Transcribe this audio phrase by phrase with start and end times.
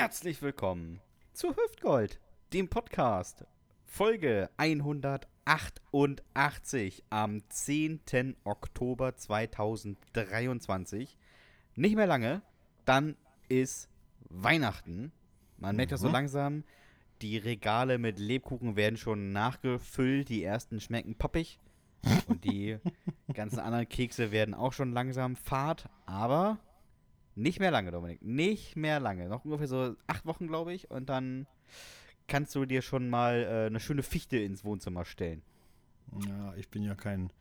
[0.00, 0.98] Herzlich willkommen
[1.34, 2.18] zu Hüftgold,
[2.54, 3.44] dem Podcast.
[3.84, 8.00] Folge 188 am 10.
[8.44, 11.18] Oktober 2023.
[11.76, 12.40] Nicht mehr lange,
[12.86, 13.14] dann
[13.50, 13.90] ist
[14.30, 15.12] Weihnachten.
[15.58, 16.14] Man merkt das so Mhm.
[16.14, 16.64] langsam.
[17.20, 20.30] Die Regale mit Lebkuchen werden schon nachgefüllt.
[20.30, 21.58] Die ersten schmecken poppig.
[22.26, 22.78] Und die
[23.34, 25.90] ganzen anderen Kekse werden auch schon langsam fad.
[26.06, 26.58] Aber
[27.40, 28.22] nicht mehr lange, Dominik.
[28.22, 29.28] Nicht mehr lange.
[29.28, 30.90] Noch ungefähr so acht Wochen, glaube ich.
[30.90, 31.46] Und dann
[32.28, 35.42] kannst du dir schon mal äh, eine schöne Fichte ins Wohnzimmer stellen.
[36.26, 37.32] Ja, ich bin ja kein,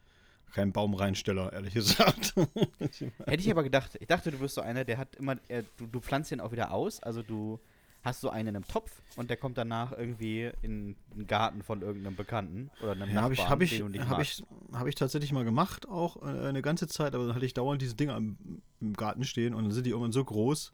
[0.53, 2.33] kein Baumreinsteller, ehrlich gesagt.
[3.25, 5.88] Hätte ich aber gedacht, ich dachte, du wirst so einer, der hat immer, äh, du,
[5.88, 7.02] du pflanzt ihn auch wieder aus.
[7.02, 7.59] Also du
[8.02, 11.81] hast so einen in einem Topf und der kommt danach irgendwie in den Garten von
[11.81, 14.44] irgendeinem Bekannten oder einem ja, habe ich, Nachbarn, hab ich, den du nicht hab ich,
[14.72, 17.81] hab ich tatsächlich mal gemacht, auch äh, eine ganze Zeit, aber dann hatte ich dauernd
[17.81, 20.73] diese Dinger im, im Garten stehen und dann sind die irgendwann so groß.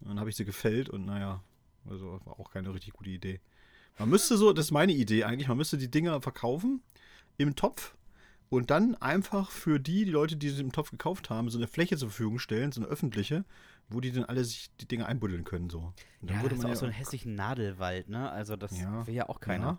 [0.00, 1.42] Und dann habe ich sie gefällt und naja,
[1.88, 3.40] also war auch keine richtig gute Idee.
[3.98, 6.82] Man müsste so, das ist meine Idee eigentlich, man müsste die Dinger verkaufen
[7.36, 7.94] im Topf
[8.48, 11.68] und dann einfach für die, die Leute, die sie im Topf gekauft haben, so eine
[11.68, 13.44] Fläche zur Verfügung stellen, so eine öffentliche,
[13.88, 15.70] wo die dann alle sich die Dinger einbuddeln können.
[15.70, 15.78] So.
[15.78, 15.94] Und
[16.30, 18.30] dann Ja, würde das ist man auch so einen hässlichen Nadelwald, ne?
[18.30, 19.06] Also das Ja.
[19.06, 19.64] will ja auch keiner.
[19.66, 19.78] Ja,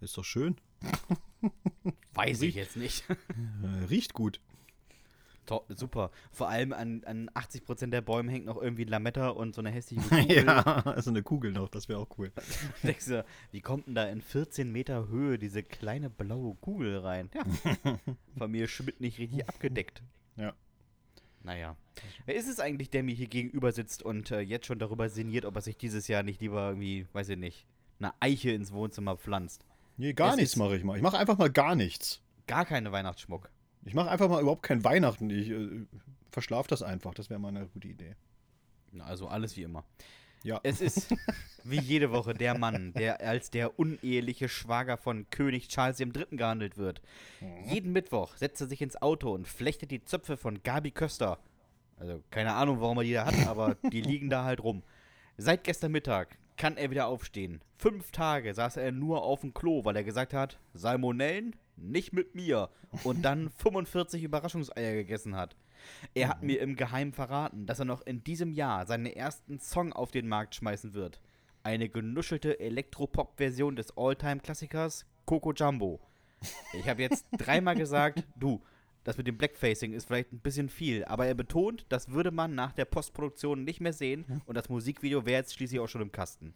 [0.00, 0.56] ist doch schön.
[2.14, 3.04] Weiß ich jetzt nicht.
[3.90, 4.40] Riecht gut.
[5.46, 6.10] To super.
[6.30, 9.70] Vor allem an, an 80% der Bäume hängt noch irgendwie ein Lametta und so eine
[9.70, 10.44] hässliche Kugel.
[10.44, 12.30] ja, also eine Kugel noch, das wäre auch cool.
[12.82, 17.30] Denkst du, wie kommt denn da in 14 Meter Höhe diese kleine blaue Kugel rein?
[17.34, 17.42] Ja.
[18.36, 20.02] Von mir Schmidt nicht richtig abgedeckt.
[20.36, 20.52] Ja.
[21.42, 21.76] Naja.
[22.26, 25.44] Wer ist es eigentlich, der mir hier gegenüber sitzt und äh, jetzt schon darüber sinniert,
[25.44, 27.66] ob er sich dieses Jahr nicht lieber irgendwie, weiß ich nicht,
[27.98, 29.64] eine Eiche ins Wohnzimmer pflanzt?
[29.96, 30.96] Nee, gar Es nichts mache ich mal.
[30.96, 32.22] Ich mache einfach mal gar nichts.
[32.46, 33.50] Gar keine Weihnachtsschmuck.
[33.84, 35.30] Ich mache einfach mal überhaupt kein Weihnachten.
[35.30, 35.86] Ich äh,
[36.30, 37.14] verschlafe das einfach.
[37.14, 38.16] Das wäre mal eine gute Idee.
[38.92, 39.84] Na, Also alles wie immer.
[40.42, 40.60] Ja.
[40.62, 41.14] Es ist
[41.64, 46.26] wie jede Woche der Mann, der als der uneheliche Schwager von König Charles III.
[46.30, 47.02] gehandelt wird.
[47.66, 51.38] Jeden Mittwoch setzt er sich ins Auto und flechtet die Zöpfe von Gabi Köster.
[51.98, 54.82] Also keine Ahnung, warum er die da hat, aber die liegen da halt rum.
[55.36, 57.60] Seit gestern Mittag kann er wieder aufstehen.
[57.76, 62.34] Fünf Tage saß er nur auf dem Klo, weil er gesagt hat, Salmonellen nicht mit
[62.34, 62.68] mir.
[63.04, 65.56] Und dann 45 Überraschungseier gegessen hat.
[66.14, 69.92] Er hat mir im Geheimen verraten, dass er noch in diesem Jahr seinen ersten Song
[69.92, 71.20] auf den Markt schmeißen wird.
[71.62, 76.00] Eine genuschelte Elektropop-Version des All-Time-Klassikers Coco Jumbo.
[76.72, 78.62] Ich habe jetzt dreimal gesagt, du,
[79.04, 82.54] das mit dem Blackfacing ist vielleicht ein bisschen viel, aber er betont, das würde man
[82.54, 86.12] nach der Postproduktion nicht mehr sehen und das Musikvideo wäre jetzt schließlich auch schon im
[86.12, 86.54] Kasten.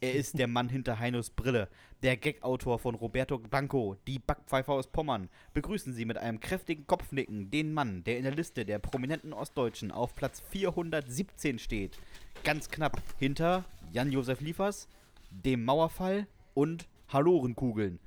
[0.00, 1.68] Er ist der Mann hinter Heinos Brille,
[2.02, 5.28] der Gag-Autor von Roberto Blanco, die Backpfeife aus Pommern.
[5.54, 9.90] Begrüßen Sie mit einem kräftigen Kopfnicken den Mann, der in der Liste der prominenten Ostdeutschen
[9.90, 11.98] auf Platz 417 steht.
[12.44, 14.88] Ganz knapp hinter Jan-Josef Liefers,
[15.30, 17.98] dem Mauerfall und Hallorenkugeln.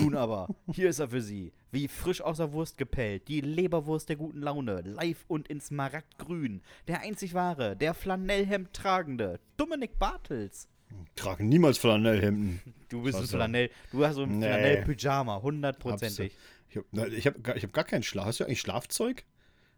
[0.00, 1.52] Nun aber, hier ist er für Sie.
[1.70, 6.62] Wie frisch aus der Wurst gepellt, die Leberwurst der guten Laune, live und in Smaragdgrün.
[6.86, 10.68] Der einzig wahre, der Flanellhemd tragende, Dominik Bartels.
[11.16, 12.60] Tragen niemals Flanellhemden.
[12.88, 13.36] Du bist ein so?
[13.36, 14.46] Flanell, du hast so ein Nee.
[14.46, 16.32] Flanell-Pyjama, hundertprozentig.
[16.70, 18.26] Ich habe ich hab, gar- ich hab gar keinen Schlaf.
[18.26, 19.24] Hast du eigentlich Schlafzeug?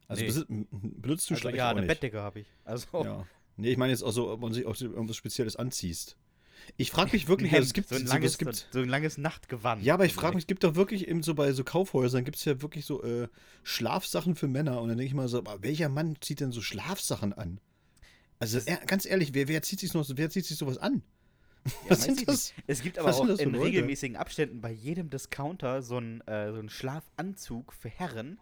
[0.09, 0.67] Also Nee.
[0.71, 1.89] benutzt du Also, Schlaf ja, eine nicht?
[1.89, 2.47] Bettdecke habe ich.
[2.65, 3.27] Also, Ja.
[3.57, 6.17] Nee, ich meine jetzt auch so, ob man sich auch so irgendwas Spezielles anziehst.
[6.77, 8.89] Ich frage mich wirklich, also es gibt so ein so, langes, es gibt, so ein
[8.89, 9.83] langes Nachtgewand.
[9.83, 12.37] Ja, aber ich frage mich, es gibt doch wirklich eben so bei so Kaufhäusern gibt
[12.37, 13.29] es ja wirklich so äh,
[13.63, 14.81] Schlafsachen für Männer.
[14.81, 17.61] Und dann denke ich mal so, welcher Mann zieht denn so Schlafsachen an?
[18.41, 21.03] Also er, ganz ehrlich, wer, wer, zieht sich noch, wer zieht sich sowas an?
[21.65, 22.55] Ja, Was sind das?
[22.57, 22.65] nicht.
[22.67, 23.65] Es gibt aber auch in Leute?
[23.65, 28.39] regelmäßigen Abständen bei jedem Discounter so einen äh, so einen Schlafanzug für Herren,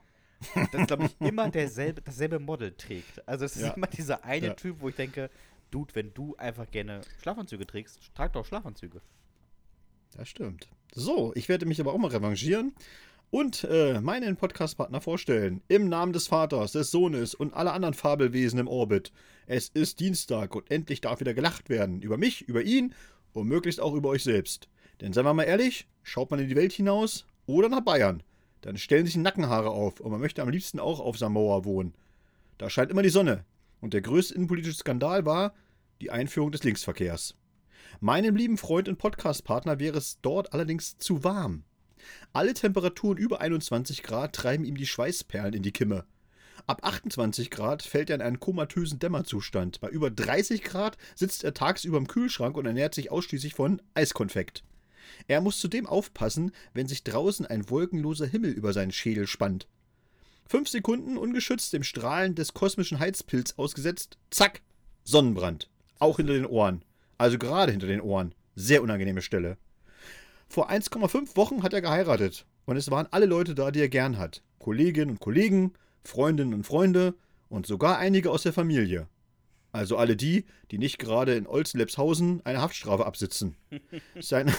[0.72, 3.26] das, glaube ich, immer derselbe, dasselbe Model trägt.
[3.28, 3.72] Also es ist Ja.
[3.72, 4.54] immer dieser eine Ja.
[4.54, 5.31] Typ, wo ich denke,
[5.72, 9.03] Dude, wenn du einfach gerne Schlafanzüge trägst, trag doch Schlafanzüge.
[10.16, 10.69] Das stimmt.
[10.94, 12.72] So, ich werde mich aber auch mal revanchieren
[13.31, 15.60] und äh, meinen Podcast-Partner vorstellen.
[15.69, 19.12] Im Namen des Vaters, des Sohnes und aller anderen Fabelwesen im Orbit.
[19.50, 22.02] Es ist Dienstag und endlich darf wieder gelacht werden.
[22.02, 22.94] Über mich, über ihn
[23.32, 24.69] und möglichst auch über euch selbst.
[25.00, 28.22] Denn seien wir mal ehrlich, schaut man in die Welt hinaus oder nach Bayern,
[28.61, 31.94] dann stellen sich Nackenhaare auf und man möchte am liebsten auch auf Samoa wohnen.
[32.58, 33.46] Da scheint immer die Sonne.
[33.81, 35.55] Und der größte innenpolitische Skandal war
[36.02, 37.34] die Einführung des Linksverkehrs.
[38.00, 41.64] Meinem lieben Freund und Podcast-Partner wäre es dort allerdings zu warm.
[42.34, 46.05] Alle Temperaturen über 21 Grad treiben ihm die Schweißperlen in die Kimme.
[46.69, 49.81] Ab 28 Grad fällt er in einen komatösen Dämmerzustand.
[49.81, 54.65] Bei über 30 Grad sitzt er tagsüber im Kühlschrank und ernährt sich ausschließlich von Eiskonfekt.
[55.29, 59.67] Er muss zudem aufpassen, wenn sich draußen ein wolkenloser Himmel über seinen Schädel spannt.
[60.47, 64.61] Fünf Sekunden ungeschützt dem Strahlen des kosmischen Heizpilz ausgesetzt, zack,
[65.05, 65.70] Sonnenbrand.
[65.99, 66.82] Auch hinter den Ohren.
[67.17, 68.35] Also gerade hinter den Ohren.
[68.56, 69.56] Sehr unangenehme Stelle.
[70.49, 72.44] Vor 1,5 Wochen hat er geheiratet.
[72.67, 74.43] Und es waren alle Leute da, die er gern hat.
[74.59, 75.73] Kolleginnen und Kollegen,
[76.08, 77.14] Freundinnen und Freunde
[77.49, 79.06] und sogar einige aus der Familie.
[79.70, 83.56] Also alle die, die nicht gerade in Olslepshausen eine Haftstrafe absitzen.
[84.20, 84.55] Seine,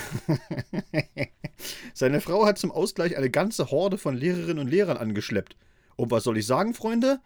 [1.94, 5.57] Seine Frau hat zum Ausgleich eine ganze Horde von Lehrerinnen und Lehrern angeschleppt.
[5.96, 7.19] Und was soll ich sagen, Freunde?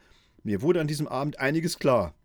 [0.43, 2.15] Mir wurde an diesem Abend einiges klar.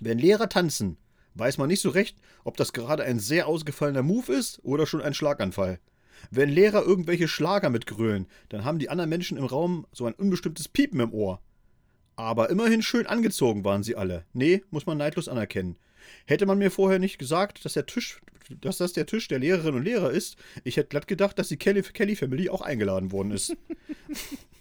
[0.00, 0.98] Wenn Lehrer tanzen,
[1.34, 5.00] weiß man nicht so recht, ob das gerade ein sehr ausgefallener Move ist oder schon
[5.00, 5.78] ein Schlaganfall.
[6.30, 10.68] Wenn Lehrer irgendwelche Schlager mitgrölen, dann haben die anderen Menschen im Raum so ein unbestimmtes
[10.68, 11.40] Piepen im Ohr.
[12.16, 14.24] Aber immerhin schön angezogen waren sie alle.
[14.32, 15.76] Nee, muss man neidlos anerkennen.
[16.26, 18.20] Hätte man mir vorher nicht gesagt, dass, der Tisch,
[18.60, 21.56] dass das der Tisch der Lehrerinnen und Lehrer ist, ich hätte glatt gedacht, dass die
[21.56, 23.56] Kelly, Kelly Family auch eingeladen worden ist.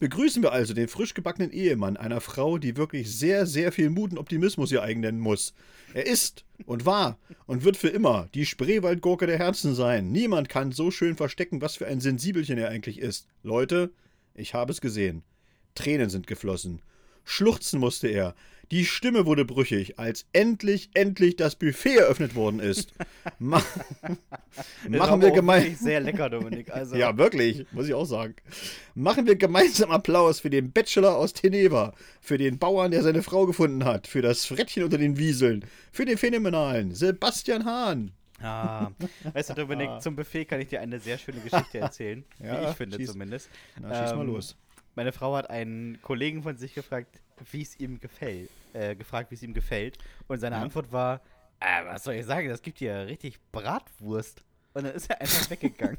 [0.00, 4.12] Begrüßen wir also den frisch gebackenen Ehemann einer Frau, die wirklich sehr, sehr viel Mut
[4.12, 5.54] und Optimismus ihr eigen nennen muss.
[5.92, 10.12] Er ist und war und wird für immer die Spreewaldgurke der Herzen sein.
[10.12, 13.26] Niemand kann so schön verstecken, was für ein Sensibelchen er eigentlich ist.
[13.42, 13.90] Leute,
[14.34, 15.24] ich habe es gesehen.
[15.74, 16.80] Tränen sind geflossen.
[17.24, 18.36] Schluchzen musste er.
[18.70, 22.92] Die Stimme wurde brüchig, als endlich, endlich das Buffet eröffnet worden ist.
[23.38, 23.62] Ma
[24.88, 25.86] machen wir gemeinsam.
[25.86, 26.70] Sehr lecker, Dominik.
[26.70, 26.96] Also.
[26.96, 28.34] Ja, wirklich, muss ich auch sagen.
[28.94, 33.46] Machen wir gemeinsam Applaus für den Bachelor aus Teneva, für den Bauern, der seine Frau
[33.46, 38.12] gefunden hat, für das Frettchen unter den Wieseln, für den phänomenalen Sebastian Hahn.
[38.40, 38.90] Ah,
[39.32, 39.98] weißt du, Dominik, ah.
[40.00, 42.24] zum Buffet kann ich dir eine sehr schöne Geschichte erzählen.
[42.38, 43.50] ja, wie ich finde schieß, zumindest.
[43.80, 44.56] Na, schieß ähm, mal los.
[44.94, 47.20] Meine Frau hat einen Kollegen von sich gefragt,
[47.52, 49.98] wie es ihm gefällt, äh, gefragt, wie es ihm gefällt.
[50.26, 50.62] Und seine ja.
[50.62, 51.20] Antwort war,
[51.60, 54.42] äh, was soll ich sagen, das gibt hier richtig Bratwurst.
[54.74, 55.98] Und dann ist er einfach weggegangen.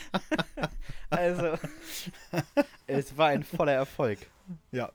[1.10, 1.58] also,
[2.86, 4.18] es war ein voller Erfolg.
[4.72, 4.90] Ja.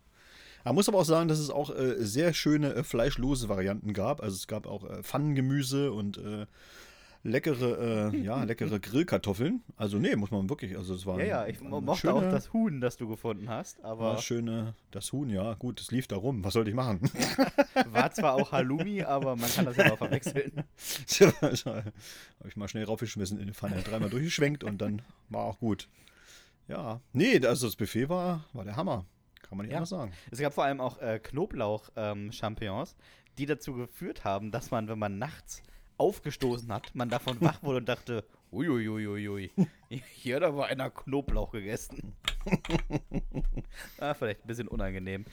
[0.63, 4.23] Man muss aber auch sagen, dass es auch äh, sehr schöne äh, fleischlose Varianten gab.
[4.23, 6.47] Also es gab auch äh, Pfannengemüse und äh,
[7.25, 9.63] leckere, äh, ja, leckere Grillkartoffeln.
[9.75, 12.53] Also nee, muss man wirklich, also es war Ja, ja, ich mochte schöne, auch das
[12.53, 16.43] Huhn, das du gefunden hast, aber schöne das Huhn, ja, gut, es lief da rum.
[16.43, 17.01] Was sollte ich machen?
[17.89, 20.51] War zwar auch Halloumi, aber man kann das ja auch verwechseln.
[21.19, 21.89] Habe
[22.47, 25.89] ich mal schnell raufgeschmissen in die Pfanne, dreimal durchgeschwenkt und dann war auch gut.
[26.67, 29.05] Ja, nee, also das Buffet war, war der Hammer.
[29.41, 29.77] Kann man nicht ja.
[29.77, 30.11] anders sagen.
[30.31, 32.97] Es gab vor allem auch äh, Knoblauch-Champignons, ähm,
[33.37, 35.61] die dazu geführt haben, dass man, wenn man nachts
[35.97, 39.51] aufgestoßen hat, man davon wach wurde und dachte, uiuiuiui,
[40.13, 42.13] hier hat aber einer Knoblauch gegessen.
[43.99, 45.25] ah, vielleicht ein bisschen unangenehm.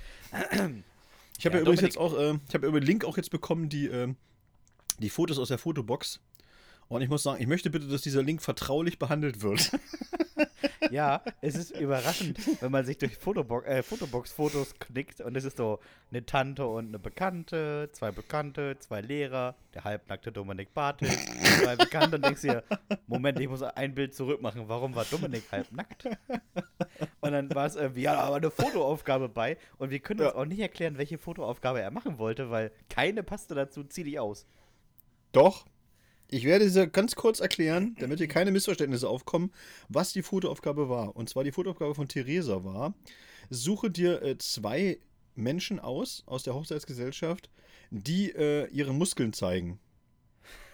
[1.38, 3.30] Ich habe ja, ja übrigens jetzt auch, äh, ich habe über den Link auch jetzt
[3.30, 4.14] bekommen, die, äh,
[4.98, 6.20] die Fotos aus der Fotobox.
[6.88, 9.72] Und ich muss sagen, ich möchte bitte, dass dieser Link vertraulich behandelt wird.
[10.92, 15.56] ja, es ist überraschend, wenn man sich durch Fotobox, äh, Fotobox-Fotos knickt und es ist
[15.56, 15.80] so
[16.10, 22.16] eine Tante und eine Bekannte, zwei Bekannte, zwei Lehrer, der halbnackte Dominik Bartel, zwei Bekannte
[22.16, 22.62] und denkst dir,
[23.06, 26.04] Moment, ich muss ein Bild zurückmachen, warum war Dominik halbnackt?
[27.20, 30.44] Und dann war es irgendwie, ja, aber eine Fotoaufgabe bei und wir können uns auch
[30.44, 34.46] nicht erklären, welche Fotoaufgabe er machen wollte, weil keine passte dazu, zieh dich aus.
[35.32, 35.64] Doch,
[36.32, 39.52] ich werde dir ganz kurz erklären, damit hier keine Missverständnisse aufkommen,
[39.88, 41.14] was die Fotoaufgabe war.
[41.14, 42.94] Und zwar die Fotoaufgabe von Theresa war,
[43.50, 44.98] suche dir äh, zwei
[45.34, 47.50] Menschen aus, aus der Hochzeitsgesellschaft,
[47.90, 49.78] die äh, ihre Muskeln zeigen.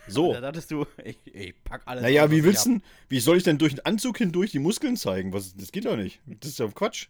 [0.06, 0.32] So.
[0.32, 2.02] Da dachtest du, ich, ich pack alles.
[2.02, 2.78] Naja, wie willst du,
[3.08, 5.32] wie soll ich denn durch den Anzug hindurch die Muskeln zeigen?
[5.32, 6.20] Was, das geht doch nicht.
[6.24, 7.08] Das ist ja Quatsch.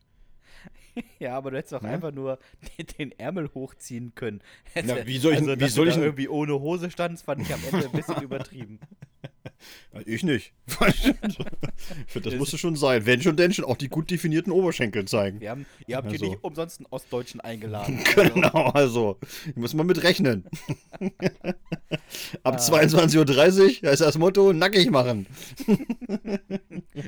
[1.19, 1.91] ja, aber du hättest doch ja?
[1.91, 2.39] einfach nur
[2.79, 4.41] den, den, Ärmel hochziehen können.
[4.75, 7.61] Na, wie soll ich, also, wie soll ich irgendwie ohne Hose stand, fand ich am
[7.71, 8.79] Ende ein bisschen übertrieben.
[10.07, 10.53] Ich nicht.
[12.23, 13.07] das musste schon sein.
[13.07, 15.41] Wenn schon, denn schon auch die gut definierten Oberschenkel zeigen.
[15.41, 16.19] Wir haben, ihr habt also.
[16.19, 17.99] hier nicht umsonst einen Ostdeutschen eingeladen.
[18.15, 19.19] genau, also.
[19.55, 20.45] Muss man mit rechnen.
[22.45, 22.59] Ab ah.
[22.59, 25.27] 22.30 Uhr ist das Motto: nackig machen.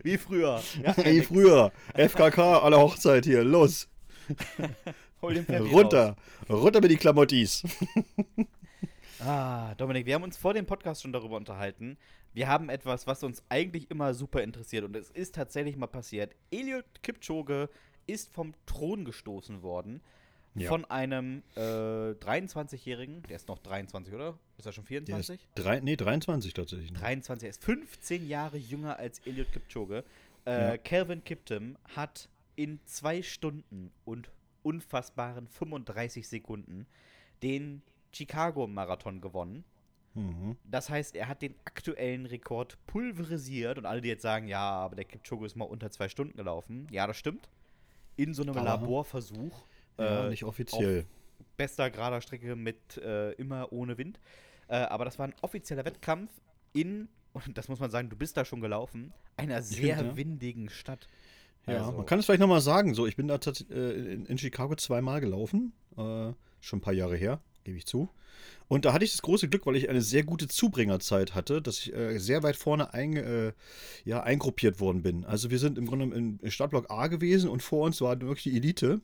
[0.02, 0.62] Wie früher.
[0.82, 1.72] Ja, Wie früher.
[1.94, 3.44] FKK, alle Hochzeit hier.
[3.44, 3.88] Los.
[5.22, 6.16] Hol den Runter.
[6.48, 6.62] Raus.
[6.62, 7.62] Runter mit die Klamottis.
[9.24, 11.98] Ah, Dominik, wir haben uns vor dem Podcast schon darüber unterhalten.
[12.32, 16.34] Wir haben etwas, was uns eigentlich immer super interessiert und es ist tatsächlich mal passiert.
[16.50, 17.68] Eliot Kipchoge
[18.06, 20.00] ist vom Thron gestoßen worden
[20.54, 20.68] ja.
[20.68, 23.22] von einem äh, 23-Jährigen.
[23.24, 24.38] Der ist noch 23, oder?
[24.56, 25.38] Ist er schon 24?
[25.54, 26.92] Drei, nee, 23 tatsächlich.
[26.92, 30.04] 23, er ist 15 Jahre jünger als Eliot Kipchoge.
[30.46, 30.78] Äh, ja.
[30.78, 34.30] Calvin Kiptum hat in zwei Stunden und
[34.62, 36.86] unfassbaren 35 Sekunden
[37.42, 39.64] den Chicago-Marathon gewonnen.
[40.14, 40.56] Mhm.
[40.64, 44.96] Das heißt, er hat den aktuellen Rekord pulverisiert und alle, die jetzt sagen, ja, aber
[44.96, 46.88] der Kipchoge ist mal unter zwei Stunden gelaufen.
[46.90, 47.48] Ja, das stimmt.
[48.16, 49.64] In so einem aber, Laborversuch.
[49.98, 51.06] Ja, äh, nicht offiziell.
[51.56, 54.18] bester gerader Strecke mit äh, immer ohne Wind.
[54.68, 56.30] Äh, aber das war ein offizieller Wettkampf
[56.72, 60.16] in, und das muss man sagen, du bist da schon gelaufen, einer sehr bin, ja.
[60.16, 61.06] windigen Stadt.
[61.66, 62.94] Ja, Also- man kann es vielleicht nochmal sagen.
[62.94, 65.72] So, ich bin da äh, in, in Chicago zweimal gelaufen.
[65.96, 67.40] Äh, schon ein paar Jahre her,
[67.70, 68.08] gebe ich zu.
[68.68, 71.78] Und da hatte ich das große Glück, weil ich eine sehr gute Zubringerzeit hatte, dass
[71.80, 73.52] ich äh, sehr weit vorne ein, äh,
[74.04, 75.24] ja, eingruppiert worden bin.
[75.24, 78.56] Also wir sind im Grunde im Startblock A gewesen und vor uns war wirklich die
[78.56, 79.00] Elite.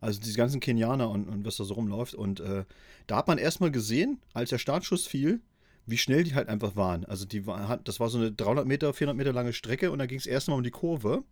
[0.00, 2.14] Also diese ganzen Kenianer und, und was da so rumläuft.
[2.14, 2.64] Und äh,
[3.06, 5.40] da hat man erstmal gesehen, als der Startschuss fiel,
[5.86, 7.04] wie schnell die halt einfach waren.
[7.04, 10.06] Also die war, das war so eine 300 Meter, 400 Meter lange Strecke und da
[10.06, 11.22] ging es erstmal um die Kurve.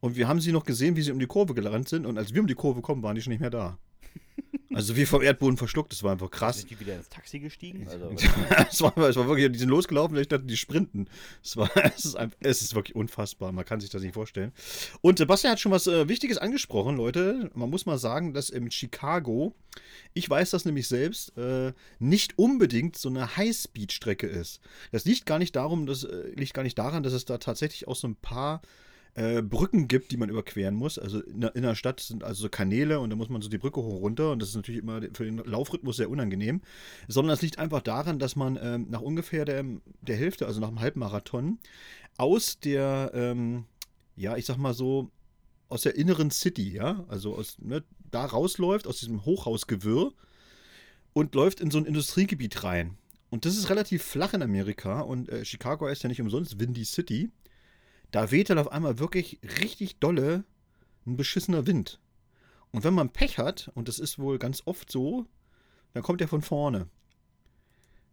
[0.00, 2.06] Und wir haben sie noch gesehen, wie sie um die Kurve gerannt sind.
[2.06, 3.78] Und als wir um die Kurve kommen, waren die schon nicht mehr da.
[4.74, 5.92] Also wie vom Erdboden verschluckt.
[5.92, 6.58] Das war einfach krass.
[6.58, 7.86] Sind die wieder ins Taxi gestiegen?
[7.96, 8.10] Also,
[8.70, 11.08] es, war, es war wirklich, die sind losgelaufen ich dachte, die sprinten.
[11.42, 13.52] Es, war, es, ist einfach, es ist wirklich unfassbar.
[13.52, 14.52] Man kann sich das nicht vorstellen.
[15.00, 17.50] Und Sebastian hat schon was äh, Wichtiges angesprochen, Leute.
[17.54, 19.54] Man muss mal sagen, dass in Chicago,
[20.14, 24.60] ich weiß das nämlich selbst, äh, nicht unbedingt so eine Highspeed-Strecke ist.
[24.92, 27.88] Das liegt gar nicht darum, das äh, liegt gar nicht daran, dass es da tatsächlich
[27.88, 28.62] auch so ein paar
[29.16, 30.98] äh, Brücken gibt, die man überqueren muss.
[30.98, 33.48] Also in der, in der Stadt sind also so Kanäle und da muss man so
[33.48, 36.60] die Brücke hoch und runter und das ist natürlich immer für den Laufrhythmus sehr unangenehm.
[37.08, 39.64] Sondern es liegt einfach daran, dass man ähm, nach ungefähr der,
[40.02, 41.58] der Hälfte, also nach einem Halbmarathon,
[42.18, 43.64] aus der, ähm,
[44.16, 45.10] ja, ich sag mal so,
[45.68, 50.12] aus der inneren City, ja, also aus, ne, da rausläuft, aus diesem Hochhausgewirr
[51.14, 52.98] und läuft in so ein Industriegebiet rein.
[53.30, 56.84] Und das ist relativ flach in Amerika und äh, Chicago ist ja nicht umsonst Windy
[56.84, 57.30] City.
[58.10, 60.44] Da weht dann auf einmal wirklich richtig dolle
[61.06, 62.00] ein beschissener Wind.
[62.72, 65.26] Und wenn man Pech hat, und das ist wohl ganz oft so,
[65.94, 66.88] dann kommt er von vorne.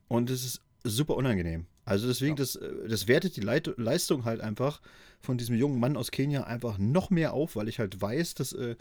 [0.07, 1.65] Und es ist super unangenehm.
[1.85, 2.43] Also deswegen, Ja.
[2.43, 4.81] das, äh, das wertet die Leit Leistung halt einfach
[5.19, 8.53] von diesem jungen Mann aus Kenia einfach noch mehr auf, weil ich halt weiß, dass
[8.53, 8.75] äh,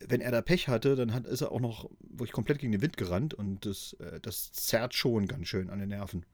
[0.00, 2.82] wenn er da Pech hatte, dann hat, ist er auch noch wirklich komplett gegen den
[2.82, 6.26] Wind gerannt und das, äh, das zerrt schon ganz schön an den Nerven.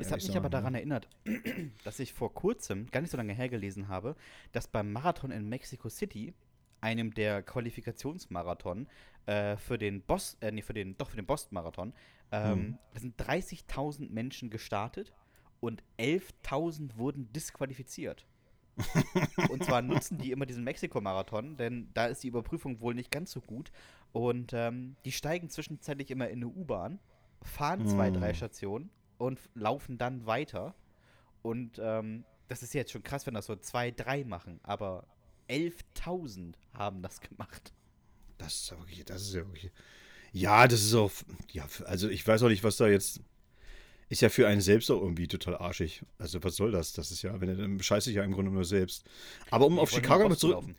[0.00, 0.78] Es hat mich aber sagen, daran ne?
[0.78, 1.08] erinnert,
[1.84, 4.16] dass ich vor kurzem, gar nicht so lange hergelesen habe,
[4.52, 6.34] dass beim Marathon in Mexico City,
[6.80, 8.86] einem der Qualifikationsmarathon
[9.26, 11.92] äh, für den Boss, äh, nee, für den, doch für den Boston-Marathon,
[12.32, 12.78] ähm, Hm.
[12.92, 15.12] da sind 30.000 Menschen gestartet
[15.60, 18.26] und 11.000 wurden disqualifiziert.
[19.48, 23.32] und zwar nutzen die immer diesen Mexiko-Marathon, denn da ist die Überprüfung wohl nicht ganz
[23.32, 23.72] so gut.
[24.12, 26.98] Und ähm, die steigen zwischenzeitlich immer in eine U-Bahn,
[27.42, 28.34] fahren zwei, drei Hm.
[28.34, 30.74] Stationen und laufen dann weiter.
[31.42, 35.06] Und ähm, das ist jetzt schon krass, wenn das so zwei, drei machen, aber
[35.48, 37.72] 11.000 haben das gemacht.
[38.38, 39.70] Das ist ja wirklich, das ist ja wirklich.
[40.32, 41.10] Ja, das ist auch.
[41.52, 43.20] Ja, also ich weiß auch nicht, was da jetzt.
[44.08, 46.04] Ist ja für einen selbst auch irgendwie total arschig.
[46.18, 46.92] Also was soll das?
[46.92, 49.04] Das ist ja, wenn er dann scheiße ich ja im Grunde nur selbst.
[49.50, 50.76] Aber um auf ich wollte Chicago mal zurück, laufen.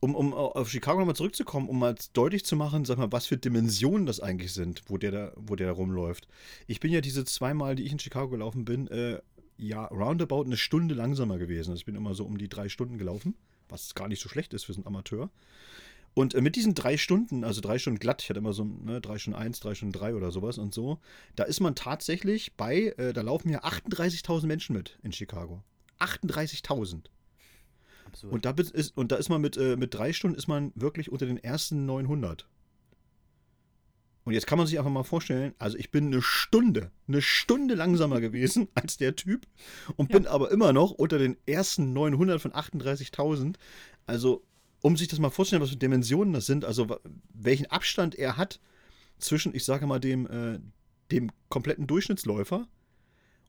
[0.00, 3.36] Um, um auf Chicago nochmal zurückzukommen, um mal deutlich zu machen, sag mal, was für
[3.36, 6.28] Dimensionen das eigentlich sind, wo der da, wo der da rumläuft.
[6.66, 9.20] Ich bin ja diese zweimal, die ich in Chicago gelaufen bin, äh,
[9.56, 11.70] ja, roundabout eine Stunde langsamer gewesen.
[11.70, 13.34] Also ich bin immer so um die drei Stunden gelaufen,
[13.68, 15.30] was gar nicht so schlecht ist für so einen Amateur.
[16.14, 19.00] Und äh, mit diesen drei Stunden, also drei Stunden glatt, ich hatte immer so ne,
[19.00, 20.98] drei Stunden eins, drei Stunden drei oder sowas und so,
[21.34, 25.62] da ist man tatsächlich bei, äh, da laufen ja 38.000 Menschen mit in Chicago.
[25.98, 27.06] 38.000.
[28.14, 28.32] Absurd.
[28.32, 31.10] Und da ist, und da ist man mit, äh, mit drei Stunden ist man wirklich
[31.10, 32.46] unter den ersten 900.
[34.24, 37.74] Und jetzt kann man sich einfach mal vorstellen, also ich bin eine Stunde, eine Stunde
[37.74, 39.46] langsamer gewesen als der Typ
[39.96, 43.56] und bin aber immer noch unter den ersten 900 von 38.000.
[44.06, 44.42] Also,
[44.80, 46.98] um sich das mal vorzustellen, was für Dimensionen das sind, also
[47.34, 48.60] welchen Abstand er hat
[49.18, 50.60] zwischen, ich sage mal, dem, äh,
[51.10, 52.68] dem kompletten Durchschnittsläufer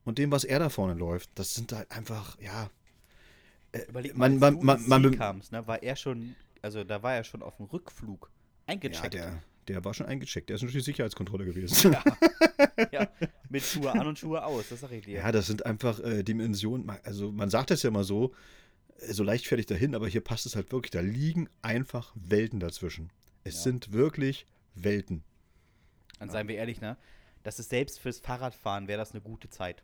[0.04, 1.30] und dem, was er da vorne läuft.
[1.36, 2.70] Das sind halt einfach, ja,
[3.88, 7.14] Überleg man- mal, man- man- man be- kamst, ne, war er schon, also da war
[7.14, 8.30] er schon auf dem Rückflug
[8.68, 9.14] Ja, eingecheckt.
[9.14, 10.48] der, der war schon eingecheckt.
[10.48, 11.96] Der ist natürlich Sicherheitskontrolle gewesen.
[12.92, 13.08] Ja,
[13.48, 15.18] mit Schuhe an und Schuhe aus, das sag ich dir.
[15.20, 16.90] Ja, das sind einfach äh, Dimensionen.
[17.04, 18.34] Also man sagt das ja mal so,
[19.00, 20.90] äh, so leichtfertig dahin, aber hier passt es halt wirklich.
[20.90, 23.10] Da liegen einfach Welten dazwischen.
[23.44, 23.60] Es Ja.
[23.62, 25.24] sind wirklich Welten.
[26.18, 26.96] Dann seien wir ehrlich, ne?
[27.42, 29.82] Das ist selbst fürs Fahrradfahren wäre das eine gute Zeit.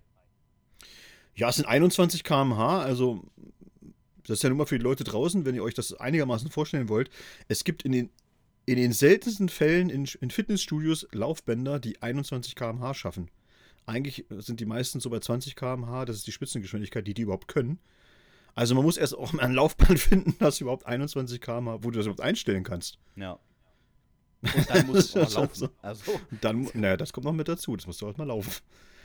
[1.34, 3.24] Ja, es sind 21 km/h, also
[4.26, 6.88] das ist ja nun mal für die Leute draußen, wenn ihr euch das einigermaßen vorstellen
[6.88, 7.10] wollt.
[7.48, 8.10] Es gibt in den,
[8.66, 13.30] in den seltensten Fällen in, in Fitnessstudios Laufbänder, die 21 km/h schaffen.
[13.86, 17.48] Eigentlich sind die meisten so bei 20 km/h, das ist die Spitzengeschwindigkeit, die die überhaupt
[17.48, 17.80] können.
[18.54, 21.98] Also man muss erst auch mal ein Laufband finden, das überhaupt 21 km/h, wo du
[21.98, 22.98] das überhaupt einstellen kannst.
[23.16, 23.38] Ja.
[24.42, 25.54] Und dann muss es auch laufen.
[25.54, 25.68] so.
[25.80, 28.52] Also, dann, naja, das kommt noch mit dazu, das musst du halt mal laufen.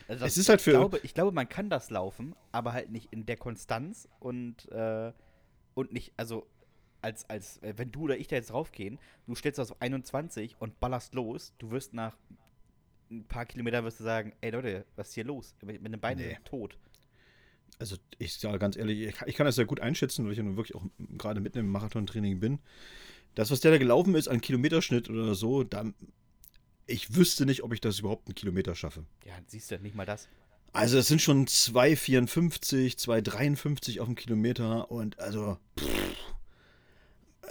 [0.07, 2.91] Also Es ist halt für- Ich glaube, ich glaube, man kann das laufen, aber halt
[2.91, 5.11] nicht in der Konstanz und, äh,
[5.73, 6.47] und nicht, also
[7.01, 10.55] als, als äh, wenn du oder ich da jetzt draufgehen, du stellst das auf 21
[10.59, 12.17] und ballerst los, du wirst nach
[13.09, 15.55] ein paar Kilometern wirst du sagen, ey Leute, was ist hier los?
[15.63, 16.37] Mit, mit den Beinen Nee.
[16.43, 16.77] tot.
[17.79, 20.43] Also ich sage ganz ehrlich, ich, ich kann das sehr gut einschätzen, weil ich ja
[20.43, 20.83] nun wirklich auch
[21.17, 22.59] gerade mitten im Marathontraining bin.
[23.35, 25.85] Das, was der da gelaufen ist an Kilometerschnitt oder so, da,
[26.87, 29.05] ich wüsste nicht, ob ich das überhaupt einen Kilometer schaffe.
[29.25, 30.27] Ja, siehst du, nicht mal das.
[30.73, 35.87] Also es sind schon 2,54, 2,53 auf dem Kilometer und also pff,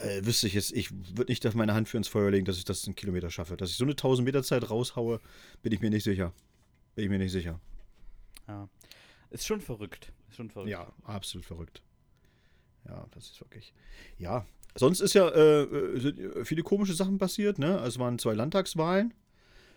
[0.03, 2.59] äh, wüsste ich jetzt, ich würde nicht auf meine Hand für ins Feuer legen, dass
[2.59, 3.57] ich das einen Kilometer schaffe.
[3.57, 5.21] Dass ich so eine 1000 Meter Zeit raushaue,
[5.63, 6.33] bin ich mir nicht sicher.
[6.95, 7.61] Bin ich mir nicht sicher.
[8.49, 8.69] Ja.
[9.31, 10.13] Ist schon verrückt.
[10.29, 10.71] Ist schon verrückt.
[10.71, 11.83] Ja, absolut verrückt.
[12.87, 13.75] Ja, das ist wirklich.
[14.19, 17.79] Ja, sonst ist ja äh, äh, äh, viele komische Sachen passiert, ne?
[17.79, 19.13] Also es waren zwei Landtagswahlen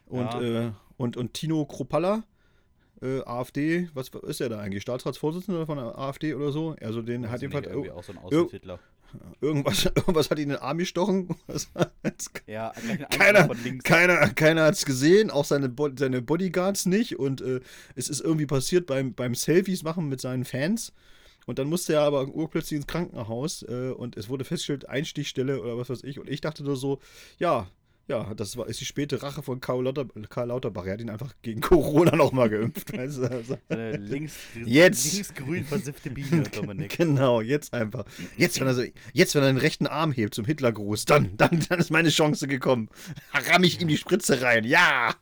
[0.09, 0.67] und, Ja.
[0.67, 2.23] äh, und, und Tino Kropalla,
[3.01, 4.81] äh, AfD, was ist er da eigentlich?
[4.83, 6.75] Staatsratsvorsitzender von der AfD oder so?
[6.81, 8.79] Also den Weiß hat jedenfalls irgendwie auch so ein Außentitler.
[9.39, 11.29] irgendwas, irgendwas hat ihn in den Arm gestochen.
[12.47, 12.73] Ja,
[13.11, 13.83] Keiner, Angriff von links.
[13.85, 17.17] keiner, keiner hat es gesehen, auch seine, Bo seine Bodyguards nicht.
[17.17, 17.61] Und äh,
[17.95, 20.91] es ist irgendwie passiert beim, beim Selfies machen mit seinen Fans.
[21.45, 25.77] Und dann musste er aber urplötzlich ins Krankenhaus äh, und es wurde festgestellt, Einstichstelle oder
[25.77, 26.19] was weiß ich.
[26.19, 26.99] Und ich dachte nur so,
[27.39, 27.67] ja,
[28.09, 30.85] ja, das war, ist die späte Rache von Karl, Lauter, Karl Lauterbach.
[30.85, 32.91] Er hat ihn einfach gegen Corona nochmal geimpft.
[32.91, 33.21] weißt du?
[33.31, 34.35] Also, So eine links,
[34.65, 35.13] Jetzt.
[35.13, 36.97] linksgrün versiffte Biene, Dominik.
[36.97, 38.05] Genau, jetzt einfach.
[38.35, 41.63] Jetzt, wenn er so, jetzt, wenn er den rechten Arm hebt zum Hitlergruß, dann, dann,
[41.69, 42.89] dann ist meine Chance gekommen.
[43.33, 44.63] Ramm ich ihm die Spritze rein.
[44.65, 45.13] Ja!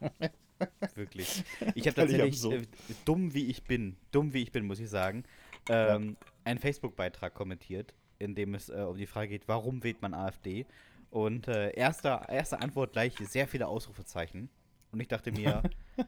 [0.95, 1.43] Wirklich.
[1.75, 2.61] Ich habe tatsächlich, äh,
[3.05, 5.23] dumm wie ich bin, dumm wie ich bin, muss ich sagen,
[5.69, 10.13] ähm, einen Facebook-Beitrag kommentiert, in dem es äh, um die Frage geht, warum wählt man
[10.13, 10.65] AfD?
[11.09, 14.49] Und äh, erster, erste Antwort gleich sehr viele Ausrufezeichen.
[14.91, 15.63] Und ich dachte mir,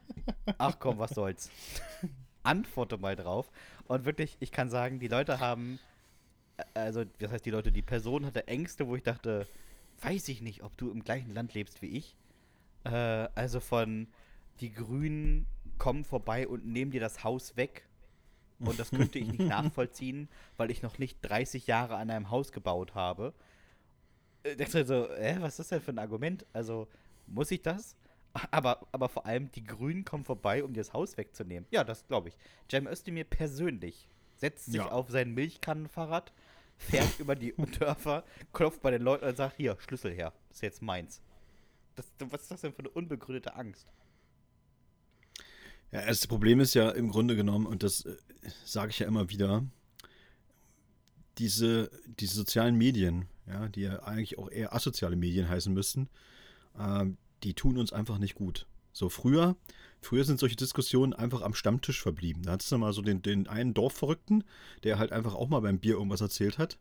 [0.58, 1.50] ach komm, was soll's.
[2.42, 3.50] Antworte mal drauf.
[3.86, 5.78] Und wirklich, ich kann sagen, die Leute haben,
[6.56, 9.46] äh, also, das heißt, die Leute, die Person hatte Ängste, wo ich dachte,
[10.02, 12.16] weiß ich nicht, ob du im gleichen Land lebst wie ich.
[12.84, 12.90] Äh,
[13.34, 14.08] also von
[14.60, 15.46] die Grünen
[15.78, 17.86] kommen vorbei und nehmen dir das Haus weg.
[18.58, 22.52] Und das könnte ich nicht nachvollziehen, weil ich noch nicht 30 Jahre an einem Haus
[22.52, 23.32] gebaut habe.
[24.42, 26.46] Äh, dachte ich so, äh, was ist das denn für ein Argument?
[26.52, 26.88] Also,
[27.26, 27.96] muss ich das?
[28.50, 31.66] Aber, aber vor allem, die Grünen kommen vorbei, um dir das Haus wegzunehmen.
[31.70, 32.36] Ja, das glaube ich.
[32.70, 34.88] Cem Özdemir persönlich setzt sich Ja.
[34.90, 36.32] auf sein Milchkannenfahrrad,
[36.78, 40.62] fährt über die Dörfer, klopft bei den Leuten und sagt, hier, Schlüssel her, das ist
[40.62, 41.20] jetzt meins.
[41.96, 43.86] Das, was ist das denn für eine unbegründete Angst?
[45.90, 48.16] Ja, das Problem ist ja im Grunde genommen, und das äh,
[48.64, 49.64] sage ich ja immer wieder,
[51.38, 56.08] diese, diese sozialen Medien, ja, die ja eigentlich auch eher asoziale Medien heißen müssten,
[56.78, 58.66] ähm, die tun uns einfach nicht gut.
[58.92, 59.56] So früher,
[60.00, 62.42] früher sind solche Diskussionen einfach am Stammtisch verblieben.
[62.42, 64.44] Da hattest du mal so den, den einen Dorfverrückten,
[64.82, 66.78] der halt einfach auch mal beim Bier irgendwas erzählt hat.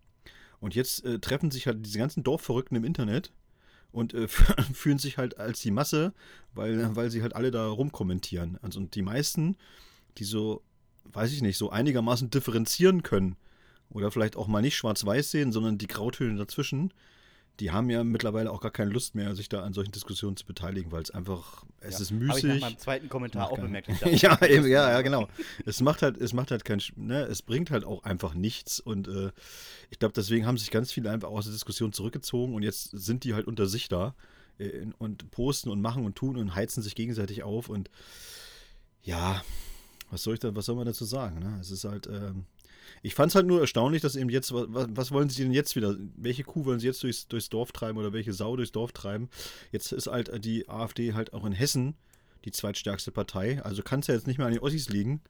[0.60, 3.32] Und jetzt äh, treffen sich halt diese ganzen Dorfverrückten im Internet
[3.92, 4.28] und äh,
[4.74, 6.14] fühlen sich halt als die Masse,
[6.54, 8.58] weil, weil sie halt alle da rumkommentieren.
[8.62, 9.56] Also und die meisten,
[10.18, 10.64] die so,
[11.06, 13.38] weiß ich nicht, so einigermaßen differenzieren können
[13.90, 16.94] oder vielleicht auch mal nicht schwarz-weiß sehen, sondern die Grautöne dazwischen,
[17.60, 20.46] die haben ja mittlerweile auch gar keine Lust mehr, sich da an solchen Diskussionen zu
[20.46, 22.00] beteiligen, weil es einfach, es Ja.
[22.00, 22.62] ist Habe ich nach müßig.
[22.62, 23.90] meinem zweiten Kommentar auch bemerkt.
[24.22, 25.28] Ja, eben, ja, ja, genau.
[25.66, 29.10] Es macht halt, es macht halt kein, ne, es bringt halt auch einfach nichts und
[29.10, 29.32] äh,
[29.90, 33.26] ich glaube, deswegen haben sich ganz viele einfach aus der Diskussion zurückgezogen und jetzt sind
[33.26, 34.16] die halt unter sich da
[34.58, 37.90] äh, und posten und machen und tun und heizen sich gegenseitig auf und
[39.04, 39.42] ja,
[40.12, 41.40] was soll ich da, was soll man dazu sagen?
[41.40, 41.58] Ne?
[41.60, 42.46] Es ist halt, ähm,
[43.02, 45.76] ich fand es halt nur erstaunlich, dass eben jetzt, was, was wollen sie denn jetzt
[45.76, 48.92] wieder, welche Kuh wollen sie jetzt durchs, durchs Dorf treiben oder welche Sau durchs Dorf
[48.92, 49.30] treiben?
[49.72, 51.96] Jetzt ist halt die AfD halt auch in Hessen
[52.46, 55.22] die zweitstärkste Partei, also kann es ja jetzt nicht mehr an den Ossis liegen.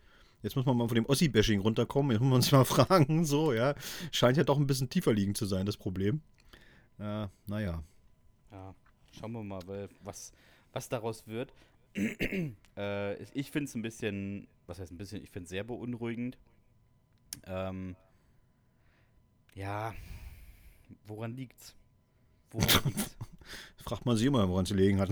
[0.41, 3.51] Jetzt muss man mal von dem Ossi-Bashing runterkommen, jetzt muss man sich mal fragen, so,
[3.51, 3.75] ja.
[4.11, 6.21] Scheint ja doch ein bisschen tiefer liegend zu sein, das Problem.
[6.97, 7.83] Äh, naja.
[8.51, 8.75] Ja,
[9.11, 9.61] schauen wir mal,
[10.01, 10.31] was,
[10.71, 11.53] was daraus wird.
[12.77, 16.37] äh, ich finde es ein bisschen, was heißt ein bisschen, ich finde es sehr beunruhigend.
[17.45, 17.95] Ähm,
[19.55, 19.93] ja,
[21.05, 21.75] woran liegt's?
[22.51, 23.15] Woran liegt's?
[23.83, 25.09] Fragt man sich immer, woran sie liegen hat.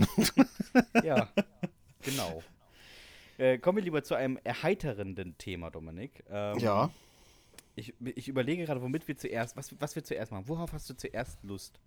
[1.04, 1.28] ja,
[2.02, 2.42] genau.
[3.38, 6.24] Äh, kommen wir lieber zu einem erheiternden Thema, Dominik.
[6.30, 6.90] Ähm, ja.
[7.76, 10.48] Ich, ich überlege gerade, womit wir zuerst, was, was wir zuerst machen.
[10.48, 11.80] Worauf hast du zuerst Lust?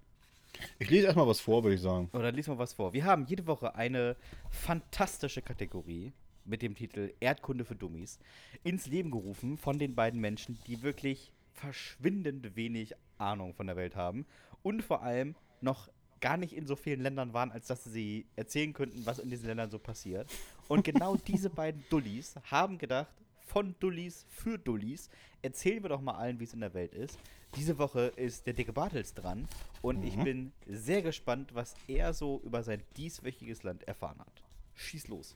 [0.79, 2.09] Ich lese erstmal was vor, würde ich sagen.
[2.13, 2.93] Oder lies mal was vor.
[2.93, 4.15] Wir haben jede Woche eine
[4.49, 6.13] fantastische Kategorie
[6.45, 8.19] mit dem Titel Erdkunde für Dummies
[8.63, 13.95] ins Leben gerufen von den beiden Menschen, die wirklich verschwindend wenig Ahnung von der Welt
[13.95, 14.25] haben
[14.63, 18.73] und vor allem noch gar nicht in so vielen Ländern waren, als dass sie erzählen
[18.73, 20.29] könnten, was in diesen Ländern so passiert.
[20.67, 23.13] Und genau diese beiden Dullis haben gedacht,
[23.51, 25.09] von Dullis für Dullis.
[25.41, 27.19] Erzählen wir doch mal allen, wie es in der Welt ist.
[27.55, 29.45] Diese Woche ist der dicke Bartels dran
[29.81, 30.03] und mhm.
[30.07, 34.43] ich bin sehr gespannt, was er so über sein dieswöchiges Land erfahren hat.
[34.75, 35.35] Schieß los.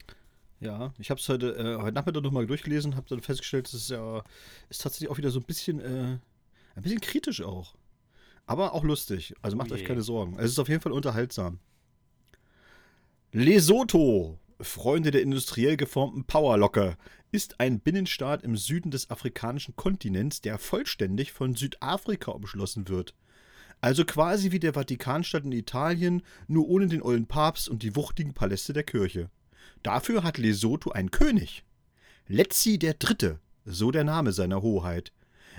[0.60, 3.90] Ja, ich habe es heute, äh, heute Nachmittag nochmal durchgelesen, habe dann festgestellt, dass es
[3.90, 4.24] ja
[4.70, 6.18] ist tatsächlich auch wieder so ein bisschen, äh,
[6.76, 7.76] ein bisschen kritisch auch.
[8.46, 9.34] Aber auch lustig.
[9.42, 10.38] Also macht oh euch keine Sorgen.
[10.38, 11.60] Es ist auf jeden Fall unterhaltsam.
[13.32, 16.96] Lesotho, Freunde der industriell geformten Powerlocke,
[17.32, 23.14] ist ein Binnenstaat im Süden des afrikanischen Kontinents, der vollständig von Südafrika umschlossen wird.
[23.82, 28.34] Also quasi wie der Vatikanstadt in Italien, nur ohne den ollen Papst und die wuchtigen
[28.34, 29.30] Paläste der Kirche.
[29.84, 31.64] Dafür hat Lesotho einen König.
[32.28, 35.12] Letzi der Dritte, so der Name seiner Hoheit.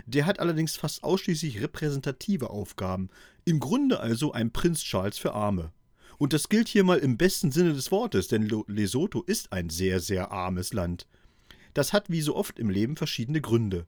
[0.05, 3.09] Der hat allerdings fast ausschließlich repräsentative Aufgaben,
[3.45, 5.73] im Grunde also ein Prinz Charles für Arme.
[6.19, 10.01] Und das gilt hier mal im besten Sinne des Wortes, denn Lesotho ist ein sehr,
[10.01, 11.07] sehr armes Land.
[11.75, 13.87] Das hat wie so oft im Leben verschiedene Gründe.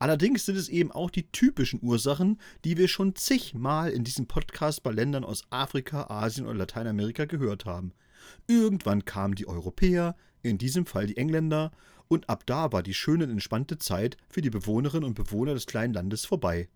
[0.00, 4.82] Allerdings sind es eben auch die typischen Ursachen, die wir schon zigmal in diesem Podcast
[4.82, 7.92] bei Ländern aus Afrika, Asien und Lateinamerika gehört haben.
[8.46, 11.72] Irgendwann kamen die Europäer, in diesem Fall die Engländer,
[12.08, 15.66] und ab da war die schöne und entspannte Zeit für die Bewohnerinnen und Bewohner des
[15.66, 16.68] kleinen Landes vorbei.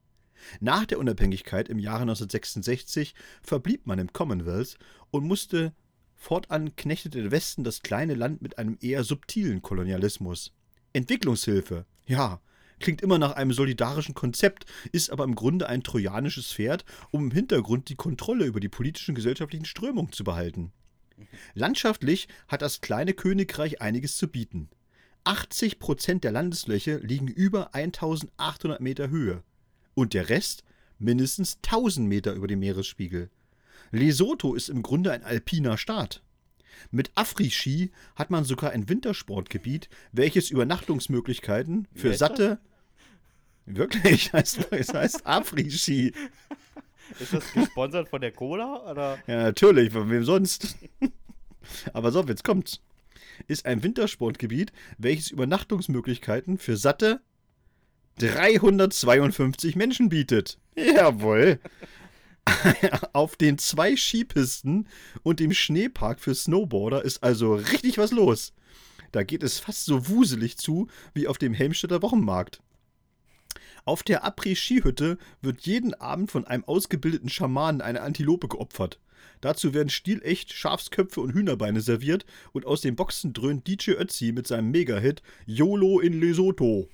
[0.60, 4.78] Nach der Unabhängigkeit im Jahre 1966 verblieb man im Commonwealth
[5.10, 5.72] und musste
[6.14, 10.52] fortan knechtete der Westen das kleine Land mit einem eher subtilen Kolonialismus.
[10.92, 12.40] Entwicklungshilfe, ja,
[12.78, 17.30] klingt immer nach einem solidarischen Konzept, ist aber im Grunde ein trojanisches Pferd, um im
[17.30, 20.72] Hintergrund die Kontrolle über die politischen gesellschaftlichen Strömungen zu behalten.
[21.54, 24.68] Landschaftlich hat das kleine Königreich einiges zu bieten.
[25.24, 29.42] 80 Prozent der Landesfläche liegen über 1800 Meter Höhe
[29.94, 30.64] und der Rest
[30.98, 33.30] mindestens 1000 Meter über dem Meeresspiegel.
[33.90, 36.22] Lesotho ist im Grunde ein alpiner Staat.
[36.90, 42.58] Mit Afri-Ski hat man sogar ein Wintersportgebiet, welches Übernachtungsmöglichkeiten für satte.
[43.66, 44.58] Wirklich, es
[44.92, 46.12] heißt Afri-Ski.
[47.18, 48.90] Ist das gesponsert von der Cola?
[48.90, 49.18] Oder?
[49.26, 50.76] Ja, natürlich, von wem sonst?
[51.92, 52.80] Aber so, jetzt kommt's.
[53.48, 57.20] Ist ein Wintersportgebiet, welches Übernachtungsmöglichkeiten für satte
[58.18, 60.58] 352 Menschen bietet.
[60.76, 61.58] Jawohl.
[63.12, 64.88] Auf den zwei Skipisten
[65.22, 68.52] und dem Schneepark für Snowboarder ist also richtig was los.
[69.12, 72.60] Da geht es fast so wuselig zu wie auf dem Helmstedter Wochenmarkt.
[73.84, 79.00] Auf der Après-Ski-Hütte wird jeden Abend von einem ausgebildeten Schamanen eine Antilope geopfert.
[79.40, 84.46] Dazu werden stilecht Schafsköpfe und Hühnerbeine serviert und aus den Boxen dröhnt DJ Ötzi mit
[84.46, 86.88] seinem Mega-Hit YOLO in Lesotho.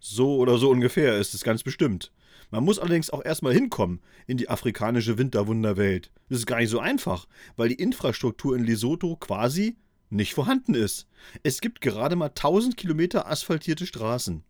[0.00, 2.12] So oder so ungefähr ist es ganz bestimmt.
[2.50, 6.10] Man muss allerdings auch erstmal hinkommen in die afrikanische Winterwunderwelt.
[6.28, 9.76] Das ist gar nicht so einfach, weil die Infrastruktur in Lesotho quasi
[10.10, 11.08] nicht vorhanden ist.
[11.42, 14.44] Es gibt gerade mal 1000 Kilometer asphaltierte Straßen.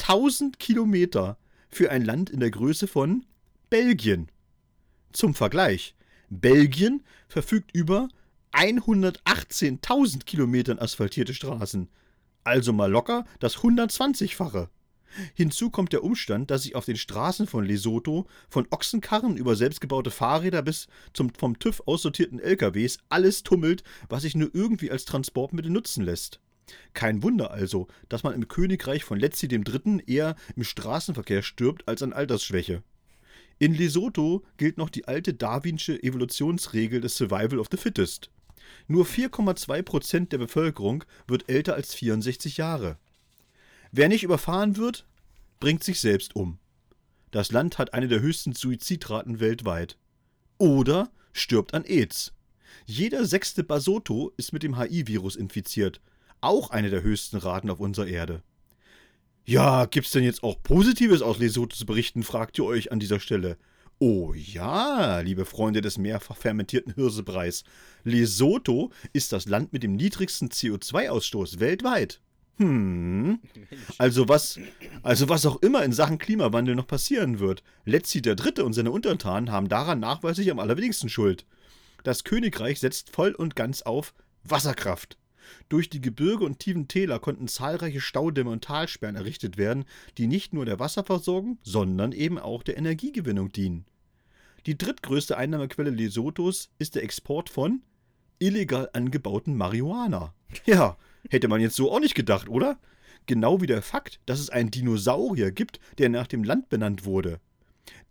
[0.00, 3.26] 1000 Kilometer für ein Land in der Größe von
[3.70, 4.30] Belgien.
[5.12, 5.94] Zum Vergleich,
[6.30, 8.08] Belgien verfügt über
[8.52, 11.88] 118.000 Kilometern asphaltierte Straßen.
[12.44, 14.68] Also mal locker das 120-fache.
[15.34, 20.10] Hinzu kommt der Umstand, dass sich auf den Straßen von Lesotho von Ochsenkarren über selbstgebaute
[20.10, 25.70] Fahrräder bis zum vom TÜV aussortierten LKWs alles tummelt, was sich nur irgendwie als Transportmittel
[25.70, 26.40] nutzen lässt.
[26.92, 30.02] Kein Wunder also, dass man im Königreich von Letzi III.
[30.06, 32.82] eher im Straßenverkehr stirbt als an Altersschwäche.
[33.58, 38.30] In Lesotho gilt noch die alte darwinsche Evolutionsregel des Survival of the Fittest.
[38.86, 42.98] Nur 4,2% der Bevölkerung wird älter als 64 Jahre.
[43.90, 45.06] Wer nicht überfahren wird,
[45.60, 46.58] bringt sich selbst um.
[47.30, 49.98] Das Land hat eine der höchsten Suizidraten weltweit.
[50.58, 52.32] Oder stirbt an AIDS.
[52.86, 56.00] Jeder sechste Basotho ist mit dem HIV-Virus infiziert
[56.40, 58.42] auch eine der höchsten Raten auf unserer Erde.
[59.44, 63.18] Ja, gibt's denn jetzt auch Positives aus Lesotho zu berichten, fragt ihr euch an dieser
[63.18, 63.56] Stelle.
[63.98, 67.64] Oh ja, liebe Freunde des mehrfach fermentierten Hirsebreis.
[68.04, 72.20] Lesotho ist das Land mit dem niedrigsten CO2-Ausstoß weltweit.
[72.58, 73.40] Hm.
[73.98, 74.58] Also was,
[75.02, 77.62] also was auch immer in Sachen Klimawandel noch passieren wird.
[77.84, 81.46] Letzi der Dritte und seine Untertanen haben daran nachweislich am allerwenigsten Schuld.
[82.04, 85.16] Das Königreich setzt voll und ganz auf Wasserkraft.
[85.68, 89.84] Durch die Gebirge und tiefen Täler konnten zahlreiche Staudämme und Talsperren errichtet werden,
[90.16, 93.84] die nicht nur der Wasserversorgung, sondern eben auch der Energiegewinnung dienen.
[94.66, 97.82] Die drittgrößte Einnahmequelle Lesothos ist der Export von
[98.38, 100.34] illegal angebauten Marihuana.
[100.64, 100.96] Ja,
[101.28, 102.78] hätte man jetzt so auch nicht gedacht, oder?
[103.26, 107.40] Genau wie der Fakt, dass es einen Dinosaurier gibt, der nach dem Land benannt wurde.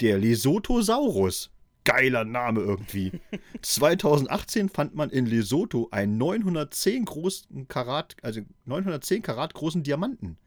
[0.02, 1.50] Der Lesothosaurus
[1.88, 3.14] geiler Name irgendwie.
[3.62, 10.38] 2018 fand man in Lesotho einen 910 großen Karat, also 910 Karat großen Diamanten.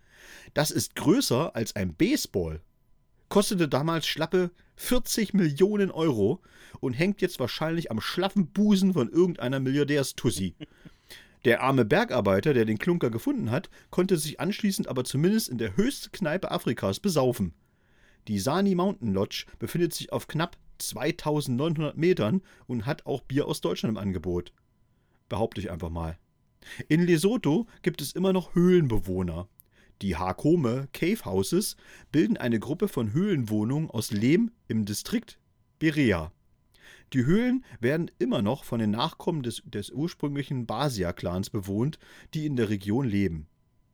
[0.52, 2.60] Das ist größer als ein Baseball.
[3.30, 6.42] Kostete damals schlappe 40 Millionen Euro
[6.80, 10.54] und hängt jetzt wahrscheinlich am schlaffen Busen von irgendeiner Milliardärstussi.
[11.46, 15.74] Der arme Bergarbeiter, der den Klunker gefunden hat, konnte sich anschließend aber zumindest in der
[15.76, 17.54] höchsten Kneipe Afrikas besaufen.
[18.28, 23.60] Die Sani Mountain Lodge befindet sich auf knapp 2900 Metern und hat auch Bier aus
[23.60, 24.52] Deutschland im Angebot.
[25.28, 26.18] Behaupte ich einfach mal.
[26.88, 29.48] In Lesotho gibt es immer noch Höhlenbewohner.
[30.02, 31.76] Die Hakome Cave Houses
[32.10, 35.38] bilden eine Gruppe von Höhlenwohnungen aus Lehm im Distrikt
[35.78, 36.32] Berea.
[37.12, 41.98] Die Höhlen werden immer noch von den Nachkommen des, des ursprünglichen Basia-Clans bewohnt,
[42.34, 43.48] die in der Region leben.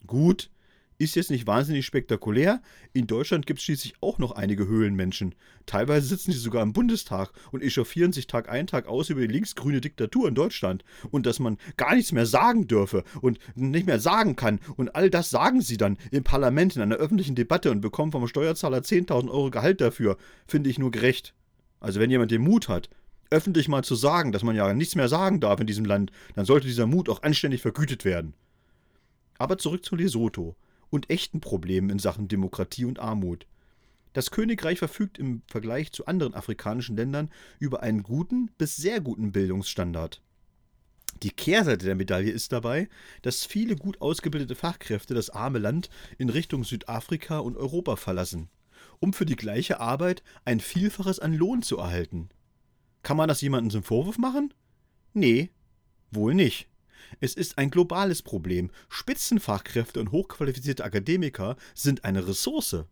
[0.07, 0.51] Gut,
[0.99, 2.63] ist jetzt nicht wahnsinnig spektakulär.
[2.93, 5.35] In Deutschland gibt es schließlich auch noch einige Höhlenmenschen.
[5.67, 9.33] Teilweise sitzen sie sogar im Bundestag und echauffieren sich Tag ein, Tag aus über die
[9.33, 10.85] linksgrüne Diktatur in Deutschland.
[11.11, 14.61] Und dass man gar nichts mehr sagen dürfe und nicht mehr sagen kann.
[14.77, 18.27] Und all das sagen sie dann im Parlament in einer öffentlichen Debatte und bekommen vom
[18.27, 20.17] Steuerzahler 10.000 Euro Gehalt dafür.
[20.47, 21.35] Finde ich nur gerecht.
[21.81, 22.89] Also wenn jemand den Mut hat,
[23.31, 26.47] öffentlich mal zu sagen, dass man ja nichts mehr sagen darf in diesem Land, dann
[26.47, 28.35] sollte dieser Mut auch anständig vergütet werden.
[29.39, 30.57] Aber zurück zu Lesotho
[30.91, 33.47] und echten Problemen in Sachen Demokratie und Armut.
[34.13, 39.33] Das Königreich verfügt im Vergleich zu anderen afrikanischen Ländern über einen guten bis sehr guten
[39.33, 40.23] Bildungsstandard.
[41.23, 42.89] Die Kehrseite der Medaille ist dabei,
[43.23, 48.49] dass viele gut ausgebildete Fachkräfte das arme Land in Richtung Südafrika und Europa verlassen,
[49.01, 52.29] um für die gleiche Arbeit ein Vielfaches an Lohn zu erhalten.
[53.03, 54.53] Kann man das jemandem zum Vorwurf machen?
[55.15, 55.51] Nee,
[56.11, 56.69] wohl nicht.
[57.21, 58.71] Es ist ein globales Problem.
[58.89, 62.85] Spitzenfachkräfte und hochqualifizierte Akademiker sind eine Ressource.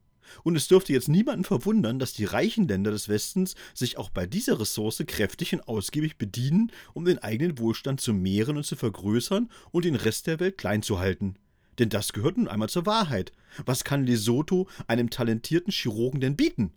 [0.43, 4.27] Und es dürfte jetzt niemanden verwundern, dass die reichen Länder des Westens sich auch bei
[4.27, 9.51] dieser Ressource kräftig und ausgiebig bedienen, um den eigenen Wohlstand zu mehren und zu vergrößern
[9.71, 11.37] und den Rest der Welt klein zu halten.
[11.79, 13.33] Denn das gehört nun einmal zur Wahrheit.
[13.67, 16.73] Was kann Lesotho einem talentierten Chirurgen denn bieten?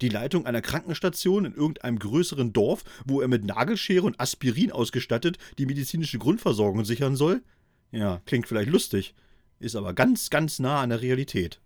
[0.00, 5.38] Die Leitung einer Krankenstation in irgendeinem größeren Dorf, wo er mit Nagelschere und Aspirin ausgestattet
[5.58, 7.42] die medizinische Grundversorgung sichern soll?
[7.90, 9.14] Ja, klingt vielleicht lustig,
[9.60, 11.60] ist aber ganz, ganz nah an der Realität.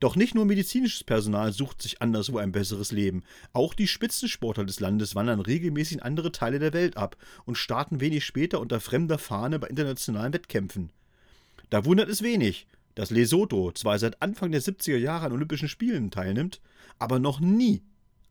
[0.00, 3.22] Doch nicht nur medizinisches Personal sucht sich anderswo ein besseres Leben.
[3.52, 8.00] Auch die Spitzensportler des Landes wandern regelmäßig in andere Teile der Welt ab und starten
[8.00, 10.90] wenig später unter fremder Fahne bei internationalen Wettkämpfen.
[11.70, 16.10] Da wundert es wenig, dass Lesotho zwar seit Anfang der 70er Jahre an Olympischen Spielen
[16.10, 16.60] teilnimmt,
[16.98, 17.82] aber noch nie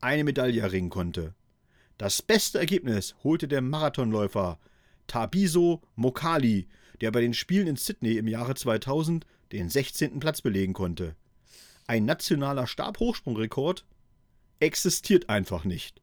[0.01, 1.33] eine Medaille erringen konnte.
[1.97, 4.59] Das beste Ergebnis holte der Marathonläufer
[5.07, 6.67] Tabiso Mokali,
[7.01, 10.19] der bei den Spielen in Sydney im Jahre 2000 den 16.
[10.19, 11.15] Platz belegen konnte.
[11.87, 13.85] Ein nationaler Stabhochsprungrekord
[14.59, 16.01] existiert einfach nicht.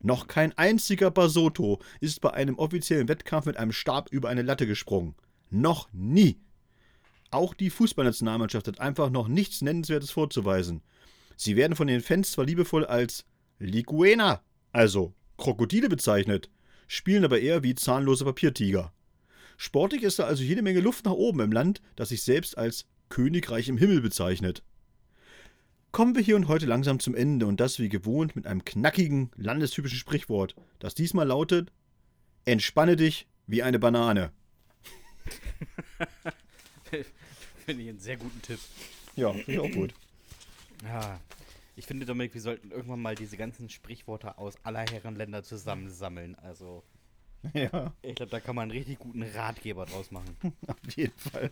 [0.00, 4.66] Noch kein einziger Basoto ist bei einem offiziellen Wettkampf mit einem Stab über eine Latte
[4.66, 5.14] gesprungen.
[5.50, 6.40] Noch nie.
[7.30, 10.82] Auch die Fußballnationalmannschaft hat einfach noch nichts Nennenswertes vorzuweisen.
[11.36, 13.24] Sie werden von den Fans zwar liebevoll als
[13.58, 16.50] Liguena, also Krokodile bezeichnet,
[16.88, 18.92] spielen aber eher wie zahnlose Papiertiger.
[19.58, 22.86] Sportlich ist da also jede Menge Luft nach oben im Land, das sich selbst als
[23.08, 24.62] Königreich im Himmel bezeichnet.
[25.92, 29.30] Kommen wir hier und heute langsam zum Ende und das wie gewohnt mit einem knackigen,
[29.36, 31.72] landestypischen Sprichwort, das diesmal lautet:
[32.44, 34.30] Entspanne dich wie eine Banane.
[37.64, 38.58] Finde ich einen sehr guten Tipp.
[39.16, 39.94] Ja, finde ich auch gut.
[40.84, 41.20] Ja,
[41.74, 46.34] ich finde, Dominik, wir sollten irgendwann mal diese ganzen Sprichworte aus aller Herren Länder zusammensammeln.
[46.36, 46.82] Also,
[47.54, 50.36] Ja, ich glaube, da kann man einen richtig guten Ratgeber draus machen.
[50.66, 51.50] auf jeden Fall.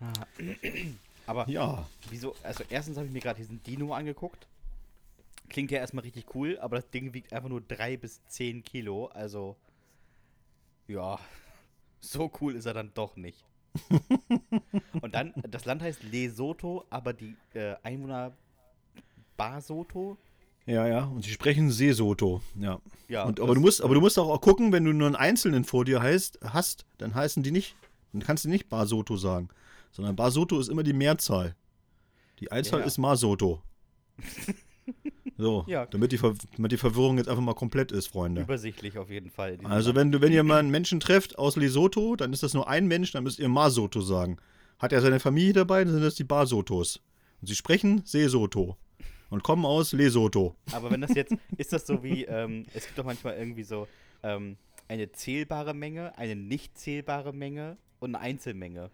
[0.00, 0.12] Ah.
[1.26, 2.34] Aber Ja, wieso?
[2.42, 4.46] Also, erstens habe ich mir gerade diesen Dino angeguckt.
[5.48, 9.06] Klingt ja erstmal richtig cool, aber das Ding wiegt einfach nur 3 bis 10 Kilo.
[9.06, 9.56] Also,
[10.88, 11.18] ja,
[12.00, 13.44] so cool ist er dann doch nicht.
[15.00, 18.32] Und dann, das Land heißt Lesotho, aber die äh, Einwohner
[19.36, 20.16] Basotho.
[20.66, 21.04] ja, ja.
[21.04, 22.42] Und sie sprechen Seesoto.
[22.58, 22.80] Ja.
[23.08, 25.64] Ja, und, aber, du musst, aber du musst auch gucken, wenn du nur einen Einzelnen
[25.64, 27.76] vor dir heißt, hast, dann heißen die nicht,
[28.12, 29.48] dann kannst du nicht Basoto sagen.
[29.90, 31.54] Sondern Basoto ist immer die Mehrzahl.
[32.40, 32.86] Die Einzahl Ja.
[32.86, 33.62] ist Masoto.
[35.42, 35.86] So, Ja.
[35.86, 38.42] damit, die Ver damit die Verwirrung jetzt einfach mal komplett ist, Freunde.
[38.42, 39.58] Übersichtlich auf jeden Fall.
[39.64, 42.68] Also wenn, du, wenn ihr mal einen Menschen trefft aus Lesotho, dann ist das nur
[42.68, 44.36] ein Mensch, dann müsst ihr Masoto sagen.
[44.78, 47.00] Hat er seine Familie dabei, dann sind das die Basotos.
[47.40, 48.76] Und sie sprechen Sesoto
[49.30, 50.54] und kommen aus Lesotho.
[50.72, 53.88] Aber wenn das jetzt, ist das so wie, ähm, es gibt doch manchmal irgendwie so
[54.22, 54.56] ähm,
[54.88, 58.90] eine zählbare Menge, eine nicht zählbare Menge und eine Einzelmenge.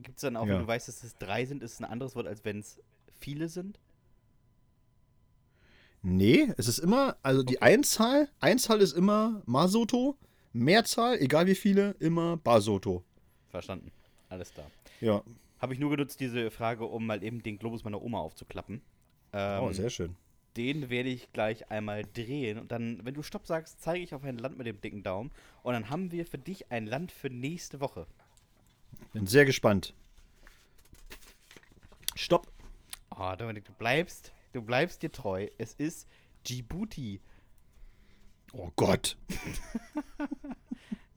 [0.00, 0.54] Gibt es dann auch, Ja.
[0.54, 2.80] wenn du weißt, dass es drei sind, ist es ein anderes Wort, als wenn es
[3.20, 3.78] viele sind?
[6.02, 10.18] Nee, es ist immer, also die Einzahl, Einzahl ist immer Masoto,
[10.52, 13.04] Mehrzahl, egal wie viele, immer Basoto.
[13.48, 13.92] Verstanden.
[14.28, 14.70] Alles klar.
[15.00, 15.22] Ja.
[15.60, 18.82] Habe ich nur genutzt, diese Frage, um mal eben den Globus meiner Oma aufzuklappen.
[19.32, 20.16] Ähm, oh, sehr schön.
[20.56, 24.24] Den werde ich gleich einmal drehen und dann, wenn du Stopp sagst, zeige ich auf
[24.24, 25.30] ein Land mit dem dicken Daumen
[25.62, 28.06] und dann haben wir für dich ein Land für nächste Woche.
[29.12, 29.94] Bin sehr gespannt.
[32.14, 32.48] Stopp.
[33.16, 35.48] Oh, Dominik, du bleibst, du bleibst dir treu.
[35.58, 36.08] Es ist
[36.46, 37.20] Djibouti.
[38.52, 39.16] Oh Gott.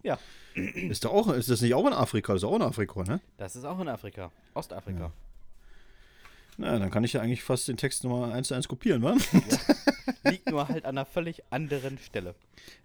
[0.05, 0.19] Ja,
[0.53, 2.33] Ist, da auch, ist das nicht auch in Afrika?
[2.33, 3.21] Das ist auch in Afrika, ne?
[3.37, 4.31] das ist auch in Afrika.
[4.53, 5.11] Ostafrika.
[6.57, 9.17] Na, dann kann ich ja eigentlich fast den Text nochmal eins zu eins kopieren, wa?
[10.23, 12.35] Liegt nur halt an einer völlig anderen Stelle.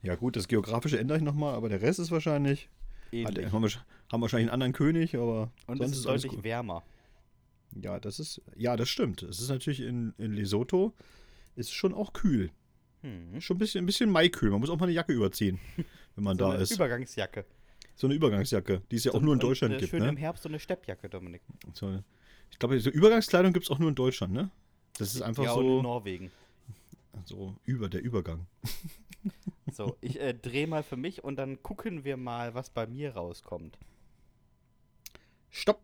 [0.02, 2.70] Ja gut, das Geografische ändere ich nochmal, aber der Rest ist wahrscheinlich...
[3.12, 3.52] Ähnlich.
[3.52, 6.82] haben, wahrscheinlich einen anderen König, aber Und sonst es ist alles deutlich wärmer.
[7.74, 8.40] Ja, das ist...
[8.56, 9.22] Ja, das stimmt.
[9.22, 10.92] Es ist natürlich in, in Lesotho
[11.56, 12.50] ist schon auch kühl.
[13.02, 13.40] Hm.
[13.40, 14.50] Schon ein bisschen, ein bisschen Maikühl.
[14.50, 15.58] Man muss auch mal eine Jacke überziehen,
[16.16, 16.72] wenn man So da eine ist.
[16.72, 17.44] Übergangsjacke.
[17.94, 20.08] so eine Übergangsjacke, die es ja auch So- nur in Deutschland gibt, Schön ne?
[20.08, 21.42] im Herbst so eine Steppjacke, Dominik.
[21.74, 22.02] So,
[22.50, 24.50] ich glaube, so Übergangskleidung gibt es auch nur in Deutschland, ne?
[24.98, 26.30] Das ist einfach ja, und in so, Norwegen.
[27.24, 28.46] so über der Übergang.
[29.72, 33.14] So, ich äh, drehe mal für mich und dann gucken wir mal, was bei mir
[33.14, 33.78] rauskommt.
[35.50, 35.80] Stopp!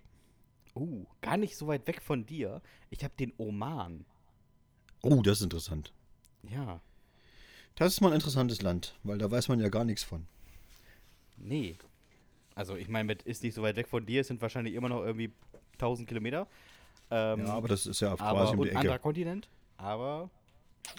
[0.77, 2.61] Uh, gar nicht so weit weg von dir.
[2.91, 4.05] Ich habe den Oman.
[5.03, 5.93] Oh, das ist interessant.
[6.49, 6.81] Ja,
[7.77, 10.27] Das ist mal ein interessantes Land, weil da weiß man ja gar nichts von.
[11.37, 11.77] nee.
[12.55, 14.89] Also, ich meine, mit ist nicht so weit weg von dir, es sind wahrscheinlich immer
[14.89, 15.31] noch irgendwie
[15.75, 16.47] 1000 Kilometer.
[17.11, 19.03] Ähm, ja, aber das ist ja aber quasi um und die anderer Ecke.
[19.03, 19.49] Kontinent.
[19.77, 20.31] Aber,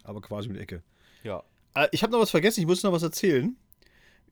[0.03, 0.83] Aber quasi um die Ecke.
[1.23, 1.41] ja.
[1.73, 3.55] Äh, ich habe noch was vergessen, ich muss noch was erzählen.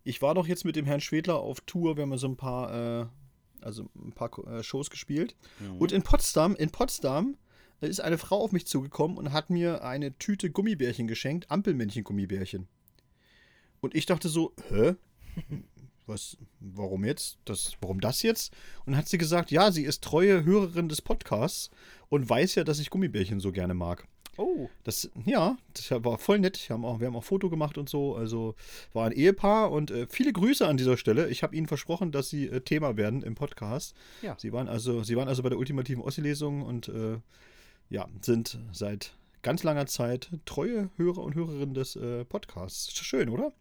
[0.03, 2.37] Ich war doch jetzt mit dem Herrn Schwedler auf Tour, wir haben ja so ein
[2.37, 3.05] paar, äh,
[3.65, 5.35] also ein paar äh, Shows gespielt.
[5.59, 5.77] Mhm.
[5.77, 7.37] Und in Potsdam, in Potsdam
[7.81, 12.67] äh, ist eine Frau auf mich zugekommen und hat mir eine Tüte Gummibärchen geschenkt, Ampelmännchen-Gummibärchen.
[13.81, 14.95] Und ich dachte so, hä?
[16.07, 17.39] Was, warum jetzt?
[17.45, 18.53] Das, warum das jetzt?
[18.85, 21.71] Und hat sie gesagt, ja, sie ist treue Hörerin des Podcasts
[22.09, 24.07] und weiß ja, dass ich Gummibärchen so gerne mag.
[24.37, 26.67] Oh, Das, ja, das war voll nett.
[26.69, 28.15] Wir haben auch, wir haben auch Foto gemacht und so.
[28.15, 28.55] Also
[28.93, 31.29] war ein Ehepaar und äh, viele Grüße an dieser Stelle.
[31.29, 33.95] Ich habe ihnen versprochen, dass sie äh, Thema werden im Podcast.
[34.21, 34.35] Ja.
[34.37, 37.17] Sie waren also, sie waren also bei der ultimativen Ossi-Lesung und äh,
[37.89, 42.87] ja, sind seit ganz langer Zeit treue Hörer und Hörerinnen des äh, Podcasts.
[42.89, 43.53] Ist schön, oder?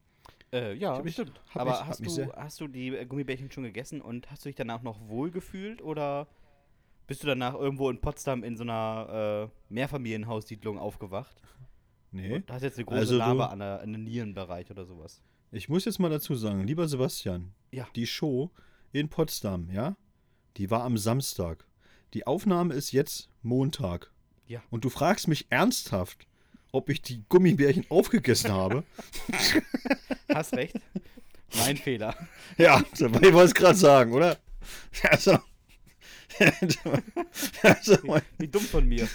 [0.52, 1.40] äh, ja, mich- stimmt.
[1.52, 4.82] Aber mich- hast, du, hast du die Gummibärchen schon gegessen und hast du dich danach
[4.82, 6.26] noch wohl gefühlt oder
[7.06, 11.36] bist du danach irgendwo in Potsdam in so einer äh, Mehrfamilienhaussiedlung aufgewacht?
[12.10, 12.42] Nee.
[12.46, 15.20] Da hast jetzt eine große Also Narbe an der, an den Nierenbereich oder sowas.
[15.50, 17.86] Ich muss jetzt mal dazu sagen, lieber Sebastian, Ja.
[17.96, 18.50] die Show
[18.92, 19.96] in Potsdam, ja,
[20.56, 21.66] die war am Samstag.
[22.12, 24.12] Die Aufnahme ist jetzt Montag.
[24.46, 24.62] Ja.
[24.70, 26.26] Und du fragst mich ernsthaft,
[26.70, 28.84] ob ich die Gummibärchen aufgegessen habe?
[30.32, 30.74] Hast recht.
[31.56, 32.14] mein Fehler.
[32.58, 34.38] ja, ich wollte es gerade sagen, oder?
[35.04, 35.38] Also,
[37.62, 37.96] also,
[38.38, 39.06] Wie dumm von mir.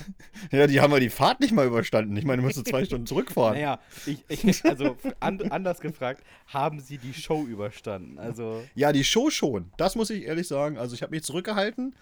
[0.51, 2.15] ja, die haben ja die Fahrt nicht mal überstanden.
[2.17, 3.55] Ich meine, du musst zwei Stunden zurückfahren.
[3.55, 8.17] Naja, ich, ich, also an, anders gefragt, haben sie die Show überstanden?
[8.19, 9.71] Also, Ja, die Show schon.
[9.77, 10.77] Das muss ich ehrlich sagen.
[10.77, 11.95] Also ich habe mich zurückgehalten,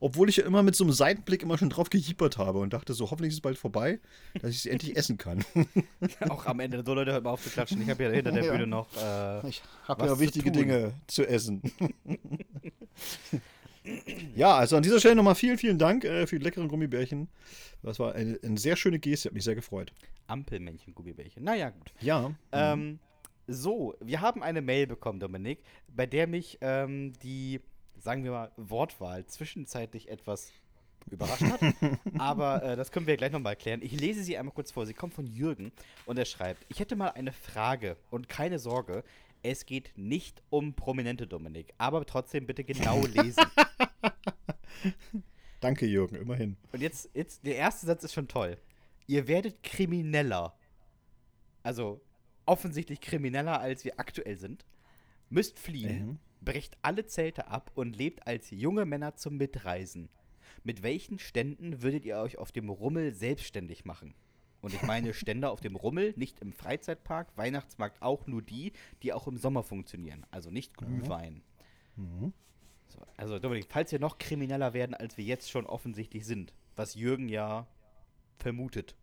[0.00, 2.94] obwohl ich ja immer mit so einem Seitenblick immer schon drauf gejippert habe und dachte
[2.94, 4.00] so, hoffentlich ist es bald vorbei,
[4.40, 5.44] dass ich es endlich essen kann.
[6.28, 7.80] auch am Ende, so Leute, hört mal auf zu klatschen.
[7.82, 8.52] Ich habe ja hinter der Ja.
[8.52, 8.88] Bühne noch.
[8.96, 10.50] Äh, Ich habe ja wichtige.
[10.50, 11.62] Dinge zu essen.
[14.34, 17.28] ja, also an dieser Stelle nochmal vielen, vielen Dank äh, für die leckeren Gummibärchen.
[17.82, 19.92] Das war eine, eine sehr schöne Geste, hat mich sehr gefreut.
[20.26, 21.44] Ampelmännchen-Gummibärchen.
[21.44, 21.92] Naja, gut.
[22.00, 22.34] Ja.
[22.52, 22.98] Ähm,
[23.46, 27.60] so, wir haben eine Mail bekommen, Dominik, bei der mich ähm, die,
[27.98, 30.50] sagen wir mal, Wortwahl zwischenzeitlich etwas
[31.10, 31.60] überrascht hat.
[32.18, 33.80] Aber äh, das können wir gleich nochmal erklären.
[33.82, 34.86] Ich lese sie einmal kurz vor.
[34.86, 35.72] Sie kommt von Jürgen
[36.06, 39.04] und er schreibt: Ich hätte mal eine Frage und keine Sorge,
[39.44, 43.44] es geht nicht um prominente Dominik, aber trotzdem bitte genau lesen.
[45.60, 46.56] Danke, Jürgen, immerhin.
[46.72, 48.58] Und jetzt, jetzt, der erste Satz ist schon toll.
[49.06, 50.58] Ihr werdet krimineller.
[51.62, 52.00] Also
[52.46, 54.66] offensichtlich krimineller, als wir aktuell sind.
[55.30, 56.18] Müsst fliehen, Mhm.
[56.42, 60.10] brecht alle Zelte ab und lebt als junge Männer zum Mitreisen.
[60.62, 64.14] Mit welchen Ständen würdet ihr euch auf dem Rummel selbstständig machen?
[64.64, 69.12] Und ich meine Stände auf dem Rummel, nicht im Freizeitpark, Weihnachtsmarkt auch nur die, die
[69.12, 70.24] auch im Sommer funktionieren.
[70.30, 71.42] Also nicht Glühwein.
[71.96, 72.32] Mhm.
[72.88, 76.94] So, also Dominik, falls wir noch krimineller werden, als wir jetzt schon offensichtlich sind, was
[76.94, 77.66] Jürgen ja
[78.38, 78.96] vermutet.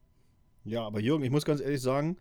[0.65, 2.17] Ja, aber Jürgen, ich muss ganz ehrlich sagen,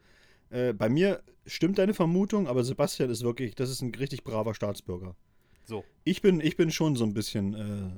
[0.50, 4.54] äh, bei mir stimmt deine Vermutung, aber Sebastian ist wirklich, das ist ein richtig braver
[4.54, 5.16] Staatsbürger.
[5.64, 7.54] So, Ich bin, ich bin schon so ein bisschen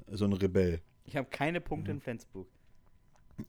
[0.09, 0.83] äh, so ein Rebell.
[1.05, 2.47] ich habe keine Punkte in Flensburg.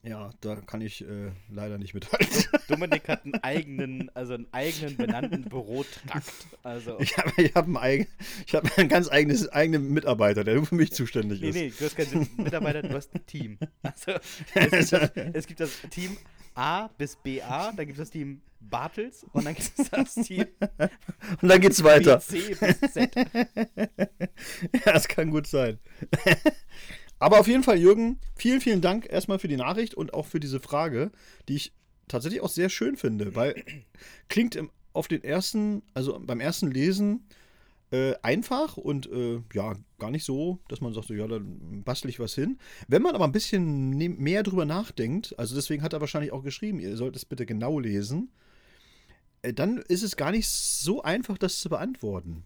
[0.02, 2.28] Ja, da kann ich äh, leider nicht mithalten.
[2.68, 6.32] Dominik hat einen eigenen, also einen eigenen benannten Bürotrakt.
[6.64, 6.98] Also.
[7.04, 8.08] Ich habe ich hab einen, eigen,
[8.48, 11.56] ich hab einen ganz eigenes, eigenen Mitarbeiter, der nur für mich zuständig Nee, ist.
[11.56, 13.58] nee, du hast keinen Mitarbeiter, du hast ein Team.
[13.84, 14.14] Also,
[14.56, 16.18] es gibt, das, es gibt das Team
[16.56, 20.46] A bis BA, dann gibt es das Team Bartels und dann gibt es das Team
[21.42, 22.20] Und dann geht's weiter.
[22.20, 23.14] C bis Z.
[24.86, 25.80] Ja, das kann gut sein.
[27.24, 30.42] Aber auf jeden Fall, Jürgen, vielen, vielen Dank erstmal für die Nachricht und auch für
[30.42, 31.10] diese Frage,
[31.48, 31.72] die ich
[32.10, 33.64] tatsächlich auch sehr schön finde, weil
[34.28, 37.26] klingt im, auf den ersten, also beim ersten Lesen
[37.92, 42.10] äh, einfach und äh, ja, gar nicht so, dass man sagt, so, ja, dann bastel
[42.10, 42.58] ich was hin.
[42.90, 46.44] Wenn man aber ein bisschen ne mehr drüber nachdenkt, also deswegen hat er wahrscheinlich auch
[46.44, 48.34] geschrieben, ihr sollt es bitte genau lesen,
[49.44, 52.44] äh, dann ist es gar nicht so einfach, das zu beantworten.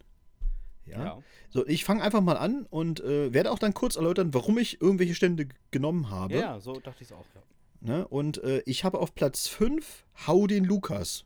[0.88, 1.03] Ja.
[1.03, 1.23] Ja.
[1.49, 4.81] So, ich fange einfach mal an und äh, werde auch dann kurz erläutern, warum ich
[4.81, 6.33] irgendwelche Stände genommen habe.
[6.35, 7.25] Ja, ja, so dachte ich es auch.
[7.35, 7.41] Ja.
[7.81, 8.07] Ne?
[8.07, 11.25] Und äh, ich habe auf Platz 5 Hau den Lukas.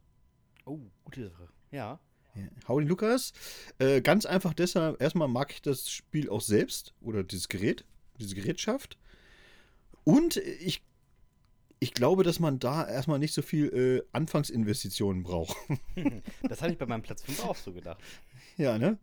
[0.65, 1.47] Oh, gute Sache.
[1.71, 1.99] Ja.
[2.35, 3.33] Ja, Hau den Lukas.
[3.79, 7.85] Äh, ganz einfach deshalb, erstmal mag ich das Spiel auch selbst oder dieses Gerät,
[8.19, 8.97] diese Gerätschaft.
[10.03, 10.83] Und ich,
[11.79, 15.55] ich glaube, dass man da erstmal nicht so viel äh, Anfangsinvestitionen braucht.
[16.43, 18.01] Das hatte ich bei meinem Platz 5 auch so gedacht.
[18.57, 18.97] ja, ne?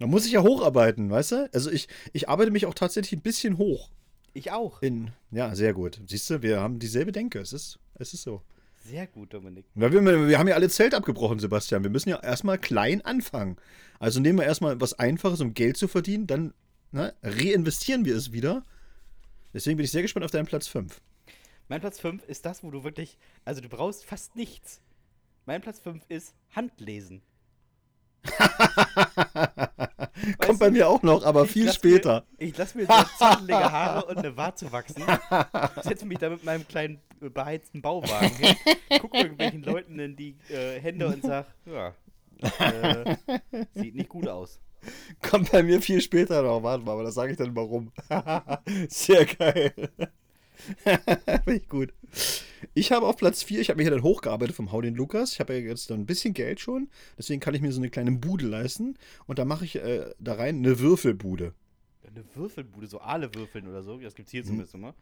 [0.00, 1.50] Da muss ich ja hocharbeiten, weißt du?
[1.52, 3.90] Also ich, ich arbeite mich auch tatsächlich ein bisschen hoch.
[4.32, 4.80] Ich auch.
[4.80, 6.00] In, ja, sehr gut.
[6.06, 7.38] Siehst du, wir haben dieselbe Denke.
[7.38, 8.40] Es ist, es ist so.
[8.82, 9.66] Sehr gut, Dominik.
[9.74, 11.82] Weil wir, wir haben ja alle Zelt abgebrochen, Sebastian.
[11.82, 13.58] Wir müssen ja erstmal klein anfangen.
[13.98, 16.54] Also nehmen wir erstmal was Einfaches, um Geld zu verdienen, dann
[16.92, 18.64] ne, reinvestieren wir es wieder.
[19.52, 20.98] Deswegen bin ich sehr gespannt auf deinen Platz 5.
[21.68, 24.80] Mein Platz 5 ist das, wo du wirklich, also du brauchst fast nichts.
[25.44, 27.20] Mein Platz 5 ist Handlesen.
[30.38, 32.24] Kommt bei mir auch noch, aber viel später.
[32.38, 35.02] Mir, ich lasse mir so zottelige Haare und eine Warze wachsen.
[35.82, 38.56] Setze mich da mit meinem kleinen äh, beheizten Bauwagen hin,
[39.00, 41.94] gucke irgendwelchen Leuten in die äh, Hände und sag, ja,
[42.58, 43.16] äh,
[43.74, 44.60] sieht nicht gut aus.
[45.20, 46.62] Kommt bei mir viel später noch.
[46.62, 47.92] Warte mal, aber das sage ich dann warum.
[48.88, 49.72] Sehr geil.
[51.44, 51.92] Finde ich gut.
[52.74, 55.32] Ich habe auf Platz 4, ich habe mich ja dann hochgearbeitet vom Hau den Lukas.
[55.32, 56.88] Ich habe ja jetzt dann ein bisschen Geld schon.
[57.16, 58.96] Deswegen kann ich mir so eine kleine Bude leisten.
[59.26, 61.54] Und da mache ich äh, da rein eine Würfelbude.
[62.06, 64.94] Eine Würfelbude, so Aale würfeln oder so, das gibt's hier zumindest immer.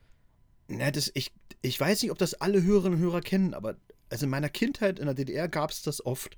[0.68, 1.32] Na, das, ich,
[1.62, 3.76] ich weiß nicht, ob das alle Hörerinnen und Hörer kennen, aber
[4.10, 6.36] also in meiner Kindheit in der DDR gab es das oft.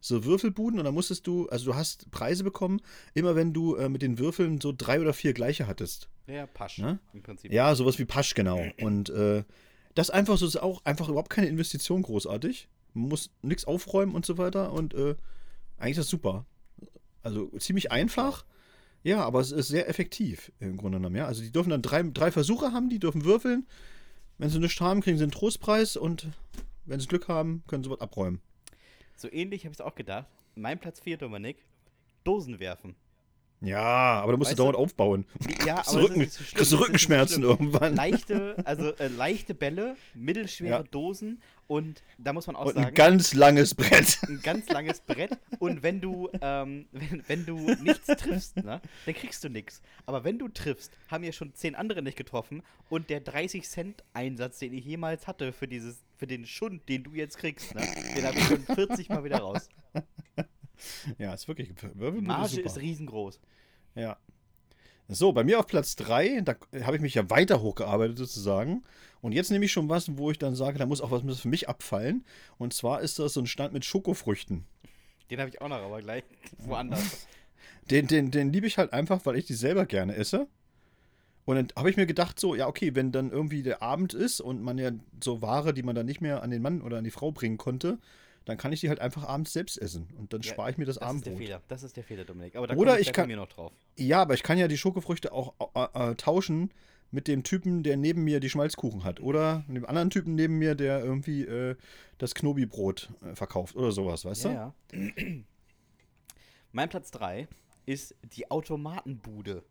[0.00, 2.80] So Würfelbuden und da musstest du, also du hast Preise bekommen,
[3.14, 6.08] immer wenn du äh, mit den Würfeln so drei oder vier gleiche hattest.
[6.26, 6.98] Ja, Pasch, Ne?
[7.12, 7.52] im Prinzip.
[7.52, 8.62] Ja, sowas wie Pasch, genau.
[8.80, 9.44] Und äh,
[9.94, 12.68] das einfach so ist auch einfach überhaupt keine Investition großartig.
[12.94, 15.16] Man muss nichts aufräumen und so weiter und äh,
[15.76, 16.46] eigentlich ist das super.
[17.22, 18.44] Also ziemlich einfach.
[19.02, 21.16] Ja, aber es ist sehr effektiv im Grunde genommen.
[21.16, 21.26] Ja?
[21.26, 23.66] Also die dürfen dann drei, drei Versuche haben, die dürfen würfeln.
[24.38, 26.28] Wenn sie nichts haben, kriegen sie einen Trostpreis und
[26.86, 28.40] wenn sie Glück haben, können sie was abräumen.
[29.20, 30.30] So ähnlich habe ich es auch gedacht.
[30.54, 31.62] Mein Platz 4, Dominik,
[32.24, 32.96] Dosen werfen.
[33.62, 35.26] Ja, aber da musst Weißt du dauernd du- aufbauen.
[35.66, 37.50] Ja, du aber das Rücken, so schlimm, kriegst du so Rückenschmerzen schlimm.
[37.50, 37.94] irgendwann.
[37.94, 40.82] Leichte, also äh, leichte Bälle, mittelschwere Ja.
[40.84, 44.18] Dosen und da muss man auch Und ein sagen, ganz langes Brett.
[44.28, 49.14] ein ganz langes Brett und wenn du, ähm, wenn, wenn du nichts triffst, ne, dann
[49.14, 49.82] kriegst du nichts.
[50.06, 54.02] Aber wenn du triffst, haben ja schon zehn andere nicht getroffen und der 30 Cent
[54.14, 57.82] Einsatz, den ich jemals hatte für dieses, für den Schund, den du jetzt kriegst, ne,
[58.16, 59.68] den habe ich schon 40 Mal wieder raus.
[61.18, 61.70] Ja, ist wirklich.
[61.82, 62.66] Wirbelbude Marge super.
[62.66, 63.40] ist riesengroß.
[63.94, 64.16] Ja.
[65.08, 68.84] So, bei mir auf Platz 3, da habe ich mich ja weiter hochgearbeitet sozusagen.
[69.20, 71.48] Und jetzt nehme ich schon was, wo ich dann sage, da muss auch was für
[71.48, 72.24] mich abfallen.
[72.58, 74.64] Und zwar ist das so ein Stand mit Schokofrüchten.
[75.30, 76.24] Den habe ich auch noch, aber gleich
[76.58, 77.26] woanders.
[77.90, 80.46] Den, den, den liebe ich halt einfach, weil ich die selber gerne esse.
[81.44, 84.40] Und dann habe ich mir gedacht, so, ja, okay, wenn dann irgendwie der Abend ist
[84.40, 87.04] und man ja so Ware, die man dann nicht mehr an den Mann oder an
[87.04, 87.98] die Frau bringen konnte,
[88.44, 90.08] dann kann ich die halt einfach abends selbst essen.
[90.18, 91.38] Und dann Ja, spare ich mir das, Das ist der Abendbrot.
[91.38, 91.62] Fehler.
[91.68, 92.56] Das ist der Fehler, Dominik.
[92.56, 93.72] Aber da Oder ich gleich kann- bei mir noch drauf.
[93.96, 96.70] Ja, aber ich kann ja die Schokofrüchte auch äh, äh, tauschen
[97.12, 99.20] mit dem Typen, der neben mir die Schmalzkuchen hat.
[99.20, 101.76] Oder mit dem anderen Typen neben mir, der irgendwie äh,
[102.18, 104.74] das Knobi-Brot äh, verkauft oder sowas, weißt Ja, ja.
[106.72, 107.48] mein Platz 3
[107.86, 109.62] ist die Automatenbude.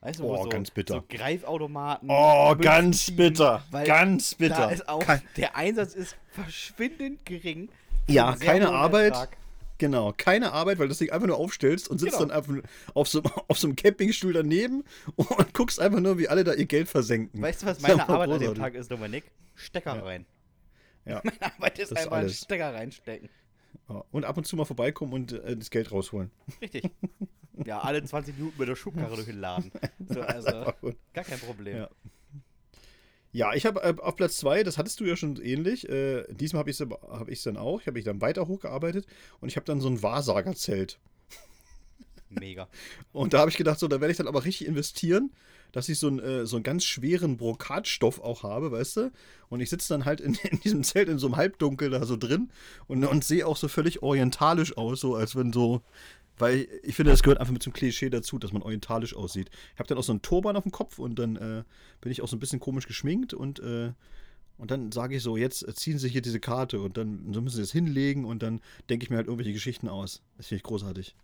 [0.00, 0.94] Weißt du, Oh, so, ganz bitter.
[0.94, 2.08] so Greifautomaten.
[2.10, 3.64] Oh, ganz bitter.
[3.84, 4.54] Ganz bitter.
[4.56, 7.68] Da ist auch, Kein- der Einsatz ist verschwindend gering.
[8.08, 9.28] Ja, einen keine Arbeit.
[9.78, 12.32] Genau, keine Arbeit, weil du das Ding einfach nur aufstellst und sitzt Genau.
[12.32, 14.82] dann auf, auf, so, auf so einem Campingstuhl daneben
[15.14, 17.40] und guckst einfach nur, wie alle da ihr Geld versenken.
[17.40, 18.58] Weißt du, was meine Arbeit an dem großartig.
[18.62, 19.24] Tag ist, Dominik?
[19.54, 20.02] Stecker Ja.
[20.02, 20.26] rein.
[21.04, 21.20] Ja.
[21.24, 22.40] Meine Arbeit ist Das einfach einen alles.
[22.40, 23.28] Stecker reinstecken.
[23.88, 26.30] Ja, Und ab und zu mal vorbeikommen und äh, das Geld rausholen.
[26.60, 26.90] Richtig.
[27.64, 29.70] Ja, alle 20 Minuten mit der Schubkarre durch den Laden.
[30.08, 30.74] So, also, Einfach
[31.12, 31.76] gar kein Problem.
[31.76, 31.88] Ja.
[33.32, 35.88] Ja, ich habe äh, auf Platz 2, das hattest du ja schon ähnlich.
[35.88, 37.80] Äh, diesmal habe ich es hab ich's dann auch.
[37.80, 39.06] Ich habe mich dann weiter hochgearbeitet
[39.40, 40.98] und ich habe dann so ein Wahrsagerzelt.
[42.30, 42.68] Mega.
[43.12, 45.30] Und da habe ich gedacht, so, da werde ich dann aber richtig investieren,
[45.72, 49.12] dass ich so, ein, äh, so einen ganz schweren Brokatstoff auch habe, weißt du?
[49.48, 52.16] Und ich sitze dann halt in, in, diesem Zelt in so einem Halbdunkel da so
[52.16, 52.50] drin
[52.86, 55.82] und, und sehe auch so völlig orientalisch aus, so als wenn so.
[56.38, 59.50] Weil ich finde, das gehört einfach mit zum Klischee dazu, dass man orientalisch aussieht.
[59.74, 61.64] Ich habe dann auch so einen Turban auf dem Kopf und dann äh,
[62.00, 63.92] bin ich auch so ein bisschen komisch geschminkt und äh,
[64.58, 67.54] und dann sage ich so, jetzt ziehen Sie hier diese Karte und dann so müssen
[67.56, 68.60] Sie es hinlegen und dann
[68.90, 70.20] denke ich mir halt irgendwelche Geschichten aus.
[70.36, 71.14] Das finde ich großartig.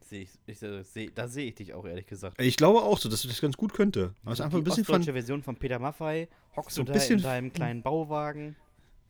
[0.00, 2.40] Seh ich, ich, äh, seh, da sehe ich dich auch, ehrlich gesagt.
[2.40, 4.14] Ich glaube auch so, dass das ganz gut könnte.
[4.24, 7.22] Also einfach ein bisschen ostdeutsche Version von Peter Maffei, hockst So du da bisschen- in
[7.24, 8.56] deinem kleinen Bauwagen.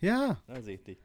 [0.00, 0.98] Ja, Da sehe ich dich.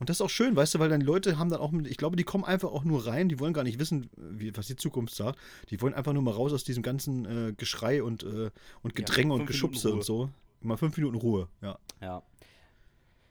[0.00, 1.98] Und das ist auch schön, weißt du, weil dann Leute haben dann auch, mit, ich
[1.98, 4.76] glaube, die kommen einfach auch nur rein, die wollen gar nicht wissen, wie, was die
[4.76, 5.38] Zukunft sagt.
[5.68, 8.50] Die wollen einfach nur mal raus aus diesem ganzen äh, Geschrei und, äh,
[8.82, 10.30] und Gedränge und fünf Geschubse und so.
[10.62, 11.78] Mal fünf Minuten Ruhe, ja.
[12.00, 12.22] Ja.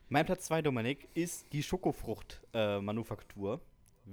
[0.09, 3.61] Mein Platz 2, Dominik, ist die Schokofrucht-Manufaktur.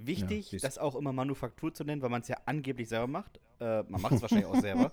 [0.04, 3.40] Wichtig, Ja, das auch immer Manufaktur zu nennen, weil man es ja angeblich selber macht.
[3.60, 4.92] Äh, man macht es wahrscheinlich auch selber.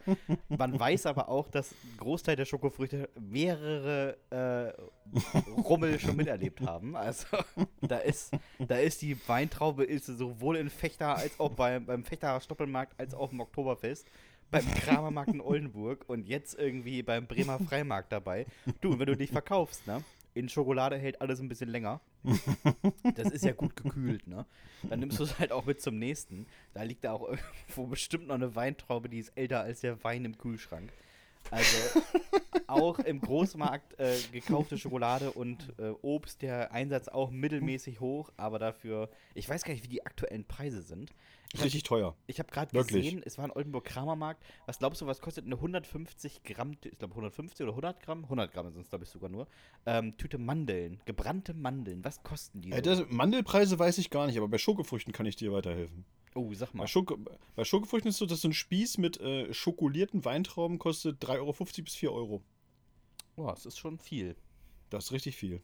[0.49, 6.95] Man weiß aber auch, dass ein Großteil der Schokofrüchte mehrere äh, Rummel schon miterlebt haben.
[6.95, 7.27] Also
[7.81, 12.39] da ist, da ist die Weintraube ist sowohl in Fechter als auch beim, beim Fechter
[12.39, 14.07] Stoppelmarkt als auch im Oktoberfest.
[14.51, 18.45] Beim Kramermarkt in Oldenburg und jetzt irgendwie beim Bremer Freimarkt dabei.
[18.81, 20.03] Du, wenn du dich verkaufst, ne?
[20.33, 22.01] In Schokolade hält alles ein bisschen länger.
[23.15, 24.45] Das ist ja gut gekühlt, ne?
[24.89, 26.47] Dann nimmst du es halt auch mit zum nächsten.
[26.73, 30.25] Da liegt da auch irgendwo bestimmt noch eine Weintraube, die ist älter als der Wein
[30.25, 30.91] im Kühlschrank.
[31.51, 32.01] Also
[32.67, 38.59] auch im Großmarkt äh, gekaufte Schokolade und äh, Obst, der Einsatz auch mittelmäßig hoch, aber
[38.59, 41.13] dafür, ich weiß gar nicht, wie die aktuellen Preise sind.
[41.61, 42.15] Richtig teuer.
[42.25, 44.43] ich habe gerade gesehen, es war ein Oldenburg Kramermarkt.
[44.65, 48.23] Was glaubst du, was kostet eine 150 Gramm, ich glaube 150 oder 100 Gramm?
[48.23, 49.47] 100 Gramm sind es, glaube ich, sogar nur.
[49.85, 52.03] Ähm, Tüte Mandeln, gebrannte Mandeln.
[52.03, 52.71] Was kosten die?
[52.71, 56.05] Äh, das, Mandelpreise weiß ich gar nicht, aber bei Schokofrüchten kann ich dir weiterhelfen.
[56.33, 56.83] oh, sag mal.
[56.83, 57.17] Bei, Schoko,
[57.55, 61.39] bei Schokofrüchten ist es so, dass so ein Spieß mit äh, schokolierten Weintrauben kostet 3,50
[61.39, 62.41] Euro bis 4 Euro.
[63.35, 64.35] Oh, das ist schon viel.
[64.89, 65.61] Das ist richtig viel.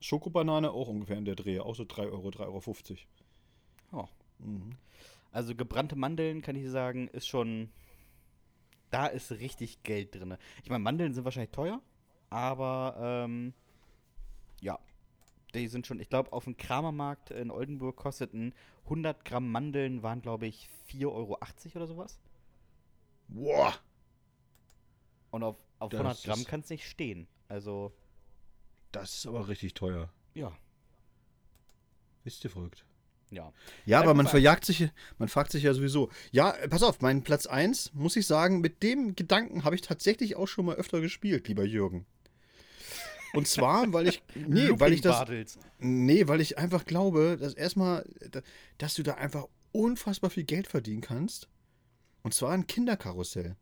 [0.00, 2.98] Schokobanane auch ungefähr in der Dreh, auch so 3 Euro, 3,50
[3.92, 4.04] Euro.
[4.04, 4.08] Oh.
[4.44, 4.72] Mhm.
[5.32, 7.70] Also gebrannte Mandeln, kann ich sagen, ist schon.
[8.90, 10.36] Da ist richtig Geld drin.
[10.64, 11.80] Ich meine, Mandeln sind wahrscheinlich teuer,
[12.30, 13.52] aber ähm,
[14.60, 14.78] ja.
[15.54, 18.52] Die sind schon, ich glaube, auf dem Kramermarkt in Oldenburg kosteten
[18.84, 21.38] 100 Gramm Mandeln, waren, glaube ich, 4,80 Euro
[21.74, 22.20] oder sowas.
[23.28, 23.74] Boah!
[25.32, 27.26] Und auf, auf Das 100 Gramm ist- kann es nicht stehen.
[27.48, 27.92] Also,
[28.92, 30.12] Das ist aber richtig teuer.
[30.34, 30.52] ja,
[32.24, 32.84] Wisst ihr verrückt?
[33.30, 33.52] Ja.
[33.86, 36.10] Ja, Bleib aber man verjagt sich, man fragt sich ja sowieso.
[36.32, 39.80] Ja, äh, pass auf, mein Platz 1, muss ich sagen, mit dem Gedanken habe ich
[39.82, 42.06] tatsächlich auch schon mal öfter gespielt, lieber Jürgen.
[43.32, 45.14] Und zwar, weil ich, nee, weil ich das,
[45.78, 48.42] nee, weil ich einfach glaube, dass erstmal, da-
[48.78, 51.48] dass du da einfach unfassbar viel Geld verdienen kannst.
[52.22, 53.56] Und zwar ein Kinderkarussell.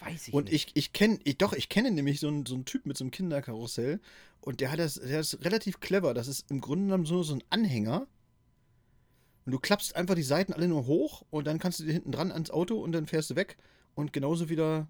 [0.00, 0.70] Weiß ich Und nicht.
[0.70, 3.04] ich, ich kenne, ich, doch, ich kenne nämlich so einen, so einen Typ mit so
[3.04, 4.00] einem Kinderkarussell
[4.40, 6.14] und der hat das, der ist relativ clever.
[6.14, 8.06] Das ist im Grunde genommen so, so ein Anhänger.
[9.44, 12.12] Und du klappst einfach die Seiten alle nur hoch und dann kannst du dir hinten
[12.12, 13.56] dran ans Auto und dann fährst du weg
[13.94, 14.88] und genauso wieder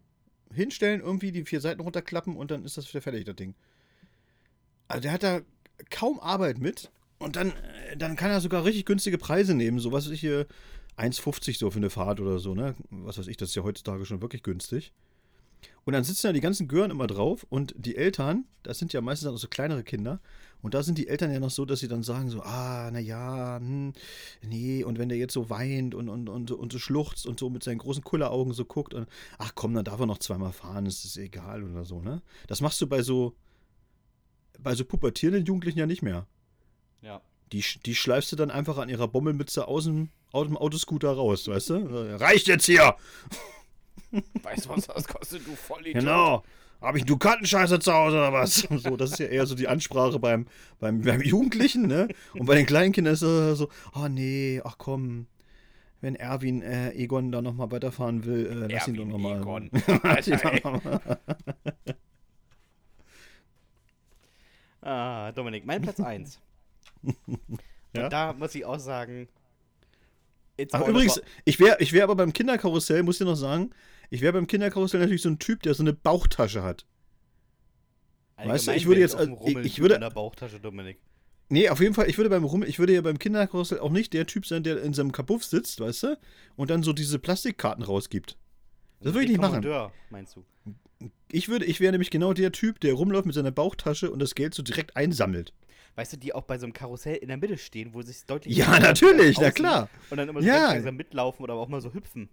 [0.52, 3.54] hinstellen, irgendwie die vier Seiten runterklappen und dann ist das wieder fertig, das Ding.
[4.88, 5.40] Also der hat da
[5.90, 7.52] kaum Arbeit mit und dann,
[7.96, 9.78] dann kann er sogar richtig günstige Preise nehmen.
[9.78, 10.46] So was ich hier,
[11.00, 12.74] 1,50 so für eine Fahrt oder so, ne?
[12.90, 14.92] Was weiß ich, das ist ja heutzutage schon wirklich günstig.
[15.84, 19.00] Und dann sitzen da die ganzen Gören immer drauf und die Eltern, das sind ja
[19.00, 20.20] meistens auch so kleinere Kinder,
[20.62, 23.58] und da sind die Eltern ja noch so, dass sie dann sagen so, ah, naja,
[23.58, 23.94] hm,
[24.42, 27.48] nee, und wenn der jetzt so weint und, und, und, und so schluchzt und so
[27.48, 30.86] mit seinen großen Kulleraugen so guckt und, ach komm, dann darf er noch zweimal fahren,
[30.86, 32.22] ist das egal oder so, ne?
[32.46, 33.34] Das machst du bei so,
[34.58, 36.26] bei so pubertierenden Jugendlichen ja nicht mehr.
[37.02, 37.22] ja.
[37.52, 41.48] Die, die schleifst du dann einfach an ihrer Bommelmütze aus dem, aus dem Autoscooter raus,
[41.48, 42.16] weißt du?
[42.20, 42.94] Reicht jetzt hier!
[44.42, 46.00] Weißt du, was das kostet, du Vollidiot?
[46.00, 46.42] Genau.
[46.80, 48.66] Habe ich einen Dukatenscheißer zu Hause oder was?
[48.78, 50.46] So, das ist ja eher so die Ansprache beim,
[50.78, 52.08] beim, beim Jugendlichen, ne?
[52.34, 55.26] Und bei den kleinen Kindern ist es so, oh nee, ach komm.
[56.00, 59.40] Wenn Erwin äh, Egon da nochmal weiterfahren will, äh, lass ihn doch Erwin nochmal.
[59.42, 59.70] Egon.
[60.82, 61.20] mal.
[64.82, 66.40] Ah, Dominik, mein Platz 1.
[67.92, 68.08] Ja?
[68.08, 69.28] Da muss ich auch sagen.
[70.72, 73.70] All übrigens, ich wäre ich wär aber beim Kinderkarussell, muss ich noch sagen,
[74.10, 76.84] ich wäre beim Kinderkarussell natürlich so ein Typ, der so eine Bauchtasche hat.
[78.36, 80.98] weißt du, ich Allgemein würde jetzt Rummel ich würde- in der Bauchtasche, Dominik.
[81.48, 84.12] Nee, auf jeden Fall, ich würde beim Rum, ich würde ja beim Kinderkarussell auch nicht
[84.12, 86.18] der Typ sein, der in seinem Kabuff sitzt, weißt du?
[86.54, 88.36] Und dann so diese Plastikkarten rausgibt.
[89.00, 89.66] Das würde ich nicht machen.
[90.10, 90.44] Meinst du?
[91.32, 94.36] Ich würde, ich wäre nämlich genau der Typ, der rumläuft mit seiner Bauchtasche und das
[94.36, 95.52] Geld so direkt einsammelt.
[95.96, 98.56] Weißt du, die auch bei so einem Karussell in der Mitte stehen, wo sich deutlich.
[98.56, 99.88] Ja, natürlich, na klar.
[100.10, 100.72] Und dann immer so Ja.
[100.72, 102.28] langsam mitlaufen oder auch mal so hüpfen.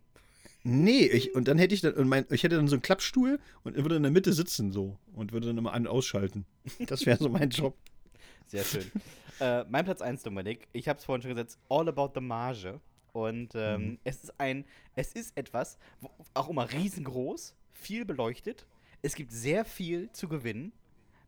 [0.64, 3.39] Nee, ich, und dann hätte ich dann, und mein, ich hätte dann so einen Klappstuhl
[3.64, 6.45] und würde in der Mitte sitzen so und würde dann immer an- und ausschalten.
[6.88, 7.76] Das wäre so mein Job.
[8.47, 8.89] Sehr schön.
[9.39, 10.68] äh, mein Platz 1, Dominik.
[10.74, 11.58] Ich habe es vorhin schon gesetzt.
[11.70, 12.80] All About the Marge.
[13.14, 13.97] Und ähm, Mhm.
[14.03, 15.78] es ist ein, es ist etwas,
[16.34, 18.66] auch immer riesengroß, viel beleuchtet.
[19.01, 20.72] Es gibt sehr viel zu gewinnen,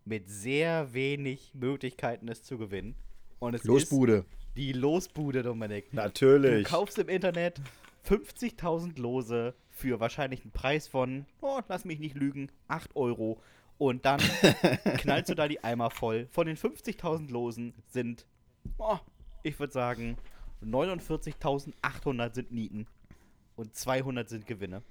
[0.10, 2.96] mit sehr wenig Möglichkeiten, es zu gewinnen.
[3.38, 4.18] Und es Losbude.
[4.18, 5.92] ist die Losbude, Dominik.
[5.92, 6.66] Du Natürlich.
[6.66, 7.62] kaufst im Internet
[8.08, 13.40] 50.000 Lose für wahrscheinlich einen Preis von, oh, lass mich nicht lügen, 8 Euro.
[13.78, 14.20] Und dann
[14.98, 16.28] knallst du da die Eimer voll.
[16.32, 18.26] Von den 50.000 Losen sind,
[18.80, 18.98] oh,
[19.44, 20.18] ich würde sagen,
[20.66, 22.88] 49.800 sind Nieten
[23.56, 24.82] und 200 sind Gewinne.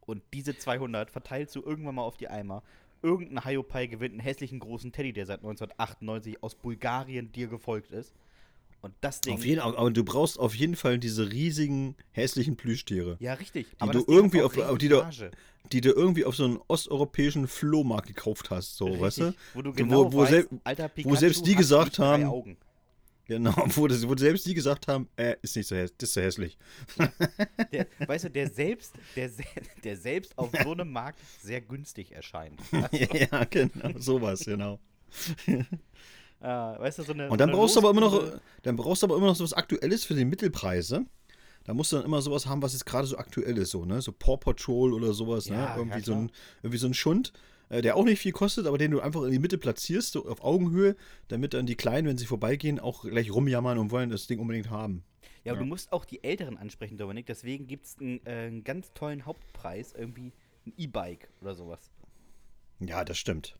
[0.00, 2.62] Und diese 200 verteilst du irgendwann mal auf die Eimer.
[3.04, 8.14] Irgendein Hyopai gewinnt einen hässlichen großen Teddy, der seit 1998 aus Bulgarien dir gefolgt ist.
[8.80, 9.34] Und das Ding.
[9.34, 13.66] Auf jeden, aber du brauchst auf jeden Fall diese riesigen, hässlichen Plüschtiere, Ja, richtig.
[13.78, 15.02] du das Ding irgendwie auf- richtig die du-
[15.72, 19.24] die du irgendwie auf so einem osteuropäischen Flohmarkt gekauft hast, so, weißt du?
[19.28, 22.24] Richtig, Wo du Wo- genau wo weißt, sel- alter wo Pikachu selbst die gesagt haben-
[22.24, 22.56] Augen.
[23.26, 26.14] Genau, wo, das, wo selbst die gesagt haben, äh, ist nicht so hässlich, das ist
[26.14, 26.58] so hässlich.
[27.72, 29.30] Der, weißt du, der selbst, der,
[29.82, 32.60] der selbst auf so einem Markt sehr günstig erscheint.
[32.92, 34.78] ja, genau, sowas, genau.
[35.46, 37.28] Äh, weißt du, so eine.
[37.30, 39.36] Und dann so eine brauchst du aber immer noch, dann brauchst du aber immer noch
[39.36, 41.06] so was Aktuelles für die Mittelpreise.
[41.64, 44.02] Da musst du dann immer sowas haben, was jetzt gerade so aktuell ist, so, ne?
[44.02, 45.62] So Paw Patrol oder sowas, Ja, ne?
[45.62, 46.30] ja, Irgendwie, so ein,
[46.62, 47.32] irgendwie so ein Schund,
[47.82, 50.42] der auch nicht viel kostet, aber den du einfach in die Mitte platzierst, so auf
[50.42, 50.96] Augenhöhe,
[51.28, 54.70] damit dann die Kleinen, wenn sie vorbeigehen, auch gleich rumjammern und wollen das Ding unbedingt
[54.70, 55.04] haben.
[55.44, 55.64] Ja, aber Ja.
[55.64, 57.26] du musst auch die Älteren ansprechen, Dominik.
[57.26, 60.32] Deswegen gibt es einen, äh, einen ganz tollen Hauptpreis, irgendwie
[60.66, 61.90] ein E-Bike oder sowas.
[62.80, 63.56] Ja, das stimmt.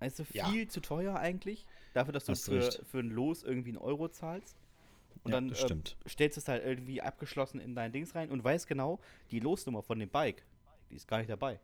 [0.00, 0.48] Weißt du, Ja.
[0.48, 4.08] viel zu teuer eigentlich, dafür, dass du Hast für, für ein Los irgendwie einen Euro
[4.08, 4.56] zahlst.
[5.24, 5.76] Und Ja, dann das äh,
[6.08, 8.98] stellst du es halt irgendwie abgeschlossen in dein Dings rein und weißt genau,
[9.30, 10.44] die Losnummer von dem Bike,
[10.90, 11.60] die ist gar nicht dabei.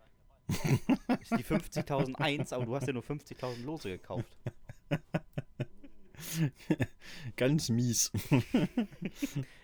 [0.49, 4.37] Ist die 50.001, aber du hast ja nur 50.000 Lose gekauft.
[7.37, 8.11] Ganz mies.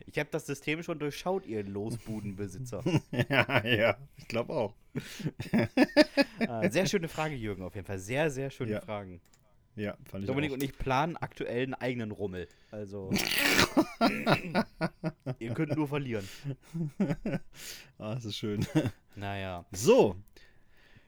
[0.07, 2.83] Ich habe das System schon durchschaut, ihr Losbudenbesitzer.
[3.29, 4.75] ja, ja, ich glaube auch.
[6.39, 7.99] äh, sehr schöne Frage, Jürgen, auf jeden Fall.
[7.99, 8.81] Sehr, sehr schöne Ja.
[8.81, 9.21] Fragen.
[9.77, 10.55] Ja, fand ich Dominik auch.
[10.55, 12.47] und ich planen aktuell einen eigenen Rummel.
[12.71, 13.11] Also.
[15.41, 16.29] ihr könnt nur verlieren.
[17.99, 18.65] Ah, das ist schön.
[19.17, 19.65] Naja.
[19.73, 20.15] So.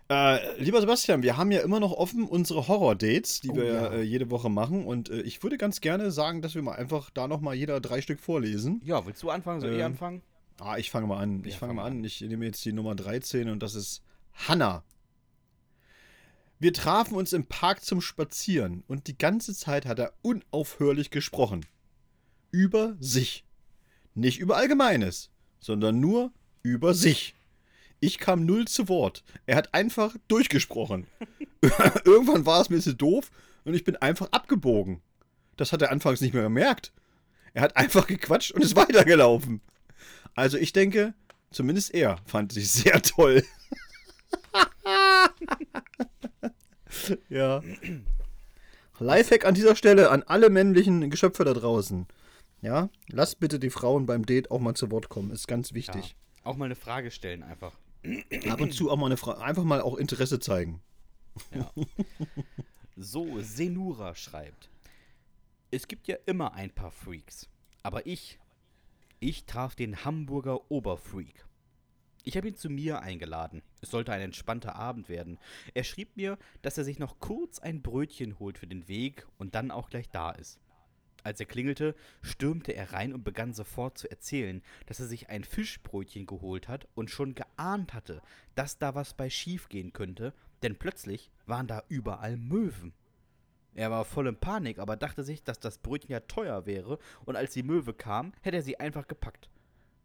[0.09, 3.87] Äh, lieber Sebastian, wir haben ja immer noch offen unsere Horror-Dates, die Oh, wir ja.
[3.93, 4.87] äh, jede Woche machen.
[4.87, 8.01] Und äh, ich würde ganz gerne sagen, dass wir mal einfach da nochmal jeder drei
[8.01, 8.81] Stück vorlesen.
[8.85, 9.61] Ja, willst du anfangen?
[9.61, 10.23] Soll ich Ähm, anfangen?
[10.61, 11.41] Ah, ich fange mal an.
[11.45, 12.05] Ich Ja, fange fang mal mal an.
[12.05, 14.03] Ich nehme jetzt die Nummer 13 und das ist
[14.35, 14.85] Hannah.
[16.59, 21.67] Wir trafen uns im Park zum Spazieren und die ganze Zeit hat er unaufhörlich gesprochen.
[22.51, 23.45] Über sich.
[24.15, 25.31] Nicht über Allgemeines,
[25.61, 26.33] sondern nur
[26.63, 27.35] über sich.
[28.01, 29.25] Ich kam null zu Wort.
[29.47, 31.07] Er hat einfach durchgesprochen.
[32.05, 33.31] Irgendwann war es mir zu doof
[33.65, 35.01] und ich bin einfach abgebogen.
[35.57, 36.93] Das hat er anfangs nicht mehr gemerkt.
[37.55, 39.61] Er hat einfach gequatscht und ist weitergelaufen.
[40.35, 41.15] Also ich denke,
[41.51, 43.43] zumindest er fand sich sehr toll.
[47.29, 47.63] ja.
[48.99, 52.07] Lifehack an dieser Stelle an alle männlichen Geschöpfe da draußen.
[52.61, 55.31] Ja, lasst bitte die Frauen beim Date auch mal zu Wort kommen.
[55.31, 56.17] Ist ganz wichtig.
[56.43, 57.73] Auch mal eine Frage stellen einfach.
[58.49, 60.81] Ab und zu auch mal eine Frage, einfach mal auch Interesse zeigen.
[62.97, 64.71] So, Senura schreibt.
[65.71, 67.49] Es gibt ja immer ein paar Freaks.
[67.83, 68.39] Aber ich,
[69.21, 71.45] ich traf den Hamburger Oberfreak.
[72.25, 73.63] Ich habe ihn zu mir eingeladen.
[73.81, 75.39] Es sollte ein entspannter Abend werden.
[75.75, 79.55] Er schrieb mir, dass er sich noch kurz ein Brötchen holt für den Weg und
[79.55, 80.59] dann auch gleich da ist.
[81.27, 85.43] Als er klingelte, stürmte er rein und begann sofort zu erzählen, dass er sich ein
[85.43, 88.23] Fischbrötchen geholt hat und schon geahnt hatte,
[88.55, 92.93] dass da was bei schief gehen könnte, denn plötzlich waren da überall Möwen.
[93.75, 97.35] Er war voll in Panik, aber dachte sich, dass das Brötchen ja teuer wäre, und
[97.35, 99.51] als die Möwe kam, hätte er sie einfach gepackt.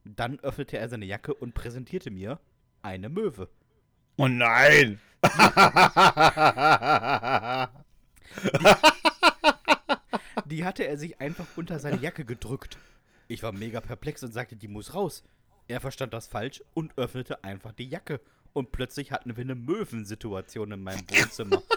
[0.04, 2.40] Dann öffnete er seine Jacke und präsentierte mir
[2.82, 3.48] eine Möwe.
[4.18, 5.00] Oh nein!
[8.44, 8.98] Die
[10.60, 12.78] hatte er sich einfach unter seine Jacke gedrückt.
[13.28, 15.24] Ich war mega perplex und sagte, die muss raus.
[15.68, 18.20] Er verstand das falsch und öffnete einfach die Jacke.
[18.54, 21.64] Und plötzlich hatten wir eine Möwensituation in meinem Wohnzimmer.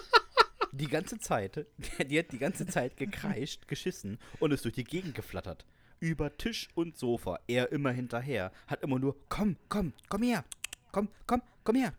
[0.72, 1.66] Die ganze Zeit,
[2.10, 5.64] die hat die ganze Zeit gekreischt, geschissen und ist durch die Gegend geflattert.
[6.00, 10.44] Über Tisch und Sofa, er immer hinterher, hat immer nur, komm, komm, komm her,
[10.90, 11.94] komm, komm, komm her,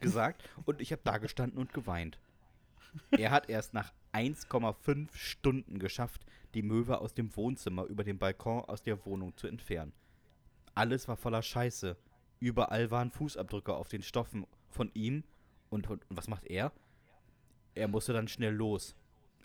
[0.00, 0.48] gesagt.
[0.64, 2.18] Und ich habe da gestanden und geweint.
[3.10, 8.64] Er hat erst nach 1,5 Stunden geschafft, die Möwe aus dem Wohnzimmer über den Balkon
[8.64, 9.92] aus der Wohnung zu entfernen.
[10.74, 11.96] Alles war voller Scheiße.
[12.40, 15.24] Überall waren Fußabdrücke auf den Stoffen von ihm.
[15.70, 16.72] Und, und, und was macht er?
[17.74, 18.94] Er musste dann schnell los.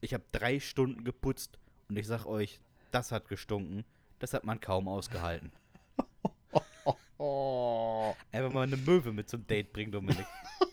[0.02, 1.58] Ich habe drei Stunden geputzt
[1.88, 2.62] und ich sag euch,
[2.92, 3.84] das hat gestunken.
[4.20, 5.52] Das hat man kaum ausgehalten.
[8.32, 10.26] Einfach mal eine Möwe mit zum Date bringen, Dominik.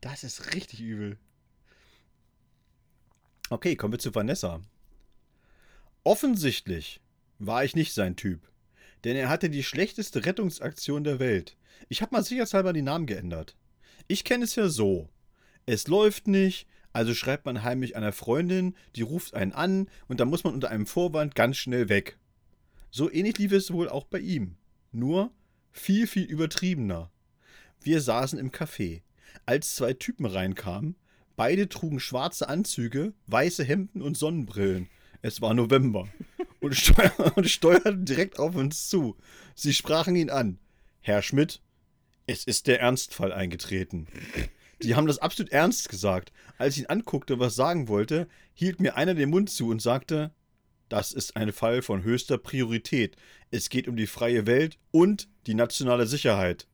[0.00, 1.18] Das ist richtig übel.
[3.50, 4.60] Okay, kommen wir zu Vanessa.
[6.04, 7.00] Offensichtlich
[7.38, 8.48] war ich nicht sein Typ.
[9.04, 11.56] Denn er hatte die schlechteste Rettungsaktion der Welt.
[11.88, 13.56] Ich habe mal sicherheitshalber die Namen geändert.
[14.08, 15.08] Ich kenne es ja so.
[15.66, 20.28] Es läuft nicht, also schreibt man heimlich einer Freundin, die ruft einen an und dann
[20.28, 22.18] muss man unter einem Vorwand ganz schnell weg.
[22.90, 24.56] So ähnlich lief es wohl auch bei ihm.
[24.92, 25.32] Nur
[25.70, 27.10] viel, viel übertriebener.
[27.80, 29.02] Wir saßen im Café.
[29.46, 30.96] Als zwei Typen reinkamen,
[31.36, 34.88] beide trugen schwarze Anzüge, weiße Hemden und Sonnenbrillen.
[35.22, 36.08] Es war November.
[36.60, 39.16] Und, steuer und steuerten direkt auf uns zu.
[39.54, 40.58] Sie sprachen ihn an.
[41.00, 41.60] Herr Schmidt,
[42.26, 44.06] es ist der Ernstfall eingetreten.
[44.82, 46.32] Die haben das absolut ernst gesagt.
[46.58, 50.32] Als ich ihn anguckte, was sagen wollte, hielt mir einer den Mund zu und sagte,
[50.88, 53.16] das ist ein Fall von höchster Priorität.
[53.50, 56.66] Es geht um die freie Welt und die nationale Sicherheit.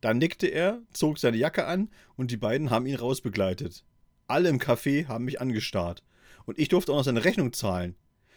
[0.00, 3.84] Dann nickte er, zog seine Jacke an und die beiden haben ihn rausbegleitet.
[4.26, 6.02] Alle im Café haben mich angestarrt.
[6.44, 7.96] Und ich durfte auch noch seine Rechnung zahlen.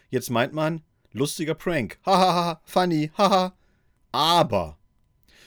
[0.09, 0.81] Jetzt meint man,
[1.11, 1.99] lustiger Prank.
[2.05, 3.53] Hahaha, funny, haha.
[4.11, 4.77] Aber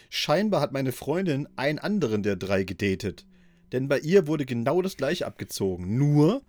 [0.08, 3.26] scheinbar hat meine Freundin einen anderen der drei gedatet.
[3.72, 5.98] Denn bei ihr wurde genau das gleiche abgezogen.
[5.98, 6.42] Nur,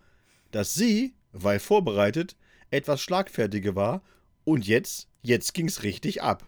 [0.52, 2.38] dass sie, weil vorbereitet,
[2.70, 4.04] etwas schlagfertiger war
[4.44, 6.46] und jetzt, jetzt ging's richtig ab.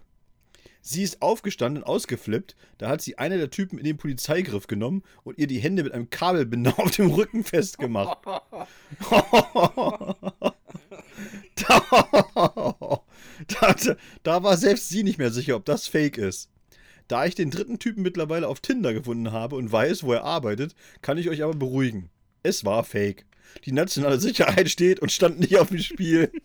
[0.82, 5.04] Sie ist aufgestanden und ausgeflippt, da hat sie einer der Typen in den Polizeigriff genommen
[5.24, 8.20] und ihr die Hände mit einem Kabelbinder auf dem Rücken festgemacht.
[11.56, 11.82] da,
[13.48, 13.76] da,
[14.24, 16.50] da war selbst sie nicht mehr sicher, ob das fake ist.
[17.08, 20.76] Da ich den dritten Typen mittlerweile auf Tinder gefunden habe und weiß, wo er arbeitet,
[21.02, 22.10] kann ich euch aber beruhigen.
[22.44, 23.26] Es war fake.
[23.66, 26.32] Die nationale Sicherheit steht und stand nicht auf dem Spiel.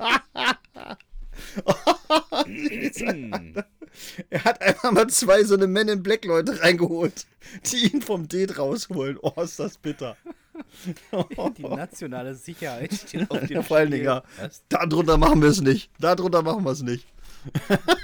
[4.30, 7.26] er hat einfach mal zwei so eine Men in Black Leute reingeholt,
[7.66, 9.18] die ihn vom Date rausholen.
[9.22, 10.16] Oh, ist das bitter.
[11.56, 14.22] Die nationale Sicherheit steht auf dem Ja, vor allen Dingen, ja.
[14.68, 15.90] Darunter machen wir es nicht.
[15.98, 17.06] Darunter machen wir es nicht.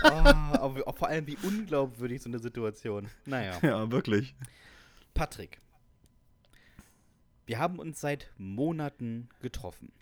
[0.03, 3.09] Oh, aber vor allem, wie unglaubwürdig so eine Situation.
[3.26, 3.59] Naja.
[3.62, 4.34] Ja, wirklich.
[5.14, 5.61] Patrick.
[7.47, 9.93] Wir haben uns seit Monaten getroffen.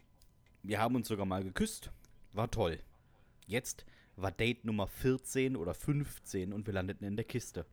[0.62, 1.90] Wir haben uns sogar mal geküsst.
[2.32, 2.78] War toll.
[3.46, 3.84] Jetzt
[4.16, 7.66] war Date Nummer 14 oder 15 und wir landeten in der Kiste.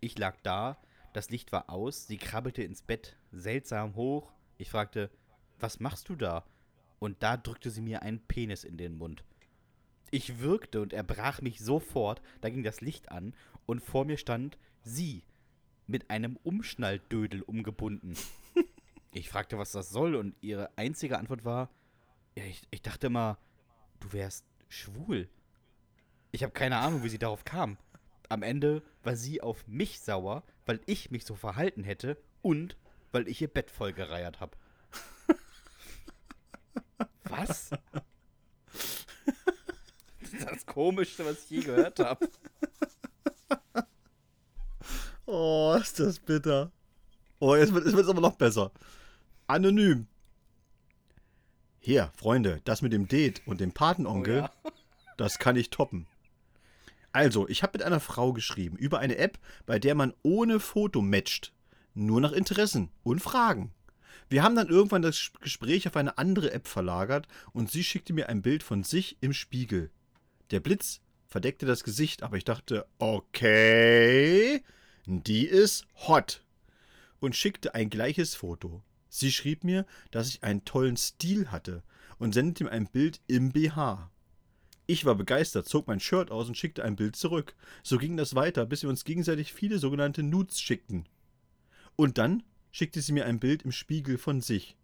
[0.00, 0.78] Ich lag da,
[1.12, 4.32] das Licht war aus, sie krabbelte ins Bett seltsam hoch.
[4.58, 5.10] Ich fragte,
[5.58, 6.44] was machst du da?
[6.98, 9.24] Und da drückte sie mir einen Penis in den Mund.
[10.10, 13.34] Ich würgte und er brach mich sofort, da ging das Licht an
[13.66, 15.24] und vor mir stand sie
[15.86, 18.16] mit einem Umschnalldödel umgebunden.
[19.16, 21.70] Ich fragte, was das soll, und ihre einzige Antwort war:
[22.36, 23.38] Ja, ich, ich dachte mal,
[24.00, 25.28] du wärst schwul.
[26.34, 27.78] Ich habe keine Ahnung, wie sie darauf kam.
[28.28, 32.76] Am Ende war sie auf mich sauer, weil ich mich so verhalten hätte und
[33.12, 34.56] weil ich ihr Bett vollgereiert habe.
[37.22, 37.70] Was?
[40.18, 42.28] Das ist das Komischste, was ich je gehört habe.
[45.26, 46.72] Oh, ist das bitter.
[47.38, 48.72] Oh, jetzt wird es aber noch besser.
[49.46, 50.08] Anonym.
[51.78, 54.72] Hier, Freunde, das mit dem Date und dem Patenonkel, Oh ja.
[55.16, 56.08] das kann ich toppen.
[57.14, 61.00] Also, ich habe mit einer Frau geschrieben über eine App, bei der man ohne Foto
[61.00, 61.52] matcht.
[61.94, 63.72] Nur nach Interessen und Fragen.
[64.28, 68.28] Wir haben dann irgendwann das Gespräch auf eine andere App verlagert und sie schickte mir
[68.28, 69.92] ein Bild von sich im Spiegel.
[70.50, 74.64] Der Blitz verdeckte das Gesicht, aber ich dachte, okay,
[75.06, 76.44] die ist hot.
[77.20, 78.82] Und schickte ein gleiches Foto.
[79.08, 81.84] Sie schrieb mir, dass ich einen tollen Stil hatte
[82.18, 84.10] und sendete mir ein Bild im BH.
[84.86, 87.54] Ich war begeistert, zog mein Shirt aus und schickte ein Bild zurück.
[87.82, 91.06] So ging das weiter, bis wir uns gegenseitig viele sogenannte Nudes schickten.
[91.96, 94.76] Und dann schickte sie mir ein Bild im Spiegel von sich.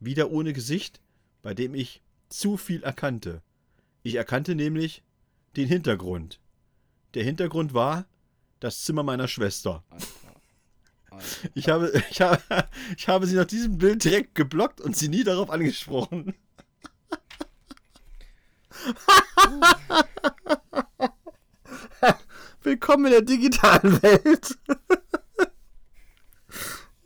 [0.00, 1.00] Wieder ohne Gesicht,
[1.42, 3.42] bei dem ich zu viel erkannte.
[4.02, 5.02] Ich erkannte nämlich
[5.56, 6.40] den Hintergrund.
[7.14, 8.06] Der Hintergrund war
[8.60, 9.84] das Zimmer meiner Schwester.
[11.54, 12.42] Ich habe, ich, habe,
[12.96, 16.34] ich habe sie nach diesem Bild direkt geblockt und sie nie darauf angesprochen.
[22.62, 24.58] Willkommen in der digitalen Welt.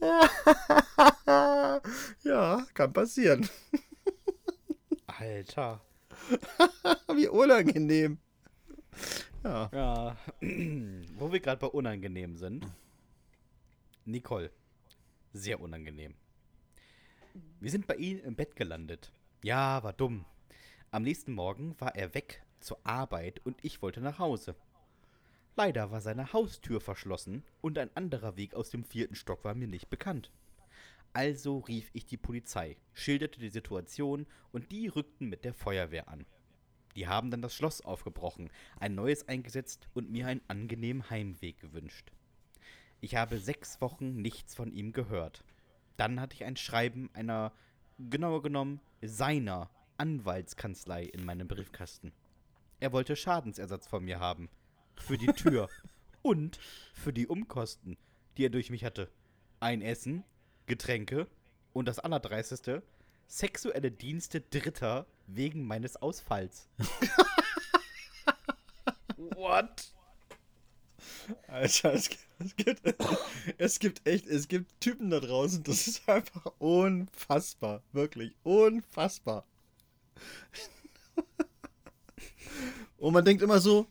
[2.24, 3.48] ja, kann passieren.
[5.06, 5.80] Alter.
[7.14, 8.18] Wie unangenehm.
[9.42, 9.70] Ja.
[9.72, 10.16] ja.
[11.18, 12.66] Wo wir gerade bei unangenehm sind.
[14.04, 14.52] Nicole.
[15.32, 16.14] Sehr unangenehm.
[17.60, 19.12] Wir sind bei ihm im Bett gelandet.
[19.42, 20.24] Ja, war dumm.
[20.94, 24.54] Am nächsten Morgen war er weg zur Arbeit und ich wollte nach Hause.
[25.56, 29.68] Leider war seine Haustür verschlossen und ein anderer Weg aus dem vierten Stock war mir
[29.68, 30.30] nicht bekannt.
[31.14, 36.26] Also rief ich die Polizei, schilderte die Situation und die rückten mit der Feuerwehr an.
[36.94, 42.12] Die haben dann das Schloss aufgebrochen, ein neues eingesetzt und mir einen angenehmen Heimweg gewünscht.
[43.00, 45.42] Ich habe sechs Wochen nichts von ihm gehört.
[45.96, 47.50] Dann hatte ich ein Schreiben einer,
[47.96, 49.70] genauer genommen, seiner
[50.02, 52.12] Anwaltskanzlei in meinem Briefkasten.
[52.80, 54.50] Er wollte Schadensersatz von mir haben.
[54.96, 55.68] Für die Tür.
[56.22, 56.58] und
[56.92, 57.96] für die Umkosten,
[58.36, 59.08] die er durch mich hatte.
[59.60, 60.24] Ein Essen,
[60.66, 61.28] Getränke
[61.72, 62.82] und das Allerdreisteste,
[63.28, 66.68] sexuelle Dienste Dritter wegen meines Ausfalls.
[69.16, 69.94] What?
[71.46, 72.82] Alter, es, es, gibt,
[73.56, 77.84] es gibt echt, es gibt Typen da draußen, das ist einfach unfassbar.
[77.92, 79.46] Wirklich unfassbar.
[82.98, 83.88] Und man denkt immer so,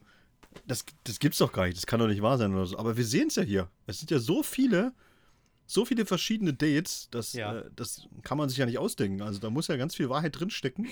[0.66, 2.78] das, das gibt's doch gar nicht, das kann doch nicht wahr sein oder so.
[2.78, 3.70] Aber wir sehen es ja hier.
[3.86, 4.94] Es sind ja so viele,
[5.66, 7.60] so viele verschiedene Dates, das, ja.
[7.60, 9.22] äh, das kann man sich ja nicht ausdenken.
[9.22, 10.88] Also da muss ja ganz viel Wahrheit drinstecken.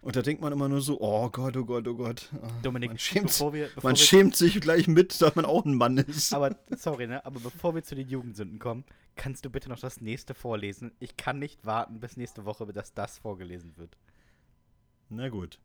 [0.00, 2.28] Und da denkt man immer nur so, oh Gott, oh Gott, oh Gott.
[2.42, 5.64] Ah, Dominik, man schämt, bevor wir, bevor man schämt sich gleich mit, dass man auch
[5.64, 6.34] ein Mann ist.
[6.34, 7.24] Aber, sorry, ne?
[7.24, 10.90] Aber bevor wir zu den Jugendsünden kommen, kannst du bitte noch das nächste vorlesen?
[10.98, 13.96] Ich kann nicht warten bis nächste Woche, dass das vorgelesen wird.
[15.14, 15.58] Na gut.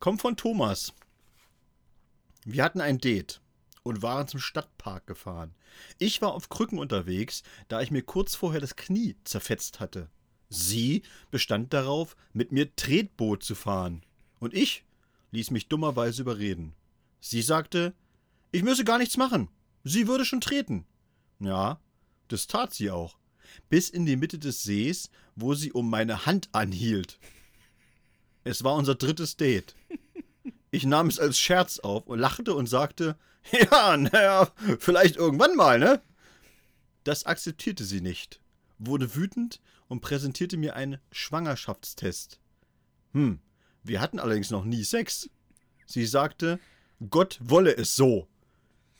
[0.00, 0.92] Kommt von Thomas.
[2.44, 3.40] Wir hatten ein Date
[3.84, 5.54] und waren zum Stadtpark gefahren.
[5.98, 10.10] Ich war auf Krücken unterwegs, da ich mir kurz vorher das Knie zerfetzt hatte.
[10.48, 14.04] Sie bestand darauf, mit mir Tretboot zu fahren.
[14.40, 14.84] Und ich
[15.30, 16.74] ließ mich dummerweise überreden.
[17.20, 17.94] Sie sagte,
[18.50, 19.48] ich müsse gar nichts machen.
[19.84, 20.86] Sie würde schon treten.
[21.38, 21.80] Ja,
[22.26, 23.16] das tat sie auch.
[23.68, 27.20] Bis in die Mitte des Sees, wo sie um meine Hand anhielt.
[28.44, 29.74] Es war unser drittes Date.
[30.70, 33.16] Ich nahm es als Scherz auf und lachte und sagte,
[33.52, 36.00] ja, naja, vielleicht irgendwann mal, ne?
[37.04, 38.40] Das akzeptierte sie nicht,
[38.78, 42.40] wurde wütend und präsentierte mir einen Schwangerschaftstest.
[43.12, 43.40] Hm,
[43.82, 45.28] wir hatten allerdings noch nie Sex.
[45.86, 46.58] Sie sagte,
[47.10, 48.28] Gott wolle es so.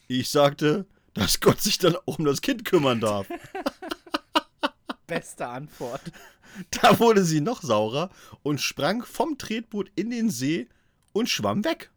[0.08, 3.26] Ich sagte, dass Gott sich dann auch um das Kind kümmern darf.
[5.12, 6.00] Beste Antwort.
[6.70, 8.10] Da wurde sie noch saurer
[8.42, 10.68] und sprang vom Tretboot in den See
[11.14, 11.90] und schwamm weg.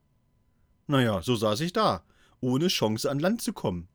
[0.87, 2.03] Naja, so saß ich da,
[2.39, 3.89] ohne Chance an Land zu kommen.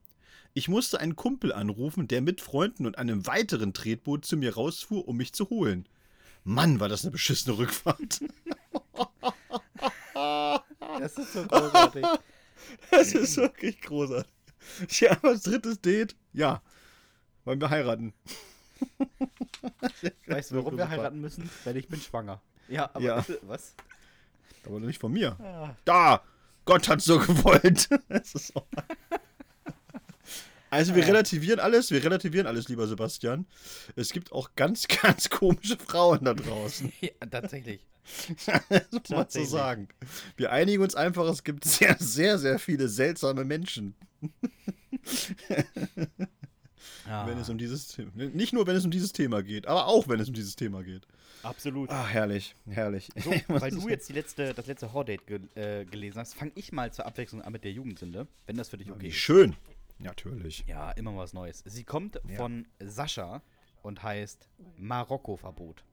[0.52, 5.08] Ich musste einen Kumpel anrufen, der mit Freunden und einem weiteren Tretboot zu mir rausfuhr,
[5.08, 5.88] um mich zu holen.
[6.44, 8.20] Mann, war das eine beschissene Rückfahrt.
[10.98, 12.04] Das ist so großartig.
[12.90, 14.30] Das ist wirklich großartig.
[14.98, 16.14] Ja, was drittes Date?
[16.34, 16.60] Ja.
[17.44, 18.12] Wollen wir heiraten?
[20.26, 21.48] Weißt du, warum wir heiraten müssen?
[21.64, 22.40] Weil ich bin schwanger.
[22.68, 23.24] Ja, aber ja.
[23.42, 23.74] was?
[24.66, 25.36] Aber nicht von mir.
[25.40, 25.76] Ja.
[25.84, 26.22] Da!
[26.64, 27.88] Gott hat so gewollt.
[28.24, 28.62] so.
[30.68, 33.46] Also wir relativieren alles, wir relativieren alles, lieber Sebastian.
[33.96, 36.92] Es gibt auch ganz, ganz komische Frauen da draußen.
[37.00, 37.84] ja, tatsächlich.
[38.68, 39.88] das muss man so sagen.
[40.36, 43.94] Wir einigen uns einfach, es gibt sehr, sehr, sehr viele seltsame Menschen.
[47.06, 47.26] Ah.
[47.26, 50.20] Wenn es um dieses nicht nur wenn es um dieses Thema geht, aber auch wenn
[50.20, 51.06] es um dieses Thema geht.
[51.42, 51.90] Absolut.
[51.90, 53.08] Ah, herrlich, herrlich.
[53.16, 56.72] So, weil du jetzt die letzte, das letzte Hordate ge äh, gelesen hast, fange ich
[56.72, 59.16] mal zur Abwechslung an mit der Jugendsünde, wenn das für dich okay ist.
[59.16, 59.56] Schön.
[59.98, 60.64] Natürlich.
[60.66, 61.62] Ja, immer was Neues.
[61.66, 62.36] Sie kommt ja.
[62.36, 63.42] von Sascha
[63.82, 65.84] und heißt Marokko-Verbot.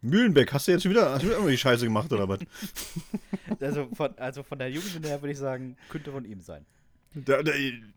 [0.00, 2.38] Mühlenbeck, hast du jetzt schon wieder, hast du wieder die Scheiße gemacht oder was?
[3.60, 6.64] also, von, also von der Jugendsünde her würde ich sagen, könnte von ihm sein.
[7.14, 7.52] Da, da,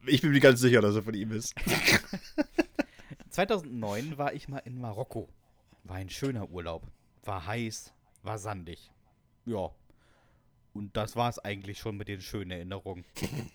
[0.05, 1.53] ich bin mir ganz sicher, dass er von ihm ist.
[3.29, 5.29] 2009 war ich mal in Marokko.
[5.83, 6.87] War ein schöner Urlaub.
[7.23, 7.93] War heiß,
[8.23, 8.91] war sandig.
[9.45, 9.69] Ja.
[10.73, 13.05] Und das war es eigentlich schon mit den schönen Erinnerungen.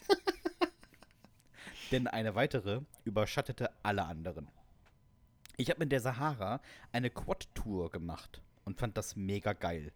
[1.91, 4.49] Denn eine weitere überschattete alle anderen.
[5.57, 6.61] Ich habe in der Sahara
[6.93, 9.93] eine Quad-Tour gemacht und fand das mega geil.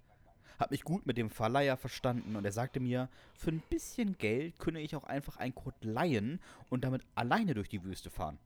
[0.61, 4.59] Hab mich gut mit dem Verleiher verstanden und er sagte mir, für ein bisschen Geld
[4.59, 6.39] könne ich auch einfach ein Quad leihen
[6.69, 8.39] und damit alleine durch die Wüste fahren.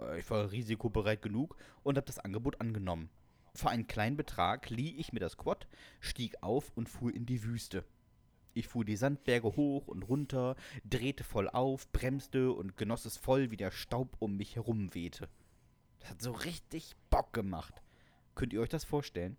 [0.00, 3.08] Äh, ich war risikobereit genug und habe das Angebot angenommen.
[3.54, 5.68] Für einen kleinen Betrag lieh ich mir das Quad,
[6.00, 7.84] stieg auf und fuhr in die Wüste.
[8.52, 13.52] Ich fuhr die Sandberge hoch und runter, drehte voll auf, bremste und genoss es voll,
[13.52, 15.28] wie der Staub um mich herum wehte.
[16.00, 17.80] Das hat so richtig Bock gemacht.
[18.34, 19.36] Könnt ihr euch das vorstellen?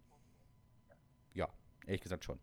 [1.85, 2.39] Ehrlich gesagt schon.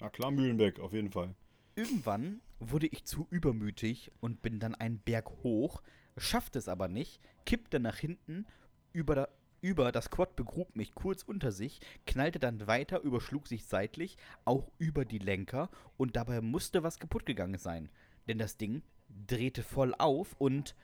[0.00, 1.34] Ja klar, Mühlenbeck, auf jeden Fall.
[1.76, 5.82] Irgendwann wurde ich zu übermütig und bin dann einen Berg hoch,
[6.16, 8.46] schaffte es aber nicht, kippte nach hinten,
[8.92, 9.28] über, da,
[9.60, 14.70] über das Quad begrub mich kurz unter sich, knallte dann weiter, überschlug sich seitlich, auch
[14.78, 17.90] über die Lenker und dabei musste was kaputt gegangen sein,
[18.28, 18.82] denn das Ding
[19.26, 20.74] drehte voll auf und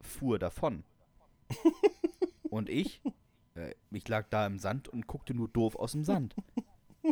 [0.00, 0.84] fuhr davon.
[2.44, 3.02] und ich,
[3.54, 6.34] äh, ich lag da im Sand und guckte nur doof aus dem Sand.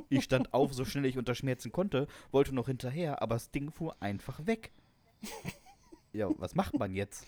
[0.09, 3.71] Ich stand auf, so schnell ich unter Schmerzen konnte, wollte noch hinterher, aber das Ding
[3.71, 4.73] fuhr einfach weg.
[6.13, 7.27] Ja, was macht man jetzt?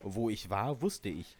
[0.00, 1.36] Wo ich war, wusste ich.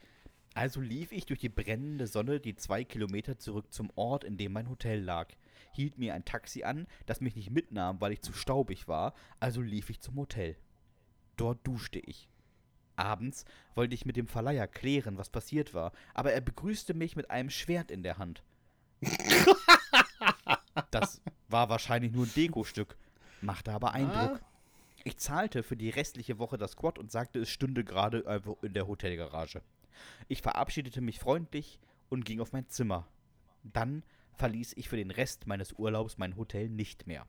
[0.55, 4.53] Also lief ich durch die brennende Sonne die zwei Kilometer zurück zum Ort, in dem
[4.53, 5.29] mein Hotel lag.
[5.73, 9.61] Hielt mir ein Taxi an, das mich nicht mitnahm, weil ich zu staubig war, also
[9.61, 10.57] lief ich zum Hotel.
[11.37, 12.29] Dort duschte ich.
[12.97, 13.45] Abends
[13.77, 17.51] wollte ich mit dem Verleiher klären, was passiert war, aber er begrüßte mich mit einem
[17.51, 18.43] Schwert in der Hand.
[20.91, 22.97] Das war wahrscheinlich nur ein Dekostück,
[23.41, 24.41] machte aber Eindruck.
[25.05, 28.25] Ich zahlte für die restliche Woche das Quad und sagte, es stünde gerade
[28.63, 29.63] in der Hotelgarage.
[30.29, 33.07] Ich verabschiedete mich freundlich und ging auf mein Zimmer.
[33.63, 34.03] Dann
[34.35, 37.27] verließ ich für den Rest meines Urlaubs mein Hotel nicht mehr.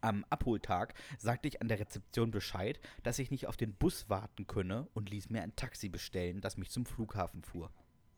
[0.00, 4.46] Am Abholtag sagte ich an der Rezeption Bescheid, dass ich nicht auf den Bus warten
[4.46, 7.70] könne und ließ mir ein Taxi bestellen, das mich zum Flughafen fuhr.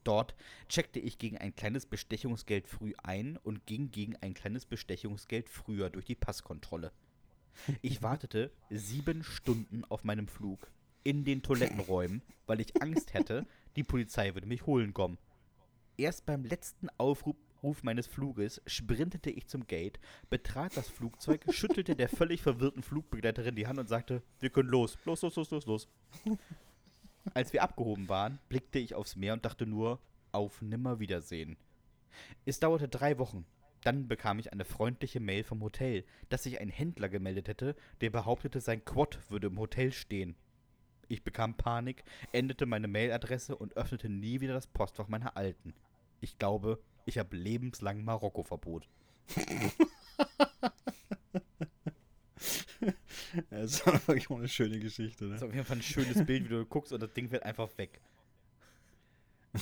[0.06, 0.36] Dort
[0.68, 5.90] checkte ich gegen ein kleines Bestechungsgeld früh ein und ging gegen ein kleines Bestechungsgeld früher
[5.90, 6.92] durch die Passkontrolle.
[7.82, 10.70] Ich wartete sieben Stunden auf meinem Flug
[11.02, 15.18] in den Toilettenräumen, weil ich Angst hätte, die Polizei würde mich holen kommen.
[15.96, 19.98] Erst beim letzten Aufruf Ruf meines Fluges sprintete ich zum Gate,
[20.30, 24.98] betrat das Flugzeug, schüttelte der völlig verwirrten Flugbegleiterin die Hand und sagte, wir können los,
[25.04, 25.88] los, los, los, los, los.
[27.34, 30.00] Als wir abgehoben waren, blickte ich aufs Meer und dachte nur,
[30.32, 31.56] auf Nimmerwiedersehen.
[32.44, 33.46] Es dauerte drei Wochen.
[33.82, 38.10] Dann bekam ich eine freundliche Mail vom Hotel, dass sich ein Händler gemeldet hätte, der
[38.10, 40.34] behauptete, sein Quad würde im Hotel stehen.
[41.08, 42.02] Ich bekam Panik,
[42.32, 45.72] änderte meine Mailadresse und öffnete nie wieder das Postfach meiner Alten.
[46.20, 48.88] Ich glaube, ich habe lebenslang Marokko-Verbot.
[53.50, 55.48] Das ist wirklich auch eine schöne Geschichte, Das ist ne?
[55.48, 58.00] auf jeden Fall ein schönes Bild, wie du guckst und das Ding wird einfach weg.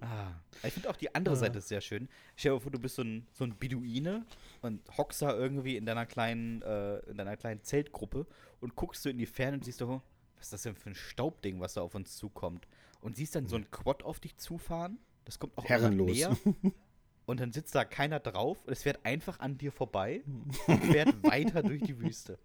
[0.00, 0.32] ah,
[0.62, 2.08] ich finde auch die andere Seite ist sehr schön.
[2.34, 4.26] Stell dir vor, du bist so ein, so ein Beduine
[4.62, 8.26] und hockst da irgendwie in deiner kleinen, äh, in deiner kleinen Zeltgruppe
[8.60, 10.02] und guckst du in die Ferne und siehst so,
[10.36, 12.66] was ist das denn für ein Staubding, was da auf uns zukommt?
[13.00, 14.98] Und siehst dann so ein Quad auf dich zufahren.
[15.24, 16.10] Das kommt auch Herrenlos.
[16.10, 16.36] näher.
[17.26, 20.22] Und dann sitzt da keiner drauf und es fährt einfach an dir vorbei
[20.68, 22.38] und fährt weiter durch die Wüste.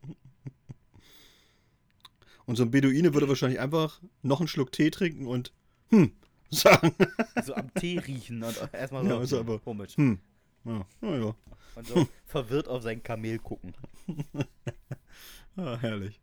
[2.46, 5.54] Und so ein Beduine würde wahrscheinlich einfach noch einen Schluck Tee trinken und
[5.90, 6.12] hm
[6.50, 6.94] sagen.
[7.46, 9.96] So am Tee riechen und erstmal so Ja, ist aber- komisch.
[9.96, 10.20] Hm.
[10.66, 11.36] Ja, ja.
[11.76, 13.74] Und so verwirrt auf sein Kamel gucken.
[15.58, 16.22] Ah, herrlich.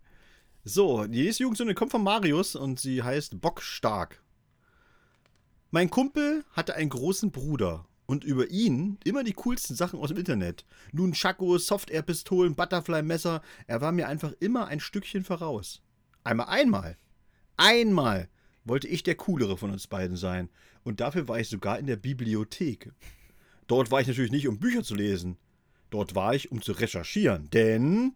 [0.65, 4.23] So, die nächste Jugendsünde kommt von Marius und sie heißt Bockstark.
[5.71, 10.17] Mein Kumpel hatte einen großen Bruder und über ihn immer die coolsten Sachen aus dem
[10.17, 10.65] Internet.
[10.93, 13.43] Nun Chaco, Soft-Air-Pistolen, Butterfly-Messer.
[13.67, 15.83] Er war mir einfach immer ein Stückchen voraus.
[16.25, 16.97] Einmal, einmal,
[17.59, 18.29] einmal
[18.65, 20.49] wollte ich der coolere von uns beiden sein.
[20.85, 22.93] Und dafür war ich sogar in der Bibliothek.
[23.67, 25.37] Dort war ich natürlich nicht, um Bücher zu lesen.
[25.91, 27.51] Dort war ich, um zu recherchieren.
[27.51, 28.15] Denn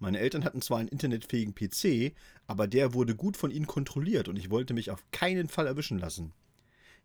[0.00, 2.12] meine Eltern hatten zwar einen internetfähigen PC,
[2.48, 6.00] aber der wurde gut von ihnen kontrolliert und ich wollte mich auf keinen Fall erwischen
[6.00, 6.32] lassen.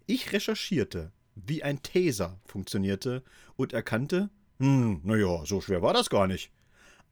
[0.07, 3.23] Ich recherchierte, wie ein Taser funktionierte
[3.55, 4.29] und erkannte,
[4.59, 6.51] hm, naja, so schwer war das gar nicht.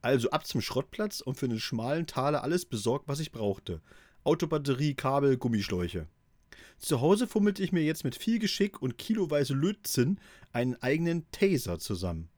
[0.00, 3.80] Also ab zum Schrottplatz und für einen schmalen Taler alles besorgt, was ich brauchte.
[4.24, 6.06] Autobatterie, Kabel, Gummischläuche.
[6.78, 10.18] Zu Hause fummelte ich mir jetzt mit viel Geschick und kiloweise Lötzinn
[10.52, 12.28] einen eigenen Taser zusammen.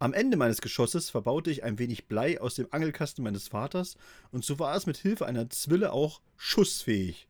[0.00, 3.96] Am Ende meines Geschosses verbaute ich ein wenig Blei aus dem Angelkasten meines Vaters
[4.32, 7.28] und so war es mit Hilfe einer Zwille auch schussfähig.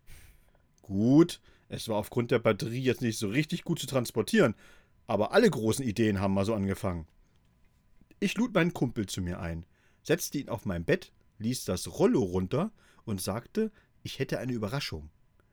[0.83, 1.41] Gut,
[1.71, 4.57] es war aufgrund der Batterie jetzt nicht so richtig gut zu transportieren,
[5.07, 7.07] aber alle großen Ideen haben mal so angefangen.
[8.19, 9.65] Ich lud meinen Kumpel zu mir ein,
[10.03, 12.73] setzte ihn auf mein Bett, ließ das Rollo runter
[13.05, 13.71] und sagte,
[14.03, 15.11] ich hätte eine Überraschung.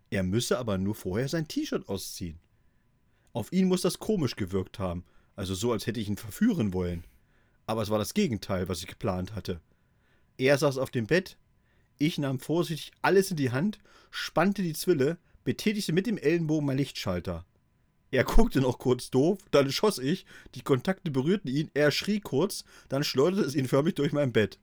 [0.10, 2.40] Er müsse aber nur vorher sein T-Shirt ausziehen.
[3.32, 5.06] Auf ihn muss das komisch gewirkt haben,
[5.36, 7.04] also so, als hätte ich ihn verführen wollen.
[7.68, 9.62] Aber es war das Gegenteil, was ich geplant hatte.
[10.38, 11.38] Er saß auf dem Bett,
[12.00, 13.78] ich nahm vorsichtig alles in die Hand,
[14.10, 17.46] spannte die Zwille, betätigte mit dem Ellenbogen mein Lichtschalter.
[18.12, 20.26] Er guckte noch kurz doof, dann schoss ich,
[20.56, 24.60] die Kontakte berührten ihn, er schrie kurz, dann schleuderte es ihn förmlich durch mein Bett.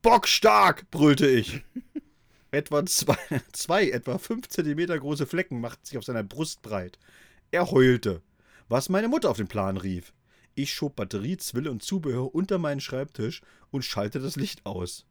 [0.00, 0.88] Bockstark!
[0.92, 1.64] brüllte ich.
[2.52, 3.18] etwa zwei,
[3.52, 7.00] zwei, etwa fünf Zentimeter große Flecken machten sich auf seiner Brust breit.
[7.50, 8.22] Er heulte,
[8.68, 10.12] was meine Mutter auf den Plan rief.
[10.54, 13.40] Ich schob Batterie, Zwille und Zubehör unter meinen Schreibtisch
[13.72, 15.06] und schaltete das Licht aus.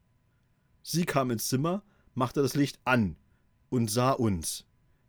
[0.82, 1.82] Sie kam ins Zimmer,
[2.14, 3.16] machte das Licht an
[3.68, 4.64] und sah uns.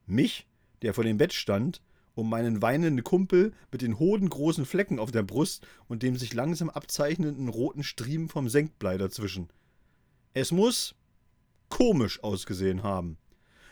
[0.10, 0.48] Mich,
[0.82, 1.82] der vor dem Bett stand,
[2.16, 6.70] um meinen weinenden Kumpel mit den hodengroßen Flecken auf der Brust und dem sich langsam
[6.70, 9.50] abzeichnenden roten Striemen vom Senkblei dazwischen.
[10.34, 10.96] Es muss
[11.70, 13.18] komisch ausgesehen haben.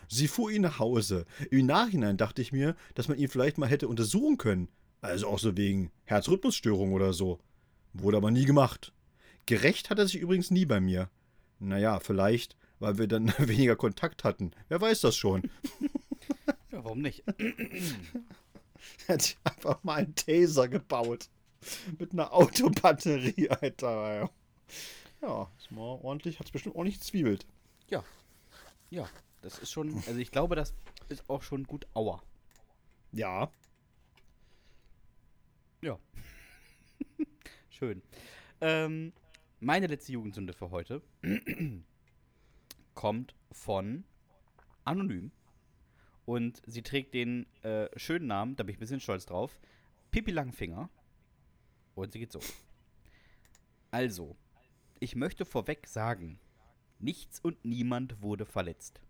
[0.08, 1.26] Sie fuhr ihn nach Hause.
[1.50, 4.68] Im Nachhinein dachte ich mir, dass man ihn vielleicht mal hätte untersuchen können.
[5.00, 7.38] Also auch so wegen Herzrhythmusstörung oder so.
[7.92, 8.92] Wurde aber nie gemacht.
[9.46, 11.10] Gerecht hat er sich übrigens nie bei mir.
[11.58, 14.52] Naja, vielleicht, weil wir dann weniger Kontakt hatten.
[14.68, 15.42] Wer weiß das schon.
[16.88, 17.22] Warum nicht?
[19.08, 21.28] Hat sich einfach mal einen Taser gebaut.
[21.98, 24.30] Mit einer Autobatterie, Alter.
[25.20, 27.46] Ja, ist mal ordentlich, hat es bestimmt ordentlich zwiebelt.
[27.90, 28.02] Ja.
[28.88, 29.06] Ja,
[29.42, 30.72] das ist schon, also ich glaube, das
[31.10, 32.22] ist auch schon gut Aua.
[33.12, 33.52] Ja.
[35.82, 35.98] Ja.
[37.68, 38.00] Schön.
[38.62, 39.12] Ähm,
[39.60, 41.02] meine letzte Jugendsünde für heute
[42.94, 44.04] kommt von
[44.86, 45.32] Anonym.
[46.28, 49.58] Und sie trägt den äh, schönen Namen, da bin ich ein bisschen stolz drauf,
[50.10, 50.90] Pippi Langfinger.
[51.94, 52.40] Und sie geht so.
[53.90, 54.36] Also,
[55.00, 56.38] ich möchte vorweg sagen,
[56.98, 59.00] nichts und niemand wurde verletzt.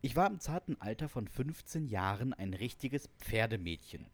[0.00, 4.08] Ich war im zarten Alter von 15 Jahren ein richtiges Pferdemädchen.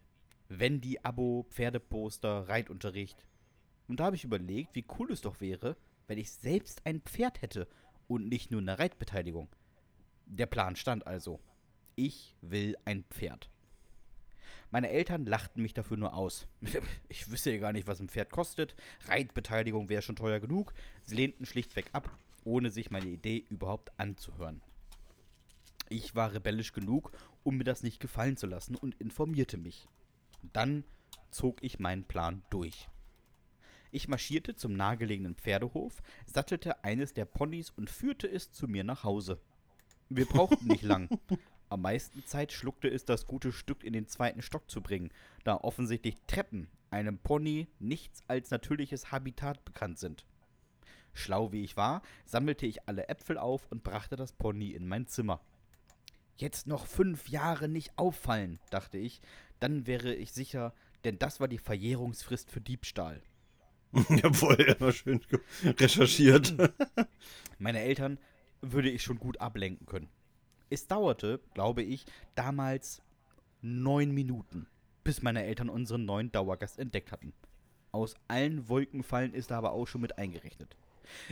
[0.51, 3.25] Wendy Abo, Pferdeposter, Reitunterricht.
[3.87, 5.75] Und da habe ich überlegt, wie cool es doch wäre,
[6.07, 7.67] wenn ich selbst ein Pferd hätte
[8.09, 9.49] und nicht nur eine Reitbeteiligung.
[10.27, 11.41] Der Plan stand also.
[12.01, 13.51] Ich will ein Pferd.
[14.71, 16.47] Meine Eltern lachten mich dafür nur aus.
[17.09, 18.77] Ich wüsste ja gar nicht, was ein Pferd kostet.
[19.09, 20.75] Reitbeteiligung wäre schon teuer genug.
[21.03, 24.63] Sie lehnten schlichtweg ab, ohne sich meine Idee überhaupt anzuhören.
[25.89, 27.11] Ich war rebellisch genug,
[27.43, 29.89] um mir das nicht gefallen zu lassen und informierte mich.
[30.53, 30.85] Dann
[31.33, 32.89] zog ich meinen Plan durch.
[33.91, 39.03] Ich marschierte zum nahegelegenen Pferdehof, sattelte eines der Ponys und führte es zu mir nach
[39.03, 39.41] Hause.
[40.09, 41.09] Wir brauchten nicht lang.
[41.71, 45.11] Am meisten Zeit schluckte es das gute Stück in den zweiten Stock zu bringen,
[45.45, 50.25] da offensichtlich Treppen einem Pony nichts als natürliches Habitat bekannt sind.
[51.13, 55.07] Schlau wie ich war, sammelte ich alle Äpfel auf und brachte das Pony in mein
[55.07, 55.41] Zimmer.
[56.37, 59.21] Jetzt noch fünf Jahre nicht auffallen, dachte ich,
[59.59, 60.73] dann wäre ich sicher,
[61.05, 63.21] denn das war die Verjährungsfrist für Diebstahl.
[63.93, 65.21] Jawohl, immer schön
[65.65, 66.55] recherchiert.
[67.59, 68.19] Meine Eltern
[68.61, 70.09] würde ich schon gut ablenken können.
[70.71, 72.05] Es dauerte, glaube ich,
[72.35, 73.03] damals
[73.63, 74.67] neun Minuten,
[75.03, 77.33] bis meine Eltern unseren neuen Dauergast entdeckt hatten.
[77.91, 80.77] Aus allen Wolkenfallen ist er aber auch schon mit eingerechnet.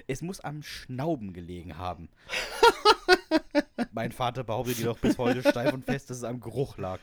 [0.06, 2.08] Es muss am Schnauben gelegen haben.
[3.92, 7.00] mein Vater behauptet jedoch bis heute steif und fest, dass es am Geruch lag.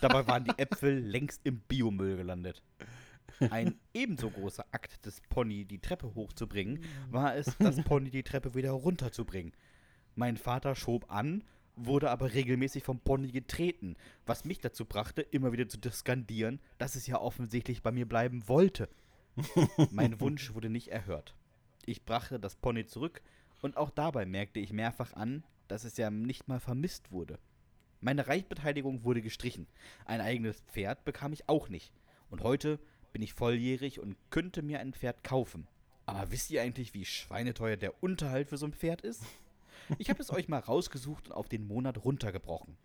[0.00, 2.62] Dabei waren die Äpfel längst im Biomüll gelandet.
[3.50, 8.54] Ein ebenso großer Akt des Pony, die Treppe hochzubringen, war es, das Pony die Treppe
[8.54, 9.52] wieder runterzubringen.
[10.16, 11.44] Mein Vater schob an,
[11.76, 16.96] wurde aber regelmäßig vom Pony getreten, was mich dazu brachte, immer wieder zu skandieren, dass
[16.96, 18.88] es ja offensichtlich bei mir bleiben wollte.
[19.90, 21.36] mein Wunsch wurde nicht erhört.
[21.84, 23.20] Ich brachte das Pony zurück
[23.60, 27.38] und auch dabei merkte ich mehrfach an, dass es ja nicht mal vermisst wurde.
[28.00, 29.66] Meine Reichbeteiligung wurde gestrichen.
[30.06, 31.92] Ein eigenes Pferd bekam ich auch nicht.
[32.30, 32.80] Und heute
[33.12, 35.66] bin ich volljährig und könnte mir ein Pferd kaufen.
[36.06, 39.22] Aber wisst ihr eigentlich, wie schweineteuer der Unterhalt für so ein Pferd ist?
[39.98, 42.76] Ich habe es euch mal rausgesucht und auf den Monat runtergebrochen.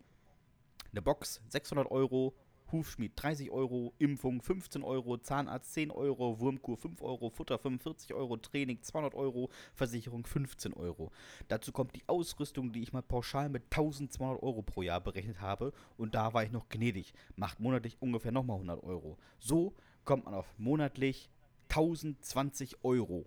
[0.92, 2.34] Eine Box 600 Euro,
[2.70, 8.36] Hufschmied 30 Euro, Impfung 15 Euro, Zahnarzt 10 Euro, Wurmkur 5 Euro, Futter 45 Euro,
[8.36, 11.10] Training 200 Euro, Versicherung 15 Euro.
[11.48, 15.72] Dazu kommt die Ausrüstung, die ich mal pauschal mit 1200 Euro pro Jahr berechnet habe
[15.96, 17.14] und da war ich noch gnädig.
[17.36, 19.18] Macht monatlich ungefähr nochmal 100 Euro.
[19.38, 19.74] So
[20.04, 21.30] kommt man auf monatlich
[21.68, 23.26] 1020 Euro.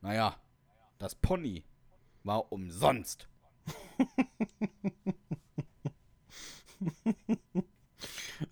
[0.00, 0.36] Naja,
[0.98, 1.64] das Pony
[2.24, 3.28] war umsonst.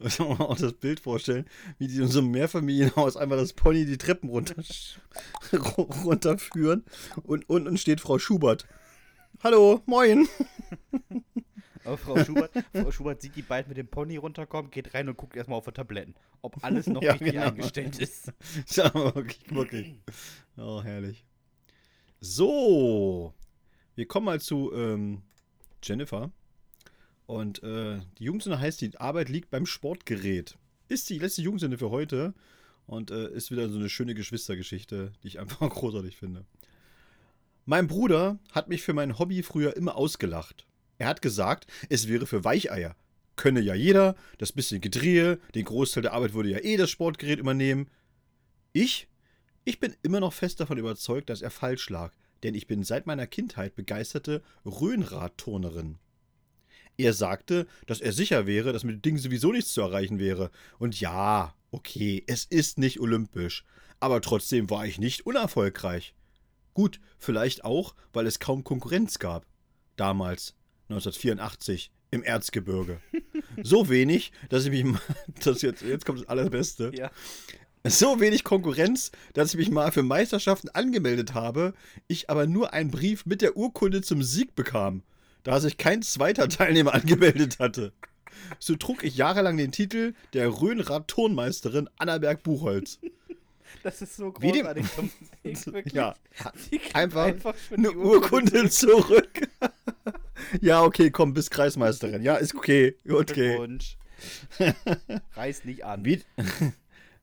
[0.00, 1.46] Ich kann mir auch das Bild vorstellen,
[1.78, 4.54] wie die in so einem Mehrfamilienhaus einmal das Pony die Treppen runter,
[6.04, 6.84] runterführen
[7.22, 8.66] und unten steht Frau Schubert.
[9.42, 10.28] Hallo, moin.
[11.84, 15.16] Aber Frau Schubert, Frau Schubert sieht die beiden mit dem Pony runterkommen, geht rein und
[15.16, 17.46] guckt erstmal auf die Tabletten, ob alles noch Ja, richtig genau.
[17.46, 18.32] eingestellt ist.
[18.76, 19.94] Ja, wirklich, wirklich.
[20.58, 21.24] Oh, herrlich.
[22.20, 23.32] So,
[23.98, 25.22] wir kommen mal zu ähm,
[25.82, 26.30] Jennifer.
[27.26, 30.56] Und äh, die Jugendsünde heißt, die Arbeit liegt beim Sportgerät.
[30.86, 32.32] Ist die letzte Jugendsünde für heute
[32.86, 36.44] und äh, ist wieder so eine schöne Geschwistergeschichte, die ich einfach großartig finde.
[37.66, 40.64] Mein Bruder hat mich für mein Hobby früher immer ausgelacht.
[40.98, 42.94] Er hat gesagt, es wäre für Weicheier.
[43.34, 47.40] Könne ja jeder, das bisschen Gedrehe, den Großteil der Arbeit würde ja eh das Sportgerät
[47.40, 47.90] übernehmen.
[48.72, 49.08] Ich?
[49.64, 52.12] Ich bin immer noch fest davon überzeugt, dass er falsch lag,
[52.42, 55.98] denn ich bin seit meiner Kindheit begeisterte Röhnradturnerin.
[56.96, 60.50] Er sagte, dass er sicher wäre, dass mit dem Ding sowieso nichts zu erreichen wäre.
[60.78, 63.64] Und ja, okay, es ist nicht olympisch,
[64.00, 66.14] aber trotzdem war ich nicht unerfolgreich.
[66.74, 69.46] Gut, vielleicht auch, weil es kaum Konkurrenz gab.
[69.96, 70.54] Damals,
[70.88, 73.00] 1984, im Erzgebirge.
[73.64, 75.00] So wenig, dass ich mich
[75.44, 76.92] das jetzt, jetzt kommt das Allerbeste.
[76.94, 77.10] Ja.
[77.88, 81.74] So wenig Konkurrenz, dass ich mich mal für Meisterschaften angemeldet habe,
[82.06, 85.02] ich aber nur einen Brief mit der Urkunde zum Sieg bekam,
[85.42, 87.92] da sich kein zweiter Teilnehmer angemeldet hatte.
[88.58, 92.98] So trug ich jahrelang den Titel der Rhönrad-Turnmeisterin Annaberg Buchholz.
[93.82, 94.86] Das ist so Wie dem- großartig.
[95.42, 95.94] Segen, wirklich.
[95.94, 96.14] Ja,
[96.94, 99.48] einfach schon eine die Urkunde zurück.
[100.60, 102.22] ja, okay, komm, bis Kreismeisterin.
[102.22, 102.96] Ja, ist okay.
[103.08, 103.58] Okay.
[105.36, 106.04] Reiß nicht an.
[106.04, 106.22] Wie,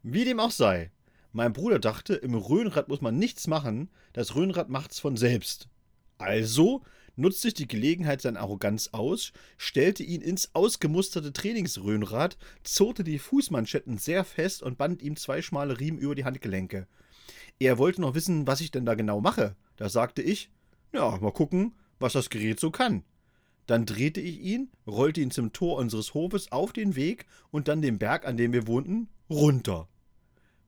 [0.07, 0.91] wie dem auch sei.
[1.31, 5.67] Mein Bruder dachte, im Röhnrad muss man nichts machen, das Röhnrad macht's von selbst.
[6.19, 6.83] Also
[7.15, 13.97] nutzte ich die Gelegenheit seiner Arroganz aus, stellte ihn ins ausgemusterte Trainingsröhnrad, zurrte die Fußmanschetten
[13.97, 16.87] sehr fest und band ihm zwei schmale Riemen über die Handgelenke.
[17.57, 19.55] Er wollte noch wissen, was ich denn da genau mache.
[19.75, 20.51] Da sagte ich,
[20.93, 23.03] ja, mal gucken, was das Gerät so kann.
[23.65, 27.81] Dann drehte ich ihn, rollte ihn zum Tor unseres Hofes auf den Weg und dann
[27.81, 29.87] den Berg, an dem wir wohnten, runter.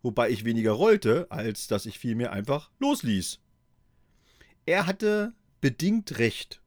[0.08, 3.42] Wobei ich weniger rollte, als dass ich vielmehr einfach losließ.
[4.66, 6.62] Er hatte bedingt recht.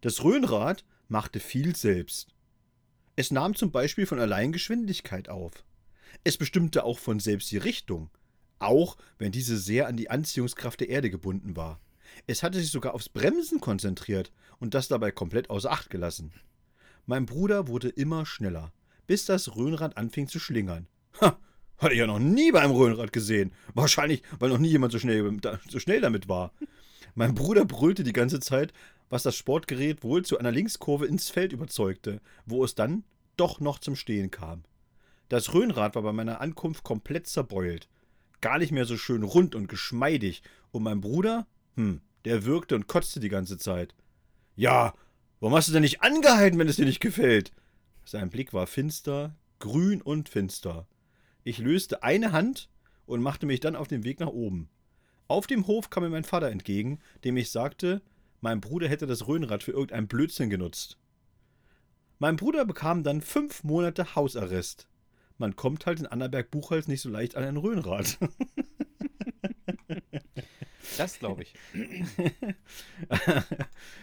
[0.00, 2.34] Das Röhnrad machte viel selbst.
[3.14, 5.64] Es nahm zum Beispiel von allein Geschwindigkeit auf.
[6.24, 8.10] Es bestimmte auch von selbst die Richtung,
[8.58, 11.78] auch wenn diese sehr an die Anziehungskraft der Erde gebunden war.
[12.26, 16.32] Es hatte sich sogar aufs Bremsen konzentriert und das dabei komplett außer Acht gelassen.
[17.06, 18.72] Mein Bruder wurde immer schneller,
[19.06, 20.88] bis das Röhnrad anfing zu schlingern.
[21.20, 21.38] Ha,
[21.80, 23.52] hatte ich ja noch nie beim Röhnrad gesehen.
[23.74, 25.38] Wahrscheinlich, weil noch nie jemand so schnell,
[25.68, 26.52] so schnell damit war.
[27.14, 28.72] Mein Bruder brüllte die ganze Zeit,
[29.08, 33.04] was das Sportgerät wohl zu einer Linkskurve ins Feld überzeugte, wo es dann
[33.36, 34.62] doch noch zum Stehen kam.
[35.28, 37.88] Das Röhnrad war bei meiner Ankunft komplett zerbeult.
[38.40, 40.42] Gar nicht mehr so schön rund und geschmeidig.
[40.72, 41.46] Und mein Bruder,
[41.76, 43.94] hm, der wirkte und kotzte die ganze Zeit.
[44.56, 44.94] Ja,
[45.40, 47.52] warum hast du denn nicht angehalten, wenn es dir nicht gefällt?
[48.04, 50.86] Sein Blick war finster, grün und finster.
[51.44, 52.68] Ich löste eine Hand
[53.06, 54.68] und machte mich dann auf den Weg nach oben.
[55.28, 58.02] Auf dem Hof kam mir mein Vater entgegen, dem ich sagte,
[58.40, 60.98] mein Bruder hätte das Röhnrad für irgendeinen Blödsinn genutzt.
[62.18, 64.88] Mein Bruder bekam dann fünf Monate Hausarrest.
[65.38, 68.18] Man kommt halt in Annaberg-Buchholz nicht so leicht an ein Röhnrad.
[70.96, 71.54] Das glaube ich.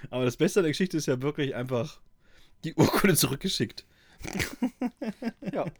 [0.09, 2.01] Aber das Beste an der Geschichte ist ja wirklich einfach
[2.63, 3.85] die Urkunde zurückgeschickt.
[5.51, 5.65] Ja.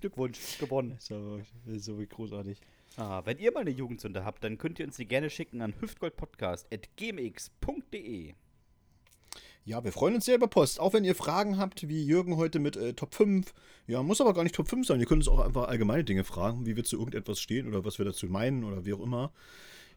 [0.00, 0.96] Glückwunsch, gewonnen.
[0.98, 2.58] Ist so großartig.
[2.96, 5.74] Ah, wenn ihr mal eine Jugendsünde habt, dann könnt ihr uns die gerne schicken an
[5.80, 8.34] hüftgoldpodcast.gmx.de.
[9.64, 10.80] Ja, wir freuen uns sehr über Post.
[10.80, 13.52] Auch wenn ihr Fragen habt, wie Jürgen heute mit äh, Top 5.
[13.86, 14.98] Ja, muss aber gar nicht Top 5 sein.
[14.98, 17.98] Ihr könnt uns auch einfach allgemeine Dinge fragen, wie wir zu irgendetwas stehen oder was
[17.98, 19.30] wir dazu meinen oder wie auch immer.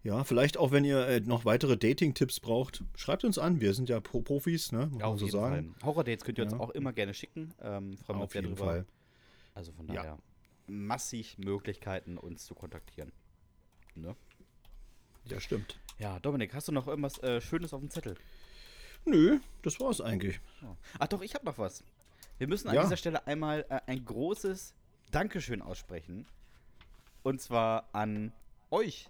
[0.03, 3.61] Ja, vielleicht auch, wenn ihr äh, noch weitere Dating-Tipps braucht, schreibt uns an.
[3.61, 4.87] Wir sind ja Pro Profis, ne?
[4.87, 5.75] Muss man Auf so sagen.
[5.85, 6.59] Horror-Dates könnt ihr uns Ja.
[6.59, 7.53] auch immer gerne schicken.
[7.61, 8.65] Ähm, freuen wir uns Auf sehr jeden drüber.
[8.71, 8.85] Fall.
[9.53, 9.95] Also von Ja.
[9.95, 10.17] daher
[10.67, 13.11] massig Möglichkeiten, uns zu kontaktieren.
[13.95, 14.15] Ne?
[15.25, 15.79] Ja, stimmt.
[15.99, 18.15] Ja, Dominik, hast du noch irgendwas äh, Schönes auf dem Zettel?
[19.05, 20.39] Nö, das war's eigentlich.
[20.61, 20.75] Ja.
[20.99, 21.83] Ach doch, ich habe noch was.
[22.37, 22.81] Wir müssen an Ja.
[22.83, 24.73] dieser Stelle einmal äh, ein großes
[25.11, 26.25] Dankeschön aussprechen.
[27.23, 28.31] Und zwar an
[28.71, 29.09] euch,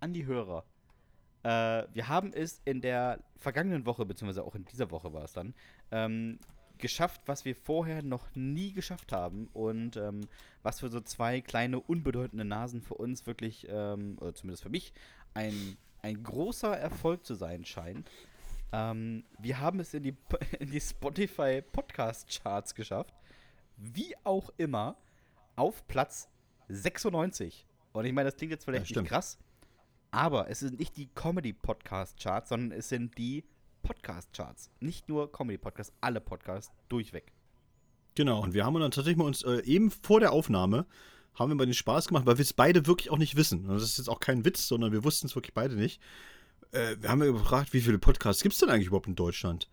[0.00, 0.64] an die Hörer.
[1.44, 5.32] Äh, wir haben es in der vergangenen Woche, beziehungsweise auch in dieser Woche war es
[5.32, 5.54] dann,
[5.90, 6.38] ähm,
[6.82, 9.48] geschafft, was wir vorher noch nie geschafft haben.
[9.54, 10.28] Und ähm,
[10.62, 14.92] was für so zwei kleine, unbedeutende Nasen für uns wirklich, ähm, oder zumindest für mich,
[15.32, 18.10] ein, ein großer Erfolg zu sein scheint.
[18.72, 20.16] Ähm, wir haben es in die,
[20.58, 23.14] in die Spotify Podcast Charts geschafft.
[23.78, 24.96] Wie auch immer,
[25.56, 26.28] auf Platz
[26.68, 27.66] 96.
[27.92, 29.38] Und ich meine, das klingt jetzt vielleicht Ja, nicht krass,
[30.10, 33.44] aber es sind nicht die Comedy Podcast Charts, sondern es sind die
[33.82, 34.70] Podcast Charts.
[34.80, 37.32] Nicht nur Comedy Podcasts, alle Podcasts durchweg.
[38.14, 40.86] Genau, und wir haben uns dann tatsächlich mal uns äh, eben vor der Aufnahme
[41.34, 43.66] haben wir mal den Spaß gemacht, weil wir es beide wirklich auch nicht wissen.
[43.66, 46.00] Und das ist jetzt auch kein Witz, sondern wir wussten es wirklich beide nicht.
[46.72, 49.68] Äh, wir haben ja gefragt, wie viele Podcasts gibt es denn eigentlich überhaupt in Deutschland?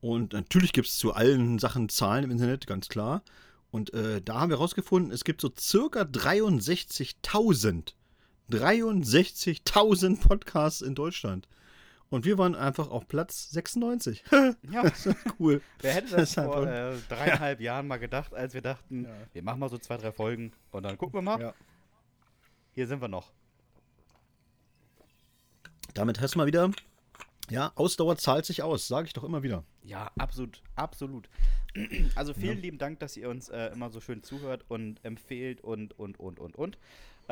[0.00, 3.22] Und natürlich gibt es zu allen Sachen Zahlen im Internet, ganz klar.
[3.70, 7.94] Und äh, da haben wir herausgefunden, es gibt so circa 63.000,
[8.50, 11.48] 63.000 Podcasts in Deutschland.
[12.12, 14.22] Und wir waren einfach auf Platz 96.
[14.70, 14.84] Ja,
[15.38, 15.62] cool.
[15.80, 19.10] wer hätte Das das vor äh, dreieinhalb Jahren mal gedacht, als wir dachten, Ja.
[19.32, 21.40] wir machen mal so zwei, drei Folgen und dann gucken wir mal.
[21.40, 21.54] Ja.
[22.74, 23.32] Hier sind wir noch.
[25.94, 26.70] Damit hast du mal wieder,
[27.48, 29.64] ja, Ausdauer zahlt sich aus, sage ich doch immer wieder.
[29.82, 31.30] Ja, absolut, absolut.
[32.14, 35.98] Also vielen lieben Dank, dass ihr uns äh, immer so schön zuhört und empfehlt und,
[35.98, 36.78] und, und, und, und.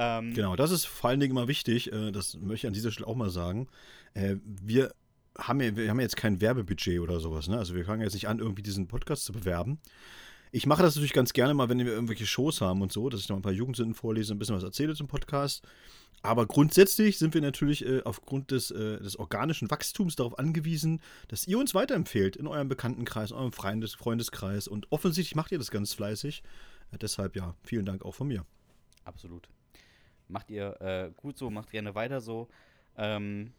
[0.01, 2.91] Ähm, Genau, das ist vor allen Dingen immer wichtig, äh, das möchte ich an dieser
[2.91, 3.69] Stelle auch mal sagen.
[4.15, 4.95] Äh, wir,
[5.37, 7.59] haben ja, wir haben ja jetzt kein Werbebudget oder sowas, ne?
[7.59, 9.79] Also wir fangen jetzt nicht an, irgendwie diesen Podcast zu bewerben.
[10.53, 13.21] Ich mache das natürlich ganz gerne mal, wenn wir irgendwelche Shows haben und so, dass
[13.21, 15.65] ich noch ein paar Jugendsünden vorlese, ein bisschen was erzähle zum Podcast.
[16.23, 21.47] Aber grundsätzlich sind wir natürlich äh, aufgrund des, äh, des organischen Wachstums darauf angewiesen, dass
[21.47, 24.67] ihr uns weiterempfehlt in eurem Bekanntenkreis, eurem Freundes Freundeskreis.
[24.67, 26.43] Und offensichtlich macht ihr das ganz fleißig.
[26.91, 28.45] Äh, deshalb ja, vielen Dank auch von mir.
[29.05, 29.49] Absolut.
[30.31, 32.49] Macht ihr äh, gut so, macht gerne weiter so.
[32.97, 33.53] Ähm,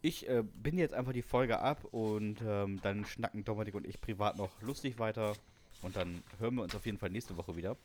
[0.00, 4.00] ich äh, bin jetzt einfach die Folge ab und ähm, dann schnacken Dominik und ich
[4.00, 5.34] privat noch lustig weiter.
[5.82, 7.76] Und dann hören wir uns auf jeden Fall nächste Woche wieder.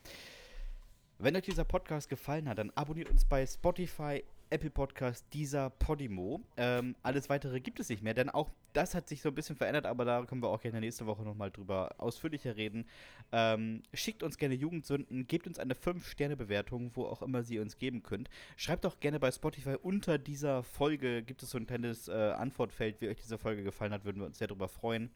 [1.20, 6.42] Wenn euch dieser Podcast gefallen hat, dann abonniert uns bei Spotify, Apple Podcast, dieser Podimo.
[6.56, 9.56] Ähm, alles weitere gibt es nicht mehr, denn auch das hat sich so ein bisschen
[9.56, 12.86] verändert, aber da können wir auch gerne nächste Woche nochmal drüber ausführlicher reden.
[13.32, 18.04] Ähm, schickt uns gerne Jugendsünden, gebt uns eine 5-Sterne-Bewertung, wo auch immer sie uns geben
[18.04, 18.30] könnt.
[18.56, 23.02] Schreibt auch gerne bei Spotify unter dieser Folge, gibt es so ein kleines äh, Antwortfeld,
[23.02, 25.10] wie euch diese Folge gefallen hat, würden wir uns sehr darüber freuen.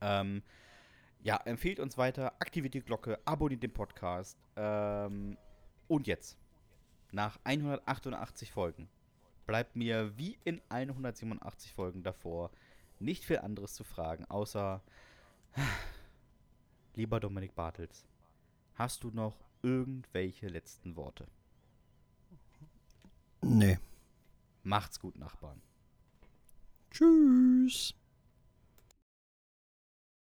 [0.00, 0.42] Ähm,
[1.22, 4.38] ja, empfehlt uns weiter, aktiviert die Glocke, abonniert den Podcast.
[4.56, 5.36] Ähm,
[5.88, 6.36] und jetzt,
[7.16, 8.88] nach 188 Folgen,
[9.46, 12.50] bleibt mir wie in 187 Folgen davor
[12.98, 14.82] nicht viel anderes zu fragen, außer,
[16.94, 18.04] lieber Dominik Bartels,
[18.74, 21.26] hast du noch irgendwelche letzten Worte?
[23.40, 23.78] Nee.
[24.62, 25.62] Macht's gut, Nachbarn.
[26.90, 27.94] Tschüss.